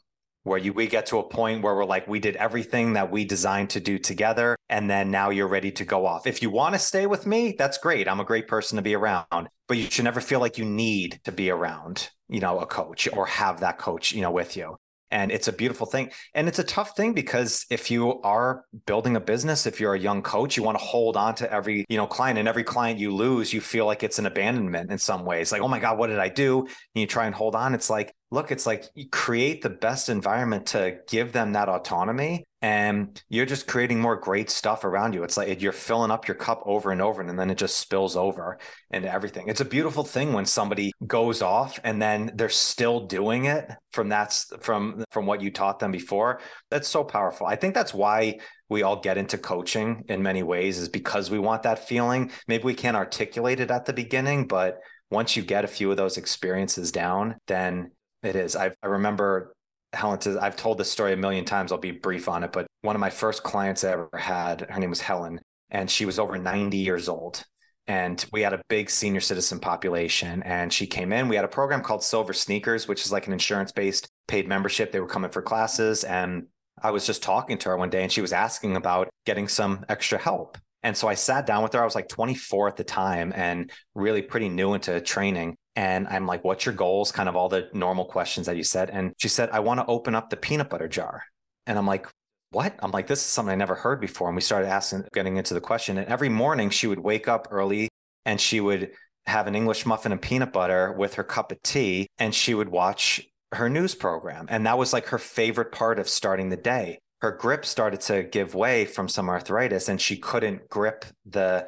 where 0.47 0.57
you 0.57 0.71
we 0.71 0.87
get 0.87 1.05
to 1.05 1.19
a 1.19 1.27
point 1.27 1.61
where 1.61 1.75
we're 1.75 1.85
like 1.85 2.07
we 2.07 2.19
did 2.19 2.35
everything 2.37 2.93
that 2.93 3.11
we 3.11 3.25
designed 3.25 3.69
to 3.69 3.79
do 3.79 3.99
together 3.99 4.55
and 4.69 4.89
then 4.89 5.11
now 5.11 5.29
you're 5.29 5.47
ready 5.47 5.71
to 5.71 5.85
go 5.85 6.05
off. 6.05 6.25
If 6.25 6.41
you 6.41 6.49
want 6.49 6.73
to 6.73 6.79
stay 6.79 7.05
with 7.05 7.25
me, 7.25 7.53
that's 7.57 7.77
great. 7.77 8.07
I'm 8.07 8.19
a 8.19 8.25
great 8.25 8.47
person 8.47 8.77
to 8.77 8.81
be 8.81 8.95
around, 8.95 9.49
but 9.67 9.77
you 9.77 9.89
should 9.89 10.05
never 10.05 10.21
feel 10.21 10.39
like 10.39 10.57
you 10.57 10.65
need 10.65 11.19
to 11.25 11.31
be 11.31 11.49
around, 11.49 12.09
you 12.29 12.39
know, 12.39 12.59
a 12.59 12.65
coach 12.65 13.07
or 13.11 13.25
have 13.25 13.59
that 13.59 13.77
coach, 13.77 14.13
you 14.13 14.21
know, 14.21 14.31
with 14.31 14.55
you 14.55 14.77
and 15.11 15.31
it's 15.31 15.47
a 15.47 15.53
beautiful 15.53 15.85
thing. 15.85 16.11
And 16.33 16.47
it's 16.47 16.59
a 16.59 16.63
tough 16.63 16.95
thing 16.95 17.13
because 17.13 17.65
if 17.69 17.89
you 17.91 18.21
are 18.21 18.65
building 18.85 19.15
a 19.15 19.19
business 19.19 19.65
if 19.65 19.79
you're 19.79 19.93
a 19.93 19.99
young 19.99 20.21
coach 20.21 20.57
you 20.57 20.63
want 20.63 20.77
to 20.77 20.83
hold 20.83 21.17
on 21.17 21.35
to 21.35 21.51
every 21.51 21.85
you 21.89 21.97
know 21.97 22.07
client 22.07 22.39
and 22.39 22.47
every 22.47 22.63
client 22.63 22.99
you 22.99 23.13
lose 23.13 23.53
you 23.53 23.61
feel 23.61 23.85
like 23.85 24.03
it's 24.03 24.19
an 24.19 24.25
abandonment 24.25 24.91
in 24.91 24.97
some 24.97 25.25
ways. 25.25 25.51
Like 25.51 25.61
oh 25.61 25.67
my 25.67 25.79
god 25.79 25.97
what 25.97 26.07
did 26.07 26.19
i 26.19 26.29
do? 26.29 26.61
And 26.61 26.69
you 26.93 27.07
try 27.07 27.25
and 27.25 27.35
hold 27.35 27.55
on. 27.55 27.73
It's 27.73 27.89
like 27.89 28.13
look 28.31 28.51
it's 28.51 28.65
like 28.65 28.85
you 28.95 29.07
create 29.09 29.61
the 29.61 29.69
best 29.69 30.09
environment 30.09 30.67
to 30.67 30.99
give 31.07 31.31
them 31.33 31.53
that 31.53 31.69
autonomy 31.69 32.46
and 32.61 33.21
you're 33.29 33.45
just 33.45 33.67
creating 33.67 33.99
more 33.99 34.15
great 34.15 34.49
stuff 34.49 34.83
around 34.83 35.13
you. 35.13 35.23
It's 35.23 35.37
like 35.37 35.61
you're 35.61 35.71
filling 35.71 36.09
up 36.09 36.27
your 36.27 36.35
cup 36.35 36.63
over 36.65 36.91
and 36.91 37.01
over, 37.01 37.21
and 37.21 37.37
then 37.37 37.49
it 37.51 37.57
just 37.57 37.77
spills 37.77 38.15
over 38.15 38.57
into 38.89 39.11
everything. 39.11 39.47
It's 39.47 39.61
a 39.61 39.65
beautiful 39.65 40.03
thing 40.03 40.33
when 40.33 40.45
somebody 40.45 40.91
goes 41.05 41.41
off 41.41 41.79
and 41.83 42.01
then 42.01 42.31
they're 42.33 42.49
still 42.49 43.05
doing 43.05 43.45
it 43.45 43.69
from 43.91 44.09
that's 44.09 44.51
from 44.59 45.03
from 45.11 45.27
what 45.27 45.41
you 45.41 45.51
taught 45.51 45.79
them 45.79 45.91
before. 45.91 46.39
That's 46.71 46.87
so 46.87 47.03
powerful. 47.03 47.45
I 47.45 47.55
think 47.55 47.75
that's 47.75 47.93
why 47.93 48.39
we 48.69 48.81
all 48.81 48.99
get 48.99 49.17
into 49.17 49.37
coaching 49.37 50.03
in 50.09 50.23
many 50.23 50.43
ways 50.43 50.79
is 50.79 50.89
because 50.89 51.29
we 51.29 51.39
want 51.39 51.63
that 51.63 51.87
feeling. 51.87 52.31
Maybe 52.47 52.63
we 52.63 52.73
can't 52.73 52.97
articulate 52.97 53.59
it 53.59 53.71
at 53.71 53.85
the 53.85 53.93
beginning, 53.93 54.47
but 54.47 54.79
once 55.09 55.35
you 55.35 55.43
get 55.43 55.63
a 55.63 55.69
few 55.69 55.89
of 55.91 55.97
those 55.97 56.17
experiences 56.17 56.91
down, 56.91 57.35
then 57.47 57.91
it 58.23 58.35
is. 58.35 58.55
I, 58.55 58.71
I 58.83 58.87
remember 58.87 59.55
Helen, 59.93 60.19
says, 60.21 60.37
I've 60.37 60.55
told 60.55 60.77
this 60.77 60.91
story 60.91 61.13
a 61.13 61.17
million 61.17 61.45
times. 61.45 61.71
I'll 61.71 61.77
be 61.77 61.91
brief 61.91 62.27
on 62.27 62.43
it, 62.43 62.51
but 62.51 62.67
one 62.81 62.95
of 62.95 62.99
my 62.99 63.09
first 63.09 63.43
clients 63.43 63.83
I 63.83 63.91
ever 63.91 64.09
had, 64.13 64.67
her 64.69 64.79
name 64.79 64.89
was 64.89 65.01
Helen, 65.01 65.39
and 65.69 65.89
she 65.89 66.05
was 66.05 66.19
over 66.19 66.37
90 66.37 66.77
years 66.77 67.09
old. 67.09 67.43
And 67.87 68.23
we 68.33 68.41
had 68.41 68.53
a 68.53 68.61
big 68.67 68.89
senior 68.89 69.21
citizen 69.21 69.59
population. 69.59 70.43
And 70.43 70.71
she 70.73 70.85
came 70.85 71.13
in. 71.13 71.29
We 71.29 71.37
had 71.37 71.45
a 71.45 71.49
program 71.49 71.81
called 71.81 72.03
Silver 72.03 72.33
Sneakers, 72.33 72.87
which 72.87 73.05
is 73.05 73.13
like 73.13 73.27
an 73.27 73.33
insurance 73.33 73.71
based 73.71 74.07
paid 74.27 74.47
membership. 74.47 74.91
They 74.91 74.99
were 74.99 75.07
coming 75.07 75.31
for 75.31 75.41
classes. 75.41 76.03
And 76.03 76.47
I 76.81 76.91
was 76.91 77.05
just 77.05 77.23
talking 77.23 77.57
to 77.59 77.69
her 77.69 77.77
one 77.77 77.89
day 77.89 78.03
and 78.03 78.11
she 78.11 78.21
was 78.21 78.33
asking 78.33 78.75
about 78.75 79.09
getting 79.25 79.47
some 79.47 79.85
extra 79.87 80.17
help. 80.17 80.57
And 80.87 80.95
so 80.95 81.09
I 81.09 81.15
sat 81.15 81.45
down 81.45 81.63
with 81.63 81.73
her. 81.73 81.81
I 81.81 81.83
was 81.83 81.95
like 81.95 82.07
24 82.07 82.69
at 82.69 82.77
the 82.77 82.83
time 82.85 83.33
and 83.35 83.69
really 83.93 84.21
pretty 84.21 84.47
new 84.47 84.73
into 84.73 85.01
training. 85.01 85.57
And 85.75 86.07
I'm 86.07 86.25
like, 86.25 86.45
what's 86.45 86.65
your 86.65 86.75
goals? 86.75 87.11
Kind 87.11 87.27
of 87.27 87.35
all 87.35 87.49
the 87.49 87.67
normal 87.73 88.05
questions 88.05 88.45
that 88.45 88.55
you 88.55 88.63
said. 88.63 88.89
And 88.89 89.11
she 89.17 89.27
said, 89.27 89.49
I 89.49 89.59
want 89.59 89.81
to 89.81 89.85
open 89.87 90.15
up 90.15 90.29
the 90.29 90.37
peanut 90.37 90.69
butter 90.69 90.87
jar. 90.87 91.23
And 91.65 91.77
I'm 91.77 91.85
like, 91.85 92.07
what? 92.51 92.73
I'm 92.79 92.91
like, 92.91 93.07
this 93.07 93.19
is 93.19 93.25
something 93.25 93.51
I 93.51 93.55
never 93.55 93.75
heard 93.75 93.99
before. 93.99 94.29
And 94.29 94.35
we 94.37 94.41
started 94.41 94.69
asking, 94.69 95.03
getting 95.13 95.35
into 95.35 95.53
the 95.53 95.59
question. 95.59 95.97
And 95.97 96.07
every 96.07 96.29
morning 96.29 96.69
she 96.69 96.87
would 96.87 96.99
wake 96.99 97.27
up 97.27 97.49
early 97.51 97.89
and 98.23 98.39
she 98.39 98.61
would 98.61 98.91
have 99.25 99.45
an 99.47 99.55
English 99.55 99.85
muffin 99.85 100.13
and 100.13 100.21
peanut 100.21 100.53
butter 100.53 100.93
with 100.93 101.15
her 101.15 101.23
cup 101.25 101.51
of 101.51 101.61
tea 101.63 102.07
and 102.17 102.33
she 102.33 102.53
would 102.53 102.69
watch 102.69 103.27
her 103.51 103.69
news 103.69 103.93
program. 103.93 104.45
And 104.47 104.65
that 104.65 104.77
was 104.77 104.93
like 104.93 105.07
her 105.07 105.17
favorite 105.17 105.73
part 105.73 105.99
of 105.99 106.07
starting 106.07 106.47
the 106.47 106.55
day. 106.55 106.99
Her 107.21 107.31
grip 107.31 107.65
started 107.65 108.01
to 108.01 108.23
give 108.23 108.53
way 108.53 108.85
from 108.85 109.07
some 109.07 109.29
arthritis 109.29 109.89
and 109.89 109.99
she 109.99 110.17
couldn't 110.17 110.69
grip 110.69 111.05
the 111.25 111.67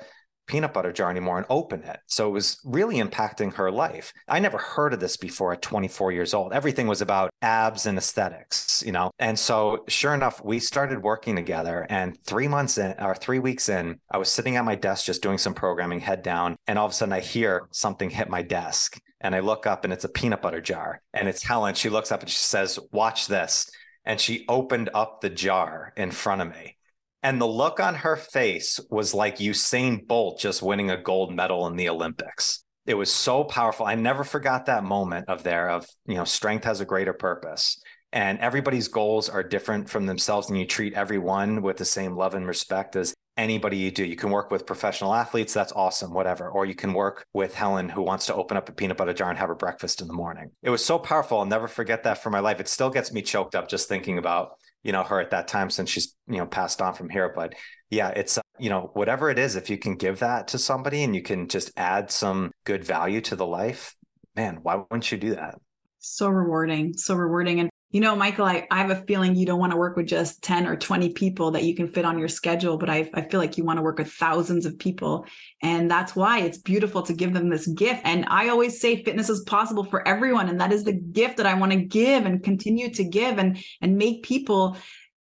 peanut 0.49 0.73
butter 0.73 0.91
jar 0.91 1.09
anymore 1.09 1.38
and 1.38 1.45
open 1.49 1.83
it. 1.83 1.99
So 2.07 2.27
it 2.27 2.31
was 2.31 2.59
really 2.65 2.95
impacting 2.97 3.53
her 3.53 3.71
life. 3.71 4.12
I 4.27 4.39
never 4.39 4.57
heard 4.57 4.93
of 4.93 4.99
this 4.99 5.15
before 5.15 5.53
at 5.53 5.62
24 5.62 6.12
years 6.12 6.33
old. 6.33 6.51
Everything 6.51 6.88
was 6.88 7.01
about 7.01 7.29
abs 7.41 7.85
and 7.85 7.97
aesthetics, 7.97 8.83
you 8.85 8.91
know? 8.91 9.12
And 9.19 9.38
so 9.38 9.85
sure 9.88 10.13
enough, 10.13 10.43
we 10.43 10.59
started 10.59 11.03
working 11.03 11.35
together 11.35 11.85
and 11.89 12.17
three 12.25 12.47
months 12.47 12.77
in 12.77 12.95
or 12.99 13.15
three 13.15 13.39
weeks 13.39 13.69
in, 13.69 13.99
I 14.12 14.17
was 14.17 14.29
sitting 14.29 14.55
at 14.55 14.65
my 14.65 14.75
desk 14.75 15.05
just 15.05 15.21
doing 15.21 15.38
some 15.38 15.53
programming, 15.53 15.99
head 15.99 16.23
down, 16.23 16.57
and 16.67 16.79
all 16.79 16.88
of 16.88 16.91
a 16.91 16.95
sudden 16.95 17.13
I 17.13 17.19
hear 17.19 17.67
something 17.71 18.09
hit 18.09 18.27
my 18.27 18.41
desk. 18.41 18.99
And 19.21 19.35
I 19.35 19.41
look 19.41 19.67
up 19.67 19.83
and 19.83 19.93
it's 19.93 20.05
a 20.05 20.09
peanut 20.09 20.41
butter 20.41 20.62
jar. 20.62 21.01
And 21.13 21.27
it's 21.27 21.43
Helen. 21.43 21.75
She 21.75 21.89
looks 21.89 22.12
up 22.12 22.21
and 22.21 22.29
she 22.29 22.38
says, 22.38 22.79
Watch 22.91 23.27
this. 23.27 23.69
And 24.05 24.19
she 24.19 24.45
opened 24.47 24.89
up 24.93 25.21
the 25.21 25.29
jar 25.29 25.93
in 25.95 26.12
front 26.12 26.41
of 26.41 26.49
me. 26.49 26.77
And 27.21 27.39
the 27.39 27.47
look 27.47 27.79
on 27.79 27.95
her 27.95 28.15
face 28.15 28.79
was 28.89 29.13
like 29.13 29.38
Usain 29.38 30.07
Bolt 30.07 30.39
just 30.39 30.62
winning 30.62 30.89
a 30.89 31.01
gold 31.01 31.33
medal 31.33 31.67
in 31.67 31.75
the 31.75 31.89
Olympics. 31.89 32.63
It 32.85 32.93
was 32.93 33.13
so 33.13 33.43
powerful. 33.43 33.85
I 33.85 33.95
never 33.95 34.23
forgot 34.23 34.65
that 34.65 34.83
moment 34.83 35.27
of 35.27 35.43
there 35.43 35.69
of, 35.69 35.85
you 36.07 36.15
know, 36.15 36.23
strength 36.23 36.63
has 36.63 36.81
a 36.81 36.85
greater 36.85 37.13
purpose. 37.13 37.79
And 38.12 38.39
everybody's 38.39 38.88
goals 38.88 39.29
are 39.29 39.43
different 39.43 39.89
from 39.89 40.07
themselves, 40.07 40.49
and 40.49 40.57
you 40.57 40.65
treat 40.65 40.95
everyone 40.95 41.62
with 41.62 41.77
the 41.77 41.85
same 41.85 42.15
love 42.15 42.33
and 42.33 42.47
respect 42.47 42.95
as 42.95 43.13
anybody 43.39 43.78
you 43.78 43.89
do. 43.89 44.04
You 44.04 44.15
can 44.15 44.30
work 44.30 44.52
with 44.52 44.65
professional 44.65 45.13
athletes, 45.13 45.54
that's 45.54 45.71
awesome, 45.71 46.13
whatever. 46.13 46.49
Or 46.49 46.65
you 46.65 46.75
can 46.75 46.93
work 46.93 47.25
with 47.34 47.56
Helen, 47.56 47.89
who 47.89 48.02
wants 48.02 48.25
to 48.28 48.36
open 48.36 48.58
up 48.58 48.69
a 48.69 48.73
peanut 48.73 48.97
butter 48.97 49.13
jar 49.13 49.30
and 49.30 49.39
have 49.39 49.47
her 49.47 49.56
breakfast 49.56 50.02
in 50.02 50.08
the 50.08 50.13
morning. 50.13 50.52
It 50.62 50.69
was 50.69 50.84
so 50.84 50.99
powerful. 50.99 51.39
I'll 51.39 51.45
never 51.45 51.67
forget 51.67 52.04
that 52.04 52.21
for 52.21 52.30
my 52.30 52.39
life. 52.39 52.60
It 52.60 52.67
still 52.67 52.89
gets 52.89 53.12
me 53.12 53.21
choked 53.21 53.56
up 53.56 53.69
just 53.69 53.88
thinking 53.88 54.17
about 54.17 54.52
you 54.84 54.91
know 54.91 55.04
her 55.04 55.19
at 55.19 55.32
that 55.32 55.47
time 55.47 55.69
since 55.69 55.89
she's 55.89 56.15
you 56.28 56.38
know 56.38 56.45
passed 56.45 56.82
on 56.82 56.93
from 56.93 57.10
here 57.10 57.32
but 57.36 57.54
yeah 57.89 58.10
it's 58.10 58.38
uh, 58.38 58.41
you 58.58 58.69
know 58.69 58.91
whatever 58.93 59.30
it 59.30 59.38
is 59.38 59.56
if 59.56 59.69
you 59.69 59.78
can 59.78 59.95
give 59.95 60.19
that 60.19 60.47
to 60.47 60.58
somebody 60.58 61.04
and 61.04 61.15
you 61.15 61.21
can 61.21 61.47
just 61.47 61.71
add 61.75 62.10
some 62.10 62.52
good 62.63 62.84
value 62.84 63.21
to 63.21 63.36
the 63.36 63.45
life 63.45 63.95
man 64.36 64.60
why 64.62 64.75
wouldn't 64.75 65.12
you 65.12 65.17
do 65.17 65.36
that 65.36 65.56
so 65.99 66.30
rewarding 66.30 66.93
so 66.93 67.13
rewarding 67.13 67.60
and 67.60 67.69
you 67.91 68.02
know, 68.02 68.15
Michael, 68.15 68.45
I, 68.45 68.67
I 68.69 68.78
have 68.78 68.91
a 68.91 69.04
feeling 69.08 69.36
you 69.36 69.47
don't 69.47 69.60
want 69.60 69.71
to 69.71 69.78
work 69.78 69.97
with 69.97 70.06
just 70.06 70.43
10 70.43 70.67
or 70.67 70.75
20 70.75 71.10
people 71.13 71.49
that 71.52 71.63
you 71.63 71.75
can 71.75 71.88
fit 71.88 72.06
on 72.06 72.19
your 72.19 72.28
schedule, 72.28 72.78
but 72.78 72.88
I, 72.88 73.10
I 73.15 73.23
feel 73.23 73.39
like 73.39 73.58
you 73.58 73.63
want 73.63 73.78
to 73.78 73.84
work 73.84 73.97
with 73.97 74.12
thousands 74.12 74.67
of 74.67 74.78
people. 74.78 75.25
And 75.63 75.89
that's 75.89 76.15
why 76.15 76.41
it's 76.41 76.60
beautiful 76.60 77.02
to 77.02 77.13
give 77.13 77.34
them 77.34 77.49
this 77.49 77.65
gift. 77.65 78.02
And 78.04 78.25
I 78.28 78.49
always 78.49 78.80
say 78.80 79.04
fitness 79.04 79.28
is 79.28 79.41
possible 79.41 79.84
for 79.84 80.08
everyone. 80.08 80.49
And 80.49 80.62
that 80.62 80.71
is 80.71 80.84
the 80.84 80.93
gift 80.93 81.38
that 81.38 81.47
I 81.47 81.56
want 81.56 81.71
to 81.71 81.80
give 81.80 82.28
and 82.28 82.43
continue 82.43 82.93
to 82.93 83.04
give 83.04 83.39
and, 83.39 83.58
and 83.82 83.97
make 83.97 84.21
people 84.21 84.78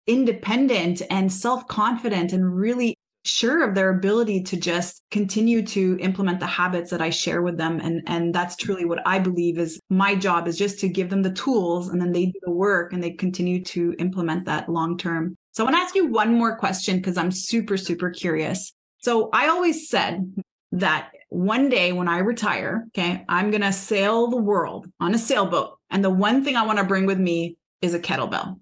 independent 0.07 1.01
and 1.11 1.33
self-confident 1.33 2.35
and 2.35 2.55
really 2.55 2.98
sure 3.29 3.63
of 3.63 3.75
their 3.75 3.91
ability 3.91 4.43
to 4.43 4.57
just 4.57 5.03
continue 5.11 5.63
to 5.67 5.99
implement 6.01 6.41
the 6.41 6.47
habits 6.47 6.91
that 6.91 7.03
I 7.03 7.11
share 7.11 7.43
with 7.43 7.59
them. 7.59 7.81
And, 7.81 8.03
and 8.07 8.35
that's 8.35 8.57
truly 8.57 8.85
what 8.85 9.07
I 9.07 9.19
believe 9.19 9.59
is 9.59 9.79
my 9.91 10.15
job 10.15 10.49
is 10.49 10.57
just 10.57 10.79
to 10.81 10.89
give 10.89 11.11
them 11.11 11.23
the 11.23 11.33
tools 11.33 11.89
and 11.89 12.01
then 12.01 12.13
they 12.13 12.27
do 12.27 12.41
the 12.43 12.51
work 12.51 12.93
and 12.93 13.03
they 13.03 13.11
continue 13.11 13.63
to 13.65 13.95
implement 13.99 14.47
that 14.47 14.69
long 14.69 14.97
term. 14.97 15.37
So 15.53 15.63
I 15.63 15.67
want 15.67 15.77
to 15.77 15.81
ask 15.81 15.95
you 15.95 16.07
one 16.07 16.35
more 16.35 16.57
question 16.57 16.97
because 16.97 17.19
I'm 17.19 17.31
super, 17.31 17.77
super 17.77 18.11
curious. 18.11 18.73
So 18.99 19.29
I 19.33 19.49
always 19.49 19.89
said 19.89 20.35
that 20.73 21.11
one 21.29 21.69
day 21.69 21.93
when 21.93 22.09
I 22.09 22.19
retire, 22.19 22.87
okay, 22.89 23.25
I'm 23.29 23.51
going 23.51 23.63
to 23.63 23.73
sail 23.73 24.29
the 24.29 24.37
world 24.37 24.87
on 25.01 25.15
a 25.15 25.19
sailboat. 25.19 25.79
And 25.91 26.03
the 26.03 26.11
one 26.11 26.45
thing 26.45 26.57
I 26.57 26.67
want 26.67 26.79
to 26.79 26.85
bring 26.85 27.07
with 27.07 27.19
me 27.19 27.57
is 27.83 27.95
a 27.95 28.01
kettlebell. 28.01 28.59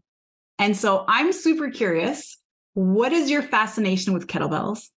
And 0.58 0.76
so 0.76 1.04
I'm 1.06 1.32
super 1.32 1.70
curious 1.70 2.38
what 2.76 3.10
is 3.10 3.30
your 3.30 3.40
fascination 3.40 4.12
with 4.12 4.26
kettlebells 4.26 4.90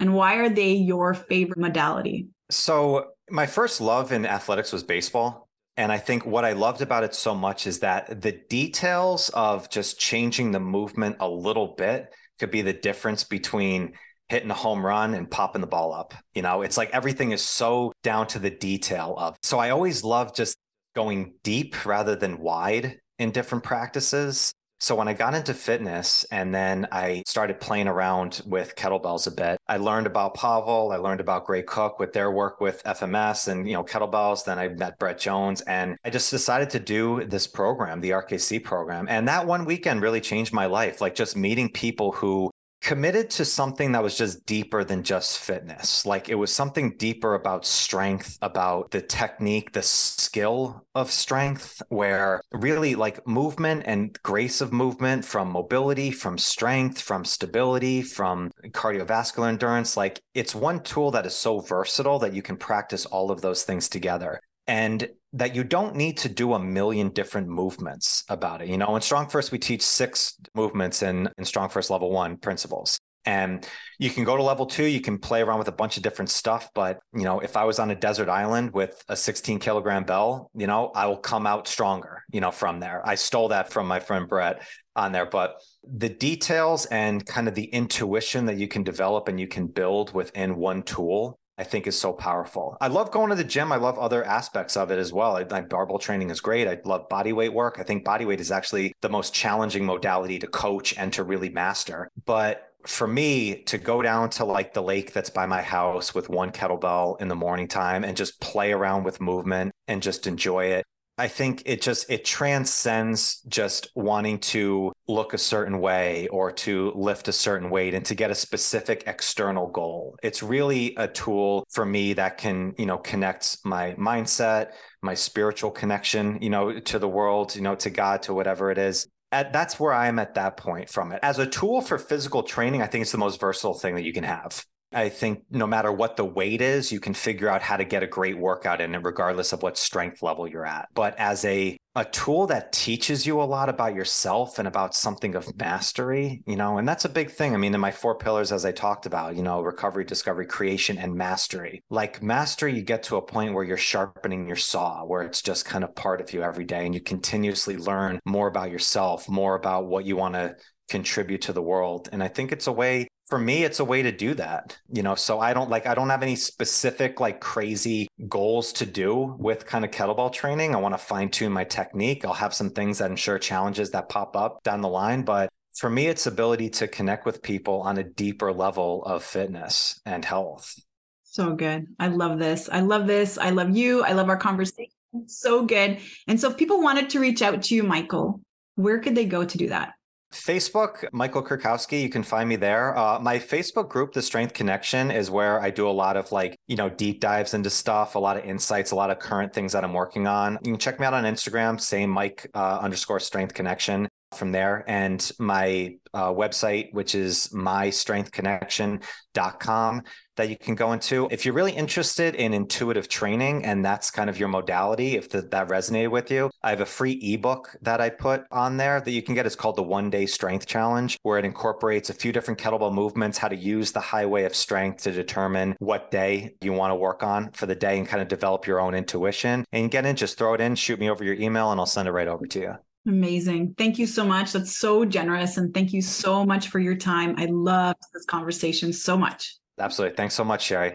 and 0.00 0.12
why 0.12 0.34
are 0.38 0.48
they 0.48 0.72
your 0.72 1.14
favorite 1.14 1.60
modality? 1.60 2.26
So, 2.50 3.10
my 3.30 3.46
first 3.46 3.80
love 3.80 4.10
in 4.10 4.26
athletics 4.26 4.72
was 4.72 4.82
baseball. 4.82 5.48
And 5.76 5.92
I 5.92 5.98
think 5.98 6.26
what 6.26 6.44
I 6.44 6.52
loved 6.52 6.82
about 6.82 7.04
it 7.04 7.14
so 7.14 7.32
much 7.32 7.68
is 7.68 7.78
that 7.78 8.20
the 8.20 8.40
details 8.50 9.28
of 9.30 9.70
just 9.70 10.00
changing 10.00 10.50
the 10.50 10.58
movement 10.58 11.16
a 11.20 11.28
little 11.28 11.76
bit 11.78 12.12
could 12.40 12.50
be 12.50 12.60
the 12.60 12.72
difference 12.72 13.22
between 13.22 13.92
hitting 14.28 14.50
a 14.50 14.54
home 14.54 14.84
run 14.84 15.14
and 15.14 15.30
popping 15.30 15.60
the 15.60 15.68
ball 15.68 15.92
up. 15.92 16.14
You 16.34 16.42
know, 16.42 16.62
it's 16.62 16.76
like 16.76 16.90
everything 16.90 17.30
is 17.30 17.42
so 17.42 17.92
down 18.02 18.26
to 18.28 18.40
the 18.40 18.50
detail 18.50 19.14
of. 19.16 19.36
So 19.44 19.60
I 19.60 19.70
always 19.70 20.02
love 20.02 20.34
just 20.34 20.56
going 20.96 21.34
deep 21.44 21.86
rather 21.86 22.16
than 22.16 22.40
wide 22.40 22.98
in 23.20 23.30
different 23.30 23.62
practices. 23.62 24.52
So 24.82 24.96
when 24.96 25.06
I 25.06 25.14
got 25.14 25.34
into 25.34 25.54
fitness 25.54 26.24
and 26.32 26.52
then 26.52 26.88
I 26.90 27.22
started 27.24 27.60
playing 27.60 27.86
around 27.86 28.42
with 28.44 28.74
kettlebells 28.74 29.28
a 29.28 29.30
bit, 29.30 29.60
I 29.68 29.76
learned 29.76 30.08
about 30.08 30.34
Pavel, 30.34 30.90
I 30.90 30.96
learned 30.96 31.20
about 31.20 31.46
Gray 31.46 31.62
Cook 31.62 32.00
with 32.00 32.12
their 32.12 32.32
work 32.32 32.60
with 32.60 32.82
FMS 32.82 33.46
and 33.46 33.68
you 33.68 33.74
know 33.74 33.84
kettlebells. 33.84 34.44
Then 34.44 34.58
I 34.58 34.70
met 34.70 34.98
Brett 34.98 35.20
Jones 35.20 35.60
and 35.60 35.96
I 36.04 36.10
just 36.10 36.32
decided 36.32 36.68
to 36.70 36.80
do 36.80 37.24
this 37.24 37.46
program, 37.46 38.00
the 38.00 38.10
RKC 38.10 38.64
program. 38.64 39.06
And 39.08 39.28
that 39.28 39.46
one 39.46 39.66
weekend 39.66 40.02
really 40.02 40.20
changed 40.20 40.52
my 40.52 40.66
life. 40.66 41.00
Like 41.00 41.14
just 41.14 41.36
meeting 41.36 41.68
people 41.70 42.10
who 42.10 42.50
committed 42.82 43.30
to 43.30 43.44
something 43.44 43.92
that 43.92 44.02
was 44.02 44.18
just 44.18 44.44
deeper 44.44 44.82
than 44.82 45.04
just 45.04 45.38
fitness. 45.38 46.04
Like 46.04 46.28
it 46.28 46.34
was 46.34 46.52
something 46.52 46.96
deeper 46.96 47.34
about 47.34 47.64
strength, 47.64 48.36
about 48.42 48.90
the 48.90 49.00
technique, 49.00 49.72
the 49.72 49.82
skill 49.82 50.84
of 50.94 51.10
strength, 51.10 51.80
where 51.88 52.42
really 52.52 52.94
like 52.96 53.26
movement 53.26 53.84
and 53.86 54.20
grace 54.22 54.60
of 54.60 54.72
movement 54.72 55.24
from 55.24 55.48
mobility, 55.48 56.10
from 56.10 56.36
strength, 56.36 57.00
from 57.00 57.24
stability, 57.24 58.02
from 58.02 58.50
cardiovascular 58.70 59.48
endurance. 59.48 59.96
Like 59.96 60.20
it's 60.34 60.54
one 60.54 60.82
tool 60.82 61.12
that 61.12 61.24
is 61.24 61.36
so 61.36 61.60
versatile 61.60 62.18
that 62.18 62.34
you 62.34 62.42
can 62.42 62.56
practice 62.56 63.06
all 63.06 63.30
of 63.30 63.40
those 63.40 63.62
things 63.62 63.88
together. 63.88 64.40
And 64.66 65.08
that 65.34 65.54
you 65.54 65.64
don't 65.64 65.96
need 65.96 66.18
to 66.18 66.28
do 66.28 66.52
a 66.54 66.58
million 66.58 67.08
different 67.08 67.48
movements 67.48 68.24
about 68.28 68.60
it. 68.60 68.68
You 68.68 68.76
know, 68.76 68.94
in 68.96 69.02
StrongFirst, 69.02 69.50
we 69.50 69.58
teach 69.58 69.82
six 69.82 70.38
movements 70.54 71.02
in, 71.02 71.28
in 71.38 71.44
StrongFirst 71.44 71.90
Level 71.90 72.10
One 72.10 72.36
principles. 72.36 72.98
And 73.24 73.66
you 73.98 74.10
can 74.10 74.24
go 74.24 74.36
to 74.36 74.42
level 74.42 74.66
two, 74.66 74.84
you 74.84 75.00
can 75.00 75.16
play 75.18 75.42
around 75.42 75.58
with 75.58 75.68
a 75.68 75.72
bunch 75.72 75.96
of 75.96 76.02
different 76.02 76.28
stuff. 76.28 76.68
But, 76.74 76.98
you 77.14 77.22
know, 77.22 77.38
if 77.38 77.56
I 77.56 77.64
was 77.64 77.78
on 77.78 77.90
a 77.90 77.94
desert 77.94 78.28
island 78.28 78.72
with 78.72 79.00
a 79.08 79.16
16 79.16 79.60
kilogram 79.60 80.04
bell, 80.04 80.50
you 80.54 80.66
know, 80.66 80.90
I 80.94 81.06
will 81.06 81.18
come 81.18 81.46
out 81.46 81.68
stronger, 81.68 82.24
you 82.32 82.40
know, 82.40 82.50
from 82.50 82.80
there. 82.80 83.00
I 83.06 83.14
stole 83.14 83.48
that 83.48 83.72
from 83.72 83.86
my 83.86 84.00
friend 84.00 84.28
Brett 84.28 84.62
on 84.96 85.12
there. 85.12 85.26
But 85.26 85.62
the 85.84 86.08
details 86.08 86.86
and 86.86 87.24
kind 87.24 87.46
of 87.46 87.54
the 87.54 87.64
intuition 87.64 88.46
that 88.46 88.56
you 88.56 88.66
can 88.66 88.82
develop 88.82 89.28
and 89.28 89.38
you 89.38 89.46
can 89.46 89.68
build 89.68 90.12
within 90.12 90.56
one 90.56 90.82
tool 90.82 91.38
I 91.62 91.64
think 91.64 91.86
is 91.86 91.96
so 91.96 92.12
powerful. 92.12 92.76
I 92.80 92.88
love 92.88 93.12
going 93.12 93.30
to 93.30 93.36
the 93.36 93.44
gym. 93.44 93.70
I 93.70 93.76
love 93.76 93.96
other 93.96 94.24
aspects 94.24 94.76
of 94.76 94.90
it 94.90 94.98
as 94.98 95.12
well. 95.12 95.36
I, 95.36 95.44
like 95.44 95.68
barbell 95.68 96.00
training 96.00 96.30
is 96.30 96.40
great. 96.40 96.66
I 96.66 96.80
love 96.84 97.08
body 97.08 97.32
weight 97.32 97.52
work. 97.52 97.76
I 97.78 97.84
think 97.84 98.04
body 98.04 98.24
weight 98.24 98.40
is 98.40 98.50
actually 98.50 98.96
the 99.00 99.08
most 99.08 99.32
challenging 99.32 99.86
modality 99.86 100.40
to 100.40 100.48
coach 100.48 100.92
and 100.98 101.12
to 101.12 101.22
really 101.22 101.50
master. 101.50 102.08
But 102.26 102.72
for 102.84 103.06
me 103.06 103.62
to 103.66 103.78
go 103.78 104.02
down 104.02 104.28
to 104.30 104.44
like 104.44 104.74
the 104.74 104.82
lake 104.82 105.12
that's 105.12 105.30
by 105.30 105.46
my 105.46 105.62
house 105.62 106.16
with 106.16 106.28
one 106.28 106.50
kettlebell 106.50 107.20
in 107.20 107.28
the 107.28 107.36
morning 107.36 107.68
time 107.68 108.02
and 108.02 108.16
just 108.16 108.40
play 108.40 108.72
around 108.72 109.04
with 109.04 109.20
movement 109.20 109.70
and 109.86 110.02
just 110.02 110.26
enjoy 110.26 110.64
it 110.64 110.84
I 111.18 111.28
think 111.28 111.62
it 111.66 111.82
just 111.82 112.10
it 112.10 112.24
transcends 112.24 113.42
just 113.42 113.90
wanting 113.94 114.38
to 114.38 114.92
look 115.08 115.34
a 115.34 115.38
certain 115.38 115.78
way 115.78 116.26
or 116.28 116.50
to 116.52 116.90
lift 116.94 117.28
a 117.28 117.32
certain 117.32 117.68
weight 117.68 117.92
and 117.92 118.04
to 118.06 118.14
get 118.14 118.30
a 118.30 118.34
specific 118.34 119.04
external 119.06 119.68
goal. 119.68 120.16
It's 120.22 120.42
really 120.42 120.94
a 120.96 121.06
tool 121.06 121.64
for 121.70 121.84
me 121.84 122.14
that 122.14 122.38
can, 122.38 122.72
you 122.78 122.86
know, 122.86 122.96
connect 122.96 123.58
my 123.64 123.92
mindset, 123.94 124.72
my 125.02 125.12
spiritual 125.12 125.70
connection, 125.70 126.38
you 126.40 126.48
know, 126.48 126.80
to 126.80 126.98
the 126.98 127.08
world, 127.08 127.54
you 127.54 127.62
know, 127.62 127.74
to 127.74 127.90
God, 127.90 128.22
to 128.22 128.34
whatever 128.34 128.70
it 128.70 128.78
is. 128.78 129.06
At, 129.32 129.52
that's 129.52 129.78
where 129.78 129.92
I 129.92 130.08
am 130.08 130.18
at 130.18 130.34
that 130.34 130.56
point 130.56 130.88
from 130.88 131.12
it. 131.12 131.20
As 131.22 131.38
a 131.38 131.46
tool 131.46 131.82
for 131.82 131.98
physical 131.98 132.42
training, 132.42 132.80
I 132.80 132.86
think 132.86 133.02
it's 133.02 133.12
the 133.12 133.18
most 133.18 133.38
versatile 133.38 133.74
thing 133.74 133.94
that 133.96 134.04
you 134.04 134.12
can 134.14 134.24
have. 134.24 134.64
I 134.94 135.08
think 135.08 135.44
no 135.50 135.66
matter 135.66 135.92
what 135.92 136.16
the 136.16 136.24
weight 136.24 136.60
is, 136.60 136.92
you 136.92 137.00
can 137.00 137.14
figure 137.14 137.48
out 137.48 137.62
how 137.62 137.76
to 137.76 137.84
get 137.84 138.02
a 138.02 138.06
great 138.06 138.38
workout 138.38 138.80
in 138.80 138.94
it, 138.94 139.04
regardless 139.04 139.52
of 139.52 139.62
what 139.62 139.78
strength 139.78 140.22
level 140.22 140.48
you're 140.48 140.66
at. 140.66 140.88
But 140.94 141.18
as 141.18 141.44
a 141.44 141.76
a 141.94 142.04
tool 142.06 142.46
that 142.46 142.72
teaches 142.72 143.26
you 143.26 143.42
a 143.42 143.44
lot 143.44 143.68
about 143.68 143.94
yourself 143.94 144.58
and 144.58 144.66
about 144.66 144.94
something 144.94 145.34
of 145.34 145.54
mastery, 145.58 146.42
you 146.46 146.56
know, 146.56 146.78
and 146.78 146.88
that's 146.88 147.04
a 147.04 147.08
big 147.08 147.30
thing. 147.30 147.52
I 147.52 147.58
mean, 147.58 147.74
in 147.74 147.80
my 147.80 147.90
four 147.90 148.16
pillars, 148.16 148.50
as 148.50 148.64
I 148.64 148.72
talked 148.72 149.04
about, 149.04 149.36
you 149.36 149.42
know, 149.42 149.60
recovery, 149.60 150.04
discovery, 150.04 150.46
creation, 150.46 150.96
and 150.96 151.14
mastery. 151.14 151.82
Like 151.90 152.22
mastery, 152.22 152.74
you 152.74 152.82
get 152.82 153.02
to 153.04 153.16
a 153.16 153.22
point 153.22 153.52
where 153.52 153.64
you're 153.64 153.76
sharpening 153.76 154.46
your 154.46 154.56
saw, 154.56 155.04
where 155.04 155.22
it's 155.22 155.42
just 155.42 155.66
kind 155.66 155.84
of 155.84 155.94
part 155.94 156.22
of 156.22 156.32
you 156.32 156.42
every 156.42 156.64
day, 156.64 156.86
and 156.86 156.94
you 156.94 157.00
continuously 157.00 157.76
learn 157.76 158.20
more 158.24 158.48
about 158.48 158.70
yourself, 158.70 159.28
more 159.28 159.54
about 159.54 159.86
what 159.86 160.06
you 160.06 160.16
want 160.16 160.34
to 160.34 160.56
contribute 160.92 161.40
to 161.40 161.54
the 161.54 161.62
world. 161.62 162.10
And 162.12 162.22
I 162.22 162.28
think 162.28 162.52
it's 162.52 162.66
a 162.66 162.72
way 162.72 163.08
for 163.24 163.38
me 163.38 163.64
it's 163.64 163.80
a 163.80 163.84
way 163.84 164.02
to 164.02 164.12
do 164.12 164.34
that 164.34 164.76
you 164.92 165.02
know? 165.02 165.14
So 165.14 165.40
i 165.40 165.54
don't 165.54 165.70
like 165.70 165.86
i 165.86 165.94
don't 165.94 166.10
have 166.10 166.22
any 166.22 166.36
specific 166.36 167.18
like 167.18 167.40
crazy 167.40 168.08
goals 168.28 168.74
to 168.74 168.84
do 168.84 169.36
with 169.38 169.64
kind 169.64 169.84
of 169.86 169.90
kettlebell 169.90 170.32
training. 170.32 170.74
I 170.74 170.78
want 170.78 170.94
to 170.94 170.98
fine 170.98 171.30
tune 171.30 171.52
my 171.52 171.64
technique. 171.64 172.24
I'll 172.24 172.34
have 172.34 172.52
some 172.52 172.70
things 172.70 172.98
that 172.98 173.10
ensure 173.10 173.38
challenges 173.38 173.90
that 173.92 174.10
pop 174.10 174.36
up 174.36 174.62
down 174.64 174.82
the 174.82 174.88
line. 174.88 175.22
But 175.22 175.48
for 175.78 175.88
me 175.88 176.08
it's 176.08 176.26
ability 176.26 176.68
to 176.78 176.88
connect 176.88 177.24
with 177.24 177.42
people 177.42 177.80
on 177.80 177.96
a 177.96 178.04
deeper 178.04 178.52
level 178.52 179.02
of 179.04 179.24
fitness 179.24 179.98
and 180.04 180.24
health. 180.24 180.78
So 181.22 181.54
good. 181.54 181.86
I 181.98 182.08
love 182.08 182.38
this. 182.38 182.68
I 182.70 182.80
love 182.80 183.06
this. 183.06 183.38
I 183.38 183.50
love 183.50 183.74
you. 183.74 184.02
I 184.02 184.12
love 184.12 184.28
our 184.28 184.36
conversation. 184.36 184.92
So 185.26 185.64
good. 185.64 186.00
And 186.28 186.38
so 186.38 186.50
if 186.50 186.58
people 186.58 186.82
wanted 186.82 187.08
to 187.10 187.20
reach 187.20 187.40
out 187.40 187.62
to 187.62 187.74
you 187.74 187.82
michael 187.82 188.42
where 188.76 188.98
could 188.98 189.14
they 189.14 189.26
go 189.26 189.44
to 189.44 189.58
do 189.58 189.68
that 189.68 189.92
Facebook, 190.32 191.04
Michael 191.12 191.42
Kurkowski, 191.42 192.02
you 192.02 192.08
can 192.08 192.22
find 192.22 192.48
me 192.48 192.56
there. 192.56 192.96
Uh, 192.96 193.18
my 193.20 193.38
Facebook 193.38 193.88
group, 193.88 194.12
The 194.12 194.22
Strength 194.22 194.54
Connection, 194.54 195.10
is 195.10 195.30
where 195.30 195.60
I 195.60 195.70
do 195.70 195.88
a 195.88 195.90
lot 195.90 196.16
of 196.16 196.32
like, 196.32 196.56
you 196.66 196.76
know, 196.76 196.88
deep 196.88 197.20
dives 197.20 197.54
into 197.54 197.70
stuff, 197.70 198.14
a 198.14 198.18
lot 198.18 198.36
of 198.36 198.44
insights, 198.44 198.90
a 198.90 198.96
lot 198.96 199.10
of 199.10 199.18
current 199.18 199.52
things 199.52 199.72
that 199.72 199.84
I'm 199.84 199.92
working 199.92 200.26
on. 200.26 200.58
You 200.62 200.72
can 200.72 200.78
check 200.78 200.98
me 200.98 201.06
out 201.06 201.14
on 201.14 201.24
Instagram, 201.24 201.80
same 201.80 202.10
Mike 202.10 202.48
uh, 202.54 202.78
underscore 202.80 203.20
Strength 203.20 203.54
Connection 203.54 204.08
from 204.34 204.52
there. 204.52 204.84
And 204.88 205.30
my 205.38 205.96
uh, 206.14 206.32
website, 206.32 206.92
which 206.92 207.14
is 207.14 207.48
mystrengthconnection.com, 207.48 210.02
that 210.36 210.48
you 210.48 210.56
can 210.56 210.74
go 210.74 210.92
into. 210.92 211.28
If 211.30 211.44
you're 211.44 211.54
really 211.54 211.72
interested 211.72 212.34
in 212.34 212.54
intuitive 212.54 213.08
training 213.08 213.64
and 213.64 213.84
that's 213.84 214.10
kind 214.10 214.30
of 214.30 214.38
your 214.38 214.48
modality, 214.48 215.16
if 215.16 215.28
the, 215.28 215.42
that 215.42 215.68
resonated 215.68 216.10
with 216.10 216.30
you, 216.30 216.50
I 216.62 216.70
have 216.70 216.80
a 216.80 216.86
free 216.86 217.12
ebook 217.12 217.76
that 217.82 218.00
I 218.00 218.10
put 218.10 218.44
on 218.50 218.76
there 218.76 219.00
that 219.00 219.10
you 219.10 219.22
can 219.22 219.34
get. 219.34 219.46
It's 219.46 219.56
called 219.56 219.76
the 219.76 219.82
One 219.82 220.10
Day 220.10 220.26
Strength 220.26 220.66
Challenge, 220.66 221.18
where 221.22 221.38
it 221.38 221.44
incorporates 221.44 222.10
a 222.10 222.14
few 222.14 222.32
different 222.32 222.60
kettlebell 222.60 222.92
movements, 222.92 223.38
how 223.38 223.48
to 223.48 223.56
use 223.56 223.92
the 223.92 224.00
highway 224.00 224.44
of 224.44 224.54
strength 224.54 225.02
to 225.04 225.12
determine 225.12 225.76
what 225.78 226.10
day 226.10 226.54
you 226.60 226.72
want 226.72 226.90
to 226.90 226.96
work 226.96 227.22
on 227.22 227.50
for 227.52 227.66
the 227.66 227.74
day 227.74 227.98
and 227.98 228.08
kind 228.08 228.22
of 228.22 228.28
develop 228.28 228.66
your 228.66 228.80
own 228.80 228.94
intuition. 228.94 229.64
And 229.72 229.90
get 229.90 230.06
in, 230.06 230.16
just 230.16 230.38
throw 230.38 230.54
it 230.54 230.60
in, 230.60 230.74
shoot 230.74 230.98
me 230.98 231.10
over 231.10 231.24
your 231.24 231.34
email, 231.34 231.70
and 231.70 231.80
I'll 231.80 231.86
send 231.86 232.08
it 232.08 232.12
right 232.12 232.28
over 232.28 232.46
to 232.46 232.60
you. 232.60 232.74
Amazing. 233.06 233.74
Thank 233.76 233.98
you 233.98 234.06
so 234.06 234.24
much. 234.24 234.52
That's 234.52 234.76
so 234.76 235.04
generous. 235.04 235.56
And 235.56 235.74
thank 235.74 235.92
you 235.92 236.00
so 236.00 236.44
much 236.44 236.68
for 236.68 236.78
your 236.78 236.94
time. 236.94 237.34
I 237.36 237.46
loved 237.46 237.98
this 238.14 238.24
conversation 238.24 238.92
so 238.92 239.16
much. 239.16 239.56
Absolutely. 239.78 240.16
Thanks 240.16 240.34
so 240.34 240.44
much, 240.44 240.64
Sherry. 240.64 240.94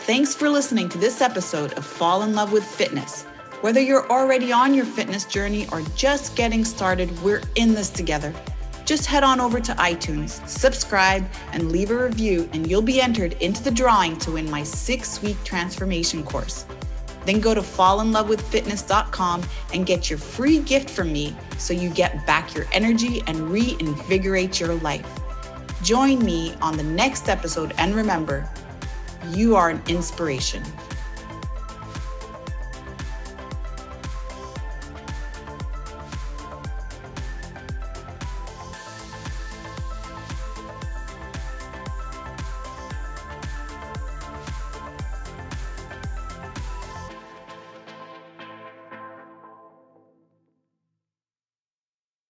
Thanks 0.00 0.34
for 0.34 0.48
listening 0.48 0.88
to 0.88 0.98
this 0.98 1.20
episode 1.20 1.74
of 1.74 1.84
Fall 1.84 2.22
in 2.22 2.34
Love 2.34 2.50
with 2.50 2.64
Fitness. 2.64 3.24
Whether 3.60 3.80
you're 3.80 4.10
already 4.10 4.52
on 4.52 4.72
your 4.72 4.86
fitness 4.86 5.24
journey 5.26 5.66
or 5.70 5.82
just 5.96 6.34
getting 6.34 6.64
started, 6.64 7.10
we're 7.22 7.42
in 7.56 7.74
this 7.74 7.90
together. 7.90 8.32
Just 8.86 9.04
head 9.04 9.22
on 9.22 9.38
over 9.38 9.60
to 9.60 9.72
iTunes, 9.72 10.46
subscribe, 10.48 11.28
and 11.52 11.70
leave 11.70 11.90
a 11.90 12.04
review, 12.04 12.48
and 12.52 12.70
you'll 12.70 12.80
be 12.80 13.02
entered 13.02 13.34
into 13.42 13.62
the 13.62 13.70
drawing 13.70 14.16
to 14.20 14.32
win 14.32 14.50
my 14.50 14.62
six 14.62 15.20
week 15.20 15.36
transformation 15.44 16.22
course. 16.22 16.64
Then 17.28 17.40
go 17.40 17.52
to 17.52 17.60
fallinlovewithfitness.com 17.60 19.42
and 19.74 19.84
get 19.84 20.08
your 20.08 20.18
free 20.18 20.60
gift 20.60 20.88
from 20.88 21.12
me 21.12 21.36
so 21.58 21.74
you 21.74 21.90
get 21.90 22.26
back 22.26 22.54
your 22.54 22.64
energy 22.72 23.22
and 23.26 23.50
reinvigorate 23.50 24.58
your 24.58 24.76
life. 24.76 25.06
Join 25.82 26.24
me 26.24 26.54
on 26.62 26.78
the 26.78 26.82
next 26.82 27.28
episode 27.28 27.74
and 27.76 27.94
remember, 27.94 28.48
you 29.28 29.56
are 29.56 29.68
an 29.68 29.82
inspiration. 29.88 30.62